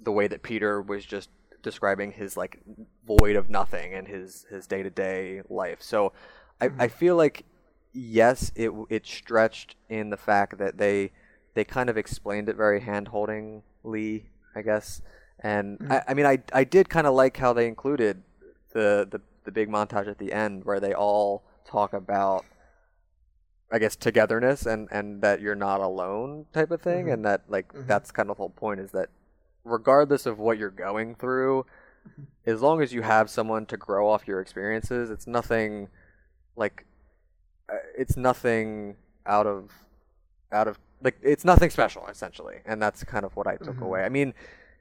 [0.00, 1.30] the way that Peter was just
[1.62, 2.60] describing his like
[3.06, 5.82] void of nothing and his his day to day life.
[5.82, 6.12] So
[6.60, 7.44] I, I feel like
[7.92, 11.12] yes, it it stretched in the fact that they
[11.54, 14.24] they kind of explained it very hand holdingly,
[14.54, 15.00] I guess.
[15.40, 18.22] And I, I mean, I I did kind of like how they included
[18.72, 22.44] the, the the big montage at the end where they all talk about
[23.70, 27.12] I guess togetherness and and that you're not alone type of thing Mhm.
[27.12, 27.86] and that like Mhm.
[27.86, 29.10] that's kind of the whole point is that
[29.64, 31.66] regardless of what you're going through
[32.46, 35.88] as long as you have someone to grow off your experiences it's nothing
[36.58, 36.84] like
[37.72, 39.70] uh, it's nothing out of
[40.52, 43.82] out of like it's nothing special essentially and that's kind of what i took Mhm.
[43.82, 44.34] away i mean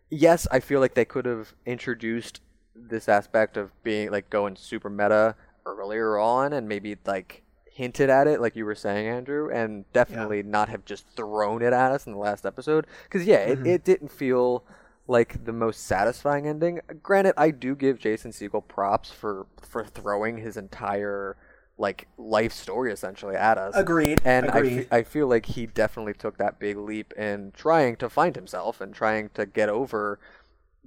[0.10, 2.42] yes i feel like they could have introduced
[2.76, 5.36] this aspect of being like going super meta
[5.66, 10.42] earlier on and maybe like hinted at it like you were saying andrew and definitely
[10.42, 13.62] not have just thrown it at us in the last episode because yeah Mhm.
[13.66, 14.64] it, it didn't feel
[15.08, 20.38] like the most satisfying ending granted i do give jason segel props for for throwing
[20.38, 21.36] his entire
[21.78, 24.20] like life story essentially at us Agreed.
[24.26, 24.78] and I, Agreed.
[24.84, 28.82] fe- I feel like he definitely took that big leap in trying to find himself
[28.82, 30.20] and trying to get over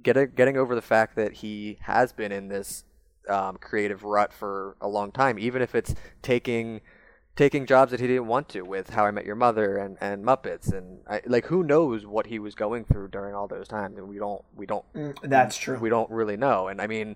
[0.03, 2.83] get a, getting over the fact that he has been in this
[3.29, 6.81] um, creative rut for a long time even if it's taking
[7.37, 10.25] taking jobs that he didn't want to with how i met your mother and, and
[10.25, 13.97] muppets and I, like who knows what he was going through during all those times
[13.97, 15.77] and we don't we don't Mm, That's true.
[15.79, 16.67] we don't really know.
[16.67, 17.15] And I mean,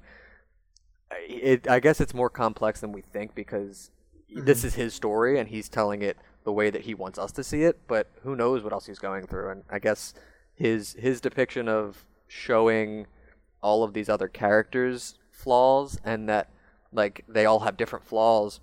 [1.11, 3.91] it, I guess it's more complex than we think because
[4.29, 4.67] this mm-hmm.
[4.67, 7.63] is his story and he's telling it the way that he wants us to see
[7.63, 7.79] it.
[7.87, 9.49] But who knows what else he's going through?
[9.49, 10.13] And I guess
[10.53, 13.07] his his depiction of showing
[13.61, 16.49] all of these other characters flaws and that
[16.91, 18.59] like they all have different flaws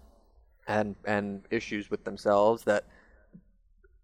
[0.67, 2.85] and and issues with themselves that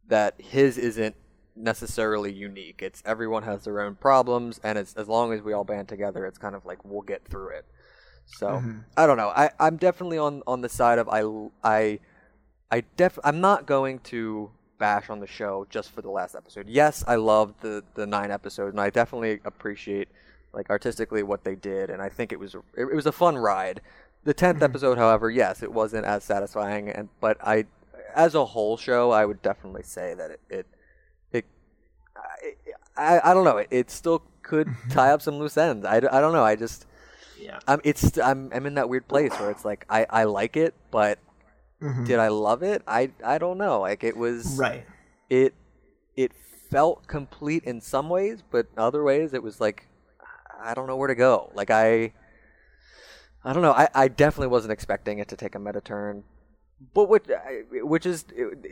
[0.09, 1.15] that his isn't
[1.59, 2.81] necessarily unique.
[2.83, 6.25] It's everyone has their own problems, and it's as long as we all band together,
[6.27, 7.67] it's kind of like we'll get through it.
[8.29, 8.85] So Mhm.
[8.97, 9.29] I don't know.
[9.29, 11.23] I I'm definitely on on the side of I
[11.65, 11.99] I
[12.71, 16.69] I def I'm not going to bash on the show just for the last episode.
[16.69, 20.09] Yes, I loved the the nine episodes, and I definitely appreciate
[20.53, 23.37] like artistically what they did, and I think it was it, it was a fun
[23.37, 23.81] ride.
[24.25, 27.65] The 10th episode, however, yes, it wasn't as satisfying, and but I,
[28.15, 30.67] as a whole show, I would definitely say that it it,
[31.33, 31.45] it
[32.97, 35.87] I, I, I don't know, it, it still could tie up some loose ends.
[35.87, 36.45] I, I don't know.
[36.45, 36.87] I just
[37.39, 37.61] yeah.
[37.67, 40.75] I'm it's I'm I'm in that weird place where it's like I I like it,
[40.91, 41.19] but
[41.83, 42.05] Mhm.
[42.07, 42.83] did I love it?
[42.87, 43.81] I I don't know.
[43.81, 44.85] Like it was Right.
[45.31, 45.55] it
[46.17, 46.33] it
[46.71, 49.87] felt complete in some ways, but other ways it was like
[50.61, 51.51] I don't know where to go.
[51.55, 52.13] Like I
[53.45, 53.73] I don't know.
[53.73, 56.25] I, I definitely wasn't expecting it to take a meta turn,
[56.95, 57.27] but which
[57.71, 58.25] which is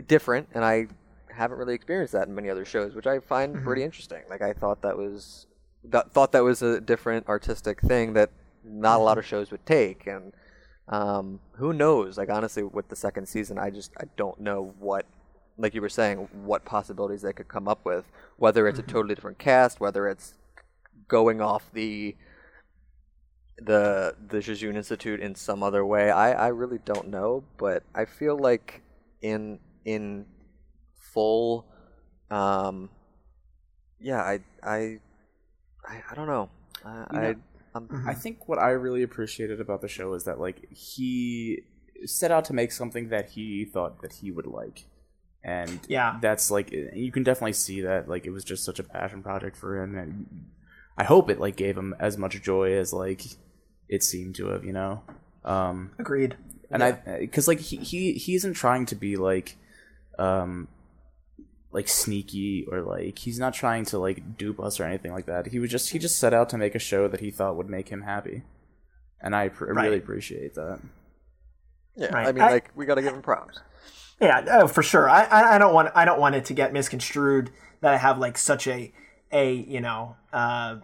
[0.06, 0.88] different, and I
[1.30, 4.22] haven't really experienced that in many other shows, which I find pretty interesting.
[4.28, 5.46] Like I thought that was
[5.84, 8.30] that, thought that was a different artistic thing that
[8.66, 10.32] not a lot of shows would take, and
[10.88, 12.18] um, who knows?
[12.18, 15.06] Like honestly, with the second season, I just I don't know what,
[15.56, 18.04] like you were saying, what possibilities they could come up with.
[18.36, 20.34] Whether it's a totally different cast, whether it's
[21.08, 22.16] going off the
[23.58, 26.10] the the Jejune Institute in some other way.
[26.10, 28.82] I, I really don't know, but I feel like
[29.22, 30.26] in in
[30.94, 31.66] full,
[32.30, 32.90] um,
[33.98, 34.98] yeah, I I
[35.88, 36.50] I, I don't know.
[36.84, 37.34] I, You know,
[37.76, 38.08] I I'm, Mhm.
[38.08, 41.62] I think what I really appreciated about the show is that like he
[42.04, 44.84] set out to make something that he thought that he would like,
[45.44, 46.18] and Yeah.
[46.20, 49.56] that's like you can definitely see that like it was just such a passion project
[49.56, 50.26] for him, and
[50.98, 53.22] I hope it like gave him as much joy as like
[53.88, 55.02] it seemed to have, you know.
[55.44, 56.36] Um, Agreed.
[56.70, 59.56] and I because like he, he he isn't trying to be like
[60.18, 60.68] um
[61.76, 65.46] like sneaky or like he's not trying to like dupe us or anything like that.
[65.48, 67.68] He was just he just set out to make a show that he thought would
[67.70, 68.42] make him happy,
[69.20, 69.84] and I pr- Right.
[69.84, 70.80] really appreciate that.
[71.94, 72.26] Yeah, Right.
[72.28, 73.60] I mean, I- like we got to give him props.
[74.20, 75.08] Yeah, oh, for sure.
[75.10, 77.50] I, I I don't want I don't want it to get misconstrued
[77.82, 78.92] that I have like such a
[79.30, 80.76] a you know uh,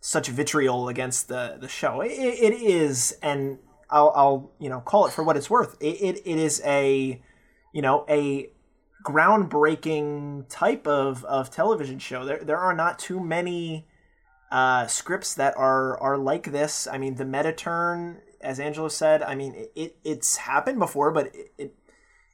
[0.00, 2.00] such vitriol against the the show.
[2.00, 3.58] It, it is, and
[3.88, 5.76] I'll I'll you know call it for what it's worth.
[5.80, 7.22] It, it it is a
[7.72, 8.50] you know a
[9.04, 12.24] groundbreaking type of of television show.
[12.24, 13.86] There there are not too many
[14.50, 16.86] uh, scripts that are are like this.
[16.86, 19.22] I mean, the meta turn, as Angelo said.
[19.22, 21.74] I mean, it, it it's happened before, but it, it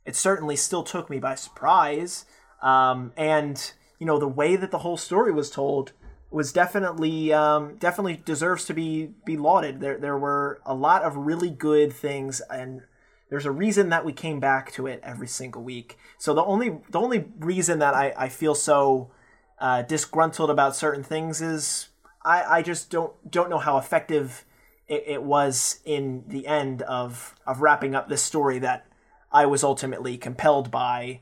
[0.04, 2.24] it certainly still took me by surprise.
[2.62, 5.92] Um, and you know, the way that the whole story was told
[6.30, 9.80] was definitely um, definitely deserves to be be lauded.
[9.80, 12.82] There there were a lot of really good things, and
[13.28, 15.98] there's a reason that we came back to it every single week.
[16.18, 19.10] So the only the only reason that I, I feel so
[19.58, 21.88] uh, disgruntled about certain things is
[22.24, 24.44] I, I just don't don't know how effective
[24.88, 28.86] it, it was in the end of of wrapping up this story that
[29.32, 31.20] I was ultimately compelled by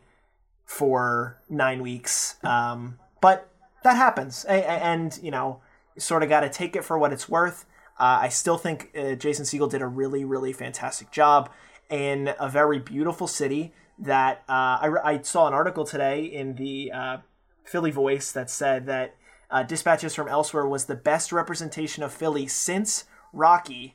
[0.65, 2.37] for nine weeks.
[2.43, 3.49] Um, but
[3.83, 5.61] that happens, a- a- and you know,
[5.99, 7.65] sort of got to take it for what it's worth.
[7.99, 11.49] Uh, I still think uh, Jason Segel did a really, really fantastic job
[11.91, 13.73] in a very beautiful city.
[13.99, 17.17] That uh, I, re- I saw an article today in the uh,
[17.65, 19.15] Philly Voice that said that
[19.53, 23.95] uh, Dispatches from Elsewhere was the best representation of Philly since Rocky.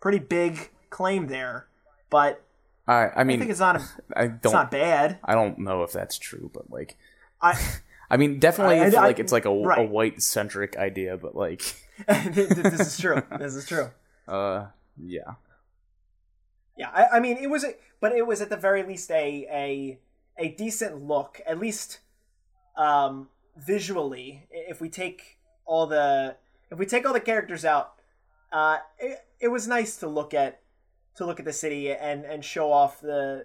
[0.00, 1.66] Pretty big claim there,
[2.10, 2.42] but
[2.86, 3.84] I I I mean think it's not a,
[4.16, 5.18] I don't It's not bad.
[5.24, 6.96] I don't know if that's true, but like
[7.42, 7.60] I
[8.10, 11.34] I mean definitely I- it's I- like it's like a, a white centric idea, but
[11.34, 11.62] like
[12.08, 13.20] this is true.
[13.38, 13.90] This is true.
[14.28, 15.34] uh yeah
[16.80, 19.46] Yeah, I, I mean, it was, a, but it was at the very least a
[19.52, 19.98] a
[20.38, 21.98] a decent look, at least
[22.74, 24.46] um, visually.
[24.50, 25.36] If we take
[25.66, 26.36] all the
[26.70, 27.96] if we take all the characters out,
[28.50, 30.62] uh, it, it was nice to look at
[31.16, 33.44] to look at the city and and show off the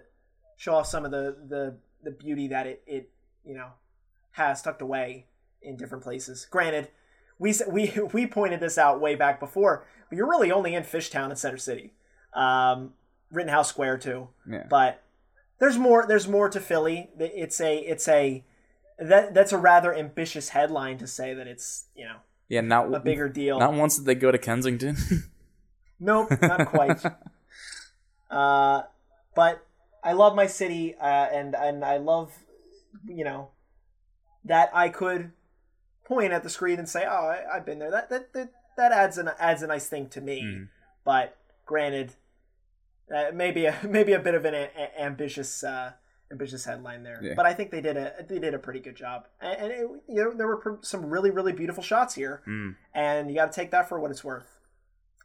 [0.56, 3.10] show off some of the the the beauty that it it
[3.44, 3.68] you know
[4.30, 5.26] has tucked away
[5.60, 6.46] in different places.
[6.50, 6.88] Granted,
[7.38, 11.26] we we we pointed this out way back before, but you're really only in Fishtown
[11.26, 11.92] and Center City,
[12.32, 12.94] um,
[13.30, 14.28] Rittenhouse Square too.
[14.48, 15.02] yeah But
[15.58, 16.04] there's more.
[16.06, 17.10] There's more to Philly.
[17.18, 18.44] It's a it's a
[18.98, 22.16] that that's a rather ambitious headline to say that it's you know
[22.48, 23.58] yeah not a bigger deal.
[23.58, 24.96] not once did they go to Kensington.
[25.98, 27.02] Nope, not quite.
[28.30, 28.82] uh,
[29.34, 29.64] but
[30.04, 32.32] I love my city, uh, and and I love,
[33.06, 33.48] you know,
[34.44, 35.32] that I could
[36.04, 38.92] point at the screen and say, "Oh, I, I've been there." That that that, that
[38.92, 40.42] adds an adds a nice thing to me.
[40.42, 40.68] Mhm.
[41.02, 42.12] But granted,
[43.14, 45.92] uh, maybe a maybe a bit of an a- a- ambitious uh,
[46.32, 47.20] ambitious headline there.
[47.22, 47.34] Yeah.
[47.36, 49.78] But I think they did a they did a pretty good job, and, and it,
[50.08, 52.74] you know there were pr- some really really beautiful shots here, Mm.
[52.94, 54.58] and you got to take that for what it's worth.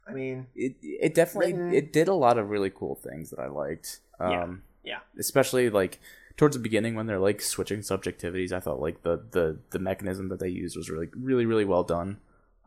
[0.08, 3.38] I mean, It it definitely Written- it did a lot of really cool things that
[3.38, 4.00] I liked.
[4.20, 4.42] Yeah.
[4.44, 4.98] Um yeah.
[5.18, 6.00] especially like
[6.36, 10.28] towards the beginning when they're like switching subjectivities, I thought like the the the mechanism
[10.30, 12.18] that they used was really really really well done.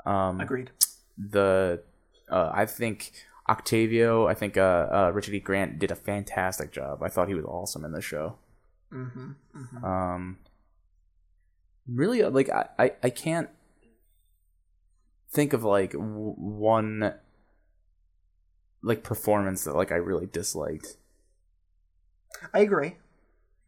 [0.06, 0.72] Um Agreed.
[1.18, 1.82] the
[2.30, 3.12] uh, I think
[3.48, 5.40] Octavio, I think uh, uh, Richard E.
[5.40, 7.04] Grant did a fantastic job.
[7.04, 8.38] I thought he was awesome in this show.
[8.92, 9.32] Mm-hmm.
[9.56, 9.86] mm-hmm.
[9.86, 10.38] Um,
[11.88, 13.50] really, uh, like I, I, I can't
[15.32, 17.14] think of like w- one
[18.82, 20.98] like performance that like I really disliked.
[22.54, 22.96] I agree.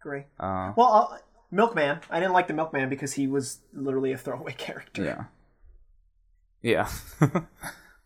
[0.02, 0.24] Agree.
[0.40, 1.18] Uh, Well, uh,
[1.52, 2.00] Milkman.
[2.10, 5.04] I didn't like the Milkman because he was literally a throwaway character.
[6.64, 6.88] yeah,
[7.22, 7.32] yeah.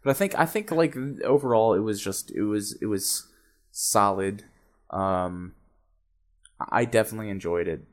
[0.03, 3.27] but I think I think like overall it was just it was it was
[3.71, 4.43] solid.
[4.89, 5.53] Um,
[6.59, 7.83] I definitely enjoyed it.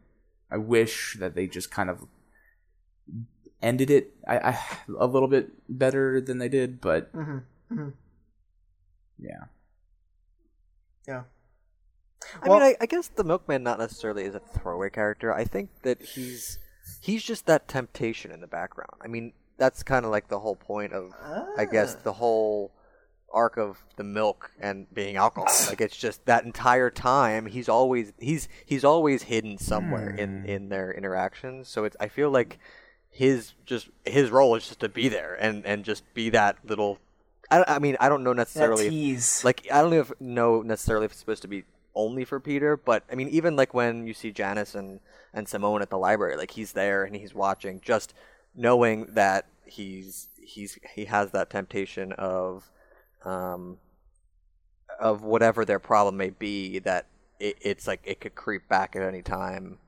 [0.51, 2.06] I wish that they just kind of
[3.60, 4.59] ended it I, I
[4.98, 7.39] a little bit better than they did, but Mm-hmm.
[7.72, 7.89] Mm-hmm.
[9.18, 9.44] yeah.
[11.06, 11.22] Yeah.
[12.43, 15.32] I Well- mean, I, I guess the milkman not necessarily is a throwaway character.
[15.32, 16.59] I think that he's
[17.01, 18.93] he's just that temptation in the background.
[19.02, 21.12] I mean, that's kind of like the whole point of,
[21.56, 22.01] I guess, Ah.
[22.05, 22.70] the whole
[23.30, 25.52] arc of the milk and being alcohol.
[25.68, 30.68] like it's just that entire time he's always he's he's always hidden somewhere in in
[30.70, 31.68] their interactions.
[31.68, 32.59] So it's I feel like
[33.10, 36.98] his just his role is just to be there and and just be that little.
[37.51, 38.86] I, I mean, I don't know necessarily.
[39.12, 41.64] if- like I don't even know necessarily if it's supposed to be
[41.94, 45.01] only for Peter, but I mean even like when you see Janice and
[45.35, 48.14] and Simone at the library, like he's there and he's watching, just
[48.59, 52.70] knowing that he's he's he has that temptation of
[53.24, 53.78] um
[54.98, 57.06] of whatever their problem may be that
[57.39, 59.78] it, it's like it could creep back at any time.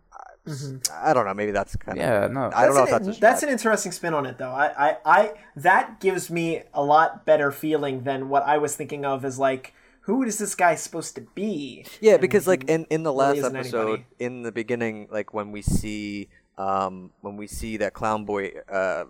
[0.92, 1.34] I don't know.
[1.34, 2.50] Maybe that's kind of Yeah, no.
[2.54, 4.50] I don't know if That's that's an, a that's an interesting spin on it, though.
[4.50, 9.04] I, I, I, that gives me a lot better feeling than what I was thinking
[9.04, 11.84] of as like, who is this guy supposed to be?
[12.00, 14.04] Yeah, because like in, in the last isn't episode, anybody.
[14.18, 16.28] in the beginning, like when we see
[16.60, 19.04] um when we see that clown boy uh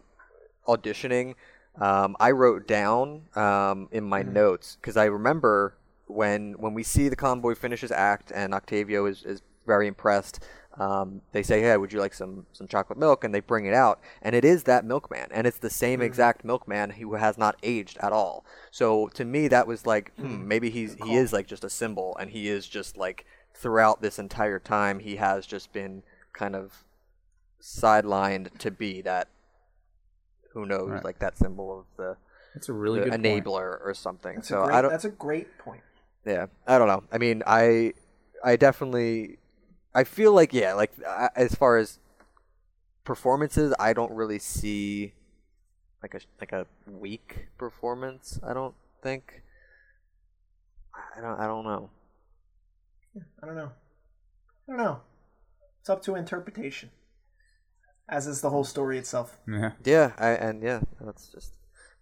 [0.66, 1.34] auditioning,
[1.80, 4.40] um I wrote down um in my Mm-hmm.
[4.42, 8.54] notes because I remember when when we see the clown boy finish his act and
[8.54, 10.40] Octavio is, is very impressed.
[10.78, 13.74] Um, they say, "Hey, would you like some some chocolate milk?" And they bring it
[13.74, 16.02] out, and it is that milkman, and it's the same Mm-hmm.
[16.02, 18.44] exact milkman who has not aged at all.
[18.70, 20.44] So to me, that was like, Mm.
[20.44, 24.00] hmm, maybe he's he is like just a symbol, and he is just like throughout
[24.00, 26.02] this entire time, he has just been
[26.32, 26.84] kind of
[27.60, 29.28] sidelined to be that.
[30.52, 31.04] Who knows, Right.
[31.04, 32.16] like that symbol of the,
[32.54, 34.36] That's a really good enabler or something.
[34.36, 34.90] That's so great, I don't.
[34.90, 35.82] That's a great point.
[36.26, 37.04] Yeah, I don't know.
[37.12, 37.94] I mean, I
[38.42, 39.38] I definitely
[39.94, 41.98] I feel like yeah, like I, as far as
[43.04, 45.14] performances, I don't really see
[46.02, 48.40] like a like a weak performance.
[48.42, 49.42] I don't think.
[51.16, 51.38] I don't.
[51.40, 51.90] I don't know.
[53.42, 53.72] I don't know.
[54.68, 55.00] I don't know.
[55.80, 56.90] It's up to interpretation,
[58.10, 59.38] as is the whole story itself.
[59.48, 59.72] Yeah.
[59.84, 61.54] Yeah, I and yeah, that's just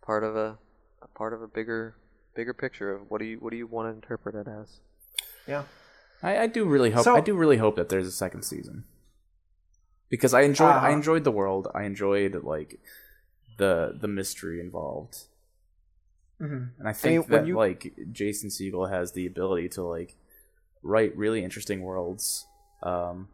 [0.03, 0.59] part of a,
[1.03, 1.95] a part of a bigger
[2.35, 4.81] bigger picture of what do you what do you want to interpret it as?
[5.47, 5.63] Yeah.
[6.23, 8.85] I, I do really hope So- I do really hope that there's a second season
[10.09, 10.91] because I enjoyed I Uh-huh.
[10.99, 12.81] enjoyed the world I enjoyed like
[13.59, 15.27] the the mystery involved
[16.39, 19.83] hmm and I think mean, when that you- like Jason Segel has the ability to
[19.83, 20.17] like
[20.83, 22.47] write really interesting worlds.
[22.85, 23.29] Um,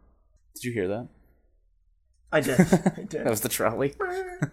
[0.55, 1.07] did you hear that?
[2.35, 2.59] I did.
[2.97, 3.23] I did.
[3.23, 3.95] that was the trolley.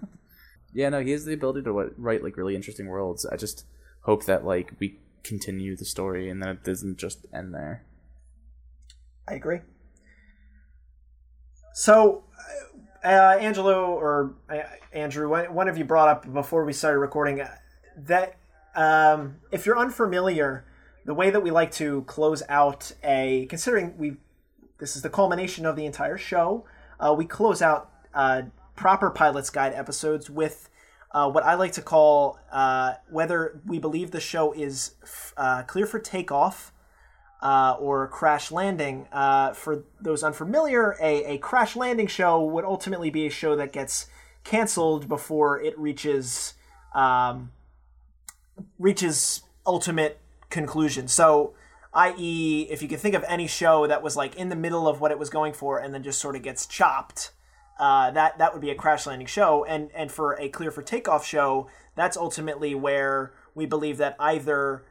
[0.72, 3.26] yeah, no, he has the ability to write like really interesting worlds.
[3.26, 3.66] I just
[4.02, 7.84] hope that like we continue the story and that it doesn't just end there.
[9.26, 9.60] I agree.
[11.74, 12.22] So,
[13.04, 14.60] uh, Angelo or uh,
[14.92, 17.48] Andrew, one one of you brought up before we started recording uh,
[17.96, 18.36] that
[18.76, 20.66] um, if you're unfamiliar,
[21.04, 24.18] the way that we like to close out a considering we
[24.78, 26.64] this is the culmination of the entire show,
[27.05, 28.43] uh, we close out uh,
[28.77, 30.69] proper pilot's guide episodes with.
[31.15, 35.62] Uh, what I like to call uh, whether we believe the show is f- uh,
[35.65, 36.73] clear for takeoff
[37.43, 39.07] uh, or crash landing.
[39.12, 44.07] For those unfamiliar, a, a crash landing show would ultimately be a show that gets
[44.43, 46.55] canceled before it reaches
[46.95, 47.53] um,
[48.79, 50.19] reaches ultimate
[50.51, 51.09] conclusion.
[51.09, 51.55] So,
[51.94, 55.01] i.e., if you can think of any show that was like in the middle of
[55.01, 57.32] what it was going for and then just sort of gets chopped,
[57.78, 59.64] uh, that that would be a crash landing show.
[59.64, 64.85] And and for a clear for takeoff show, that's ultimately where we believe that either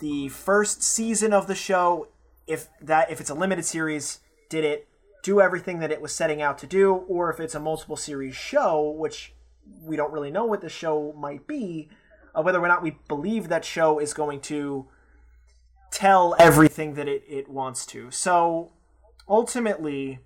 [0.00, 2.08] the first season of the show,
[2.46, 4.88] if that if it's a limited series, did it
[5.22, 8.36] do everything that it was setting out to do, or if it's a multiple series
[8.36, 9.34] show, which
[9.82, 11.88] we don't really know what the show might be,
[12.32, 14.86] uh, whether or not we believe that show is going to
[15.90, 18.10] tell everything that it, it wants to.
[18.10, 18.72] So
[19.28, 20.20] ultimately,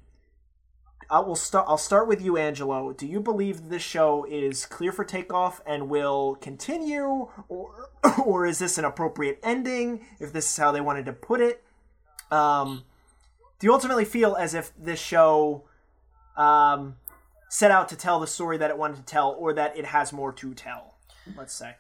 [1.11, 1.67] I will start.
[1.69, 2.93] I'll start with you, Angelo.
[2.93, 7.91] Do you believe this show is clear for takeoff and will continue, or
[8.25, 10.07] or is this an appropriate ending?
[10.21, 11.65] If this is how they wanted to put it,
[12.31, 12.85] um,
[13.59, 15.65] do you ultimately feel as if this show
[16.37, 16.97] um,
[17.49, 20.13] set out to tell the story that it wanted to tell, or that it has
[20.13, 20.95] more to tell?
[21.37, 21.75] Let's say.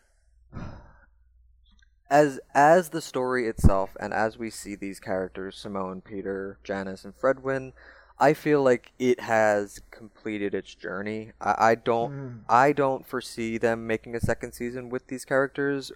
[2.11, 7.15] As as the story itself and as we see these characters simone peter janice and
[7.17, 7.73] fredwyn
[8.19, 11.33] i feel like it has completed its journey.
[11.41, 15.91] I, I don't i don't foresee them making a second season with these characters.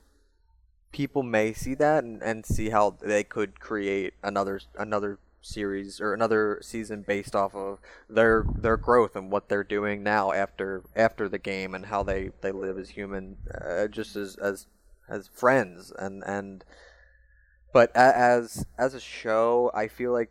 [0.92, 6.14] People may see that and, and see how they could create another another series or
[6.14, 7.78] another season based off of
[8.08, 12.30] their their growth and what they're doing now after after the game and how they
[12.40, 14.66] they live as human uh, just as as
[15.08, 16.64] as friends and and
[17.72, 20.30] but as as a show i feel like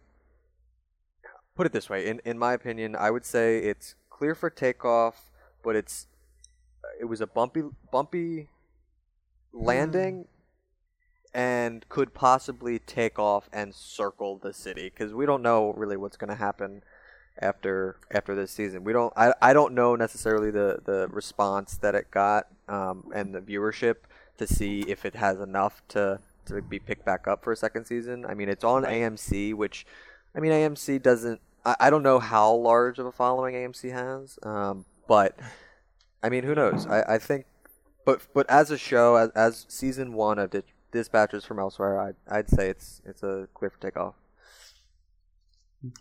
[1.56, 5.32] put it this way in in my opinion i would say it's clear for takeoff
[5.64, 6.08] but it's
[7.00, 8.50] it was a bumpy bumpy
[9.52, 10.26] landing
[11.34, 16.18] and could possibly take off and circle the city because we don't know really what's
[16.18, 16.84] going to happen
[17.41, 18.84] after after this season.
[18.84, 19.12] We don't.
[19.16, 23.95] I, I don't know necessarily the the response that it got um, and the viewership
[24.38, 27.85] to see if it has enough to to be picked back up for a second
[27.85, 28.26] season.
[28.26, 29.85] I mean, it's on AMC, which
[30.35, 31.41] I mean AMC doesn't.
[31.65, 35.38] I, I don't know how large of a following AMC has, um, but
[36.22, 36.88] I mean, who knows?
[36.88, 37.45] I, I think,
[38.05, 42.15] but but as a show, as, as season one of it dispatches from elsewhere, I'd
[42.27, 44.15] I'd say it's it's a clear for takeoff.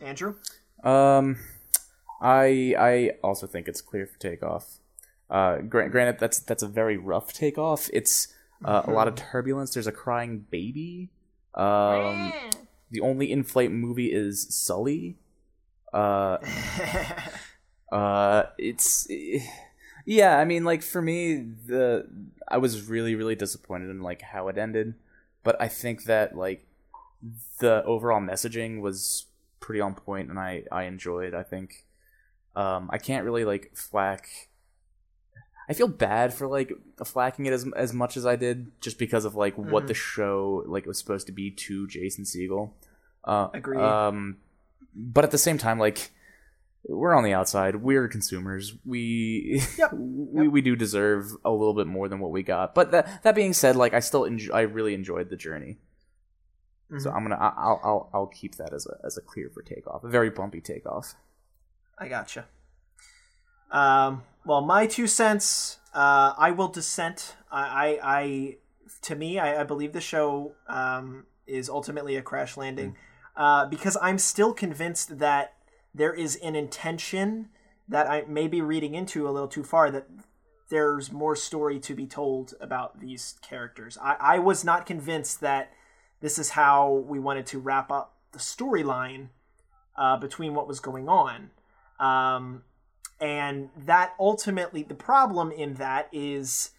[0.01, 0.37] Andrew?
[0.85, 1.39] Um,
[2.21, 4.79] I I also think it's clear for takeoff.
[5.33, 7.89] Uh, granted, that's that's a very rough takeoff.
[7.95, 8.29] It's
[8.63, 9.73] uh, a lot of turbulence.
[9.73, 11.09] There's a crying baby.
[11.55, 12.35] Um,
[12.91, 15.17] the only in-flight movie is Sully.
[15.91, 16.37] Uh,
[17.93, 19.09] uh, it's
[20.05, 20.39] yeah.
[20.39, 22.07] I mean, like for me, the
[22.47, 24.95] I was really really disappointed in like how it ended,
[25.43, 26.67] but I think that like
[27.59, 29.25] the overall messaging was
[29.61, 31.33] pretty on point, and I I enjoyed.
[31.33, 31.87] I think
[32.55, 34.51] um, I can't really like flack.
[35.73, 39.25] I feel bad for like flacking it as as much as I did, just because
[39.25, 39.87] of like what Mhm.
[39.89, 42.73] the show like was supposed to be to Jason Segel.
[43.25, 43.81] Uh, Agreed.
[43.81, 44.37] Um,
[44.95, 46.11] but at the same time, like
[46.87, 47.77] we're on the outside.
[47.77, 48.75] We're consumers.
[48.85, 49.93] We Yep.
[49.95, 52.75] we we do deserve a little bit more than what we got.
[52.75, 55.79] But that that being said, like I still enjoy, I really enjoyed the journey.
[56.99, 57.15] So Mhm.
[57.17, 60.05] I'm gonna I'll I'll I'll keep that as a as a clear for takeoff.
[60.05, 61.15] A very bumpy takeoff.
[61.97, 62.45] I gotcha.
[63.71, 65.79] Um, well, my two cents.
[65.95, 67.37] Uh, I will dissent.
[67.51, 68.57] I, I, I
[69.03, 72.97] to me, I, I believe the show um, is ultimately a crash landing
[73.37, 75.55] uh, because I'm still convinced that
[75.95, 77.49] there is an intention
[77.89, 80.07] that I may be reading into a little too far that
[80.71, 83.99] there's more story to be told about these characters.
[84.01, 85.73] I, I was not convinced that
[86.21, 89.29] this is how we wanted to wrap up the storyline
[89.97, 91.51] uh, between what was going on.
[92.01, 92.63] Um,
[93.23, 96.71] and that ultimately, the problem in that is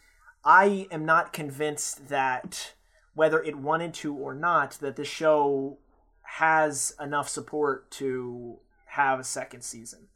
[0.43, 2.73] I am not convinced that
[3.13, 5.77] whether it wanted to or not, that the show
[6.23, 8.57] has enough support to
[8.87, 10.09] have a second season.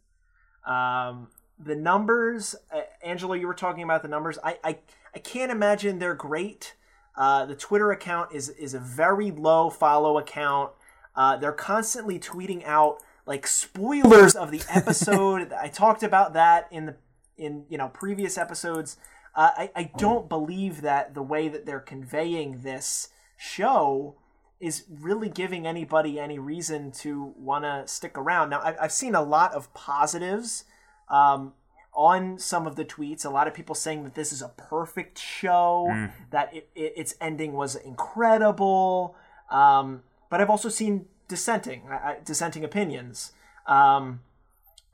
[0.65, 4.37] Um, the numbers, uh, Angela, you were talking about the numbers.
[4.43, 4.77] I, I,
[5.15, 6.75] I can't imagine they're great.
[7.15, 10.71] Uh, the Twitter account is is a very low follow account.
[11.15, 12.97] Uh, they're constantly tweeting out
[13.27, 15.53] like spoilers of the episode.
[15.61, 16.95] I talked about that in the
[17.37, 18.97] in you know previous episodes.
[19.35, 24.15] Uh, I I don't believe that the way that they're conveying this show
[24.59, 28.49] is really giving anybody any reason to want to stick around.
[28.49, 30.63] Now I've, I've seen a lot of positives.
[31.09, 31.53] Um,
[31.93, 35.17] on some of the tweets, a lot of people saying that this is a perfect
[35.17, 35.87] show,
[36.29, 39.15] that it, it, its ending was incredible.
[39.49, 43.31] Um, but I've also seen dissenting, I, dissenting opinions.
[43.65, 44.21] Um,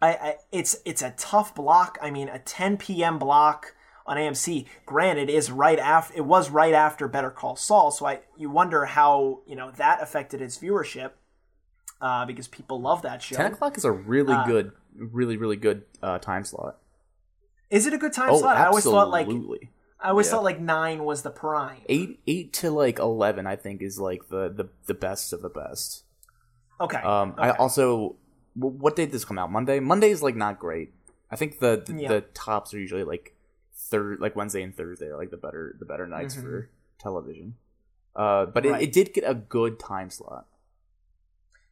[0.02, 1.98] I, I, it's it's a tough block.
[2.02, 3.18] I mean, a 10 p.m.
[3.20, 4.66] block on AMC.
[4.86, 8.86] Granted, is right after it was right after Better Call Saul, so I you wonder
[8.86, 11.12] how you know that affected its viewership
[12.02, 13.36] uh, because people love that show.
[13.38, 16.80] Ten o'clock is a really Uh, good, really really good uh, time slot.
[17.70, 18.58] Is it a good time oh, slot?
[18.58, 19.28] I always thought like.
[20.00, 20.32] I always Yeah.
[20.32, 21.80] thought like nine was the prime.
[21.88, 23.48] eight eight to like eleven.
[23.48, 26.04] I think is like the the, the best of the best.
[26.82, 26.98] Okay.
[26.98, 28.16] Um, I also
[28.56, 29.52] what day did this come out?
[29.52, 29.80] Monday.
[29.80, 30.94] Monday is like not great.
[31.32, 32.08] I think the the, Yeah.
[32.10, 33.36] the tops are usually like
[33.76, 36.70] third, like Wednesday and Thursday are like the better the better nights for
[37.00, 37.56] television.
[38.16, 38.74] Uh, but Mm-hmm.
[38.74, 38.82] Right.
[38.84, 40.45] it, it did get a good time slot.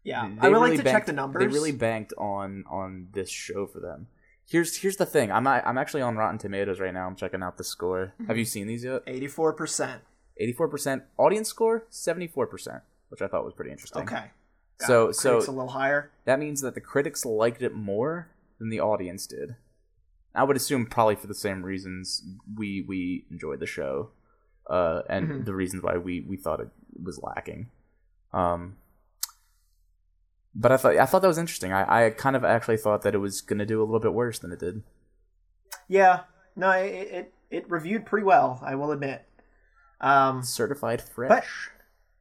[0.03, 1.41] yeah, They I would really like to check the numbers.
[1.41, 4.07] They really banked on on this show for them.
[4.47, 5.31] Here's here's the thing.
[5.31, 7.05] I'm I'm actually on Rotten Tomatoes right now.
[7.07, 8.13] I'm checking out the score.
[8.15, 8.25] Mm-hmm.
[8.25, 9.03] Have you seen these yet?
[9.07, 10.01] eighty-four percent.
[10.41, 14.01] 84% audience score, 74%, which I thought was pretty interesting.
[14.01, 14.31] Okay.
[14.81, 15.13] Got So it.
[15.15, 16.11] so a little higher.
[16.25, 18.29] that means that the critics liked it more
[18.59, 19.55] than the audience did.
[20.35, 22.23] I would assume probably for the same reasons
[22.57, 24.09] we we enjoyed the show,
[24.69, 25.45] uh, and Mhm.
[25.45, 26.69] the reasons why we we thought it
[27.01, 27.69] was lacking.
[28.33, 28.77] Um,
[30.53, 31.71] but I thought I thought that was interesting.
[31.73, 34.39] I, I kind of actually thought that it was gonna do a little bit worse
[34.39, 34.83] than it did.
[35.87, 36.21] Yeah.
[36.55, 38.59] No, it, it it reviewed pretty well.
[38.63, 39.25] I will admit.
[39.99, 41.69] Um, Certified fresh.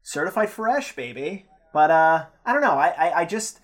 [0.03, 1.47] certified fresh, baby.
[1.72, 2.72] But uh, I don't know.
[2.72, 3.60] I, I, I just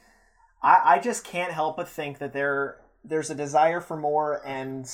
[0.62, 4.88] I, I just can't help but think that there there's a desire for more, and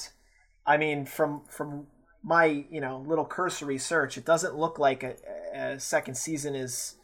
[0.66, 1.86] I mean from from
[2.22, 5.16] my you know little cursory search, it doesn't look like a,
[5.54, 6.96] a second season is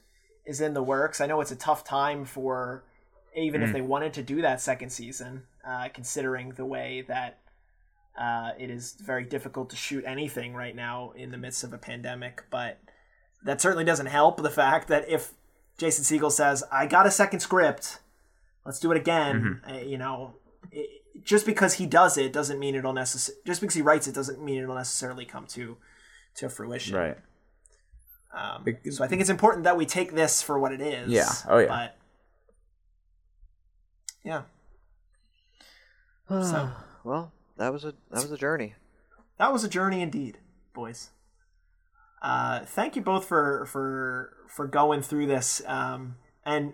[0.47, 1.21] is in the works.
[1.21, 2.85] I know it's a tough time for
[3.37, 3.73] even if Mm.
[3.75, 7.39] they wanted to do that second season, uh, considering the way that
[8.19, 11.79] uh, it is very difficult to shoot anything right now in the midst of a
[11.79, 12.43] pandemic.
[12.51, 12.81] But
[13.45, 15.35] that certainly doesn't help the fact that if
[15.79, 18.01] Jason Segel says, "I got a second script,
[18.67, 19.75] let's do it again," Mm-hmm.
[19.75, 20.35] uh, you know,
[20.73, 20.91] it,
[21.25, 24.43] just because he does it doesn't mean it'll necess- Just because he writes it doesn't
[24.43, 25.77] mean it'll necessarily come to
[26.37, 26.97] to fruition.
[26.97, 27.19] Right.
[28.35, 31.11] Um, It- so I think it's important that we take this for what it is.
[31.11, 31.31] Yeah.
[31.49, 31.67] Oh, yeah.
[31.69, 31.97] But
[34.25, 34.43] yeah,
[36.29, 36.71] So-
[37.05, 38.75] well, that was a that was a journey.
[39.39, 40.39] that was a journey indeed,
[40.75, 41.11] boys.
[42.23, 45.63] Uh, thank you both for for for going through this.
[45.67, 46.73] Um, and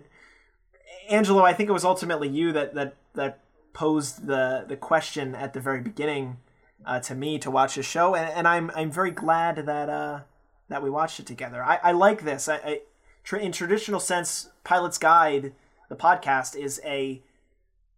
[1.09, 3.39] Angelo, I think it was ultimately you that that that
[3.73, 6.37] posed the the question at the very beginning
[6.85, 10.21] uh, to me to watch the show, and, and I'm I'm very glad that uh,
[10.69, 11.63] that we watched it together.
[11.63, 12.49] I, I like this.
[12.49, 12.81] I, I
[13.23, 15.53] tra- in traditional sense, Pilot's Guide,
[15.89, 17.21] the podcast, is a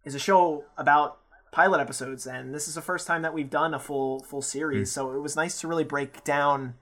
[0.04, 1.18] is a show about
[1.50, 4.92] pilot episodes, and this is the first time that we've done a full full series.
[4.92, 6.74] So it was nice to really break down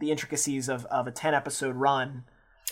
[0.00, 2.24] the intricacies of, of a ten episode run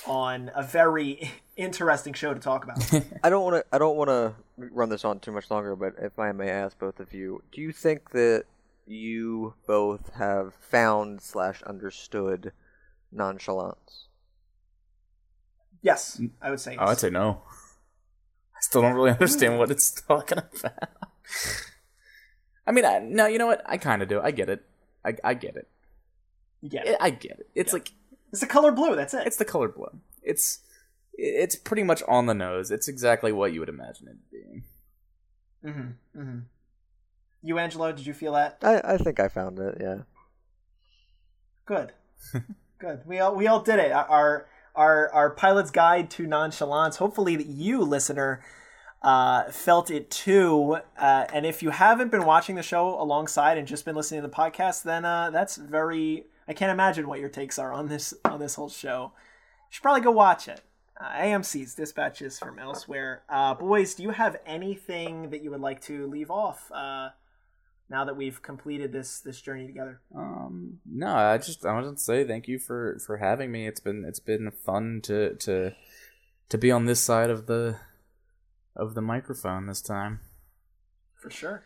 [0.07, 2.79] on a very interesting show to talk about.
[3.23, 3.65] I don't want to.
[3.75, 5.77] I don't want to run this on too much longer.
[5.77, 8.45] But if I may ask both of you, do you think that
[8.87, 12.53] you both have found slash understood
[13.13, 14.09] nonchalance?
[15.83, 16.31] yes, mm.
[16.41, 16.77] I would say.
[16.79, 17.43] Oh, I'd say no.
[18.55, 20.89] I still don't really understand what it's talking about.
[22.67, 23.63] I mean, I, no, you know what?
[23.67, 24.21] I kind of do.
[24.21, 24.65] I get it.
[25.05, 25.69] I, I get it.
[26.63, 27.49] Yeah, I, I get it.
[27.55, 27.93] It's like
[28.33, 28.97] it's the color blue.
[28.97, 29.27] That's it.
[29.27, 30.01] it's the color blue.
[30.23, 30.61] It's
[31.15, 32.71] it's pretty much on the nose.
[32.71, 34.65] It's exactly what you would imagine it being.
[35.65, 36.21] Mm-hmm.
[36.21, 36.39] Mm-hmm.
[37.43, 38.59] You, Angelo, did you feel that?
[38.63, 39.79] I, I think I found it.
[39.81, 39.99] Yeah.
[41.67, 41.93] Good.
[42.79, 43.01] Good.
[43.07, 43.93] We all we all did it.
[43.93, 46.97] Our our our pilot's guide to nonchalance.
[46.97, 48.43] Hopefully, that you, listener,
[49.03, 50.79] uh, felt it too.
[50.97, 54.29] Uh, and if you haven't been watching the show alongside and just been listening to
[54.29, 56.27] the podcast, then uh, that's very.
[56.49, 59.13] I can't imagine what your takes are on this on this whole show.
[59.15, 60.63] You should probably go watch it.
[60.99, 63.23] Uh, AMC's dispatches from elsewhere.
[63.29, 66.73] Uh, boys, do you have anything that you would like to leave off?
[66.73, 67.11] Uh,
[67.91, 70.01] now that we've completed this this journey together.
[70.15, 73.67] Um, no, I just I wanted to say thank you for for having me.
[73.67, 75.75] It's been it's been fun to to
[76.49, 77.77] to be on this side of the
[78.75, 80.21] of the microphone this time.
[81.15, 81.65] For sure.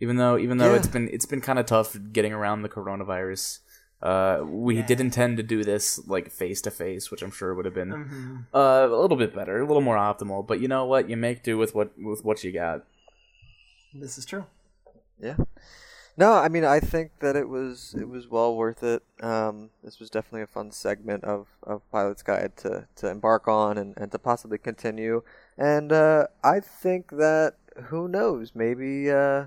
[0.00, 0.76] Even though even though Yeah.
[0.78, 3.60] it's been it's been kind of tough getting around the coronavirus.
[4.02, 4.84] Uh, we Yeah.
[4.86, 7.90] did intend to do this like face to face, which I'm sure would have been
[7.92, 8.36] Mm-hmm.
[8.52, 10.46] uh, a little bit better, a little more optimal.
[10.46, 11.08] But you know what?
[11.08, 12.84] You make do with what with what you got.
[13.94, 14.44] This is true.
[15.20, 15.36] Yeah.
[16.16, 19.02] No, I mean I think that it was it was well worth it.
[19.22, 23.78] Um, this was definitely a fun segment of, of Pilot's Guide to, to embark on
[23.78, 25.22] and, and to possibly continue.
[25.56, 27.54] And uh, I think that
[27.84, 29.46] who knows, maybe uh,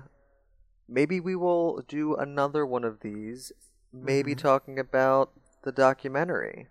[0.88, 3.52] maybe we will do another one of these,
[3.92, 4.38] maybe Mhm.
[4.38, 5.32] talking about
[5.62, 6.68] the documentary.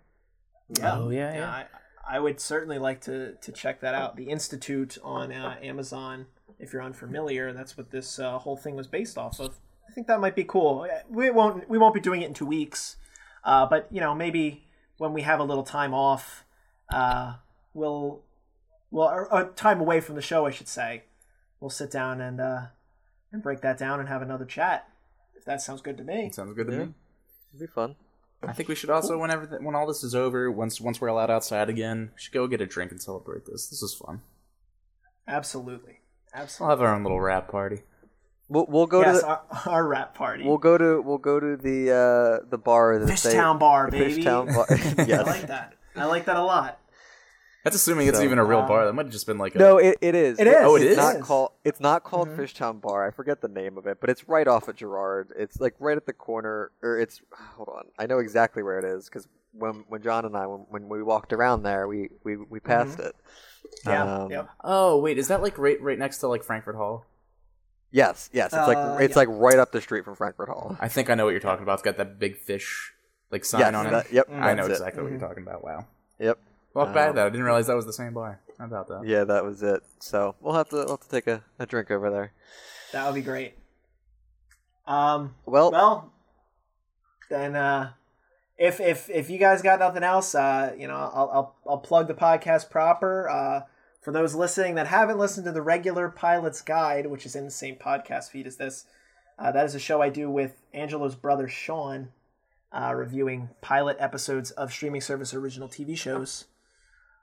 [0.78, 0.98] Yeah.
[0.98, 1.50] Oh, yeah, yeah.
[1.50, 1.66] I,
[2.16, 4.16] I would certainly like to, to check that out.
[4.16, 6.26] The Institute on uh, Amazon,
[6.58, 9.58] if you're unfamiliar, that's what this uh, whole thing was based off of.
[9.88, 10.86] I think that might be cool.
[11.08, 12.96] We won't we won't be doing it in two weeks,
[13.44, 14.64] uh, but you know maybe
[14.98, 16.44] when we have a little time off,
[16.90, 17.36] uh,
[17.72, 18.20] we'll
[18.90, 21.04] well or, or time away from the show, I should say.
[21.60, 22.60] We'll sit down and uh,
[23.32, 24.88] and break that down and have another chat.
[25.36, 26.30] If that sounds good to me.
[26.32, 26.78] Sounds good to Yeah.
[26.86, 26.94] me.
[27.54, 27.96] It'd be fun.
[28.42, 31.08] I think we should also, whenever th- when all this is over, once once we're
[31.08, 33.68] allowed outside again, we should go get a drink and celebrate this.
[33.68, 34.22] This is fun.
[35.26, 36.00] Absolutely,
[36.32, 36.34] absolutely.
[36.34, 36.72] We'll absolutely.
[36.72, 37.82] have our own little wrap party.
[38.48, 40.44] We'll we'll go yes, to the, our, our wrap party.
[40.44, 44.22] we'll go to we'll go to the uh, the bar that they Fishtown Bar, baby.
[44.22, 44.66] Fishtown Bar.
[45.18, 45.74] I like that.
[45.96, 46.78] I like that a lot.
[47.72, 48.84] That's assuming it's So, even a real um, bar.
[48.86, 50.38] That might have just been like a No, it, it is.
[50.38, 50.56] It is.
[50.60, 50.96] Oh, it it's is?
[50.96, 51.52] Not called.
[51.64, 52.36] It's not called Mhm.
[52.36, 53.06] Fishtown Bar.
[53.06, 55.32] I forget the name of it, but it's right off at Girard.
[55.36, 57.20] It's like right at the corner, or it's.
[57.56, 60.60] Hold on, I know exactly where it is because when when John and I when,
[60.68, 63.14] when we walked around there, we we, we passed it.
[63.86, 64.22] Yeah.
[64.22, 64.48] Um, yep.
[64.62, 67.04] Oh wait, is that like right right next to like Frankford Hall?
[67.90, 68.46] Yes, yes.
[68.46, 69.18] It's Uh, like it's yeah.
[69.20, 70.76] like right up the street from Frankford Hall.
[70.80, 71.74] I think I know what you're talking about.
[71.74, 72.92] It's got that big fish
[73.30, 74.06] like sign Yes, on it.
[74.12, 74.26] yep.
[74.30, 74.82] I know that's it.
[74.82, 75.64] exactly what you're talking about.
[75.64, 75.86] Wow.
[76.18, 76.38] Yep.
[76.74, 77.26] Walk back Um, that.
[77.26, 78.40] I didn't realize that was the same bar.
[78.58, 79.02] How about that?
[79.06, 79.82] Yeah, that was it.
[80.00, 82.32] So we'll have to we'll have to take a, a drink over there.
[82.92, 83.54] That would be great.
[84.86, 85.34] Um.
[85.44, 86.12] Well, Well,
[87.30, 87.92] then, uh,
[88.56, 92.08] if if if you guys got nothing else, uh, you know, I'll I'll I'll plug
[92.08, 93.28] the podcast proper.
[93.28, 93.60] Uh,
[94.00, 97.50] for those listening that haven't listened to the regular Pilot's Guide, which is in the
[97.50, 98.86] same podcast feed as this,
[99.38, 102.08] uh, that is a show I do with Angelo's brother Sean,
[102.72, 106.46] uh, reviewing pilot episodes of streaming service original TV shows.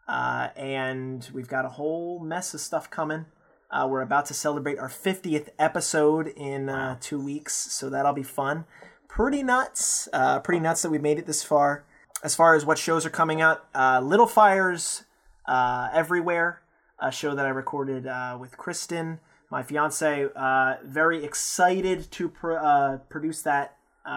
[0.07, 3.25] Uh, and we've got a whole mess of stuff coming.
[3.71, 8.23] Uh, we're about to celebrate our 50th episode in uh, two weeks, so that'll be
[8.23, 8.65] fun.
[9.07, 10.07] Pretty nuts.
[10.13, 11.85] Uh, pretty nuts that we made it this far.
[12.23, 15.03] As far as what shows are coming out, uh, Little Fires
[15.45, 16.61] uh, Everywhere,
[16.99, 19.19] a show that I recorded uh, with Kristen,
[19.49, 20.27] my fiance.
[20.35, 24.09] Uh, very excited to pr- uh, produce that uh,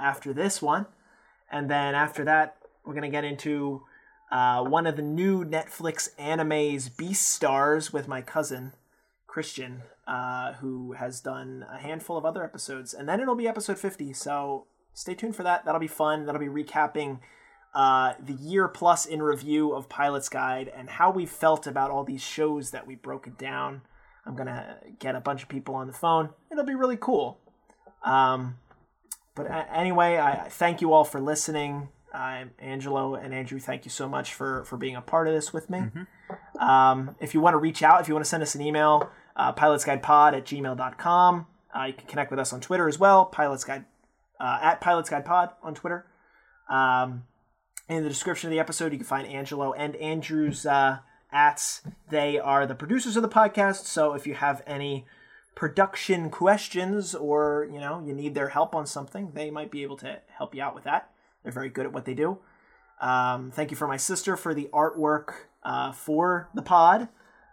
[0.00, 0.86] after this one.
[1.50, 3.82] And then after that, we're going to get into
[4.30, 8.72] uh, one of the new Netflix animes, Beastars, with my cousin
[9.26, 13.78] Christian, uh, who has done a handful of other episodes, and then it'll be episode
[13.78, 14.12] fifty.
[14.12, 15.64] So stay tuned for that.
[15.64, 16.26] That'll be fun.
[16.26, 17.20] That'll be recapping
[17.74, 22.04] uh, the year plus in review of Pilot's Guide and how we felt about all
[22.04, 23.82] these shows that we broke it down.
[24.26, 26.30] I'm gonna get a bunch of people on the phone.
[26.50, 27.38] It'll be really cool.
[28.02, 28.56] Um,
[29.34, 31.88] but anyway, I I thank you all for listening.
[32.12, 33.58] I'm Angelo and Andrew.
[33.58, 35.82] Thank you so much for for being a part of this with me.
[36.58, 39.10] Um, if you want to reach out, if you want to send us an email,
[39.36, 41.46] uh, pilotsguidepod at gmail.com.
[41.76, 43.84] Uh, you can connect with us on Twitter as well, Pilots Guide,
[44.40, 46.06] uh, at Pilots Guide Pod on Twitter.
[46.68, 47.24] Um,
[47.88, 50.98] in the description of the episode, you can find Angelo and Andrew's uh,
[51.32, 51.82] ats.
[52.10, 53.84] They are the producers of the podcast.
[53.84, 55.06] So if you have any
[55.54, 59.96] production questions or you know you need their help on something, they might be able
[59.98, 61.10] to help you out with that.
[61.42, 62.38] They're very good at what they do.
[63.00, 65.32] Um, thank you for my sister for the artwork
[65.62, 67.08] uh, for the pod.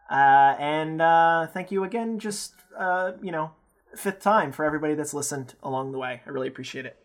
[0.09, 3.51] Uh, and uh, thank you again, just, uh, you know,
[3.95, 6.21] fifth time for everybody that's listened along the way.
[6.25, 6.97] I really appreciate it.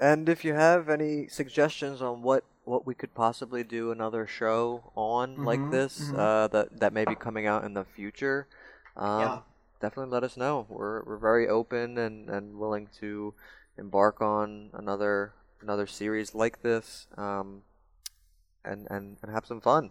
[0.00, 4.92] And if you have any suggestions on what what we could possibly do another show
[4.94, 6.18] on like Mhm, this mhm.
[6.18, 8.46] uh, that that may be coming out in the future,
[8.96, 9.38] um, Yeah.
[9.80, 10.66] definitely let us know.
[10.68, 13.34] We're we're very open and, and willing to
[13.76, 15.32] embark on another
[15.62, 17.62] another series like this, um,
[18.64, 19.90] and, and and have some fun.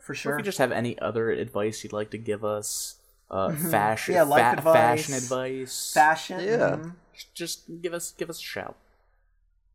[0.00, 2.96] For Or if you just have any other advice you'd like to give us,
[3.30, 4.18] uh, fashion, Mm-hmm.
[4.18, 4.74] Yeah, life fa- advice,
[5.06, 6.40] fashion advice, Fashion.
[6.40, 6.76] Yeah.
[6.76, 6.92] mhm.
[7.34, 8.76] just give us give us a shout,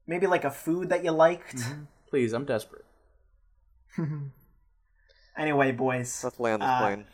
[0.05, 1.61] Maybe like a food that you liked.
[2.09, 2.33] please.
[2.33, 2.85] I'm desperate.
[5.35, 6.23] Anyway, boys.
[6.23, 7.05] Let's land this Uh, plane.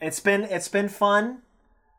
[0.00, 1.40] it's been it's been fun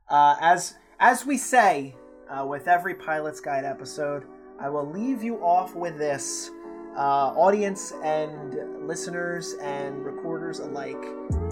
[0.10, 1.96] uh, as as we say
[2.30, 4.24] uh, with every pilot's guide episode
[4.60, 6.52] i will leave you off with this.
[6.98, 8.56] Uh, audience and
[8.88, 11.04] listeners and recorders alike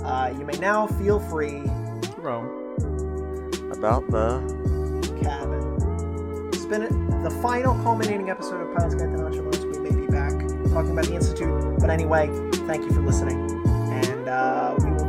[0.05, 1.61] uh, you may now feel free
[2.17, 2.47] roam.
[3.73, 4.39] About the
[5.21, 6.49] cabin.
[6.53, 10.31] It's been the final culminating episode of pilot's guide to nonchalance we may be back
[10.71, 12.27] talking about the institute but anyway
[12.65, 13.37] thank you for listening
[13.91, 15.02] and uh, we will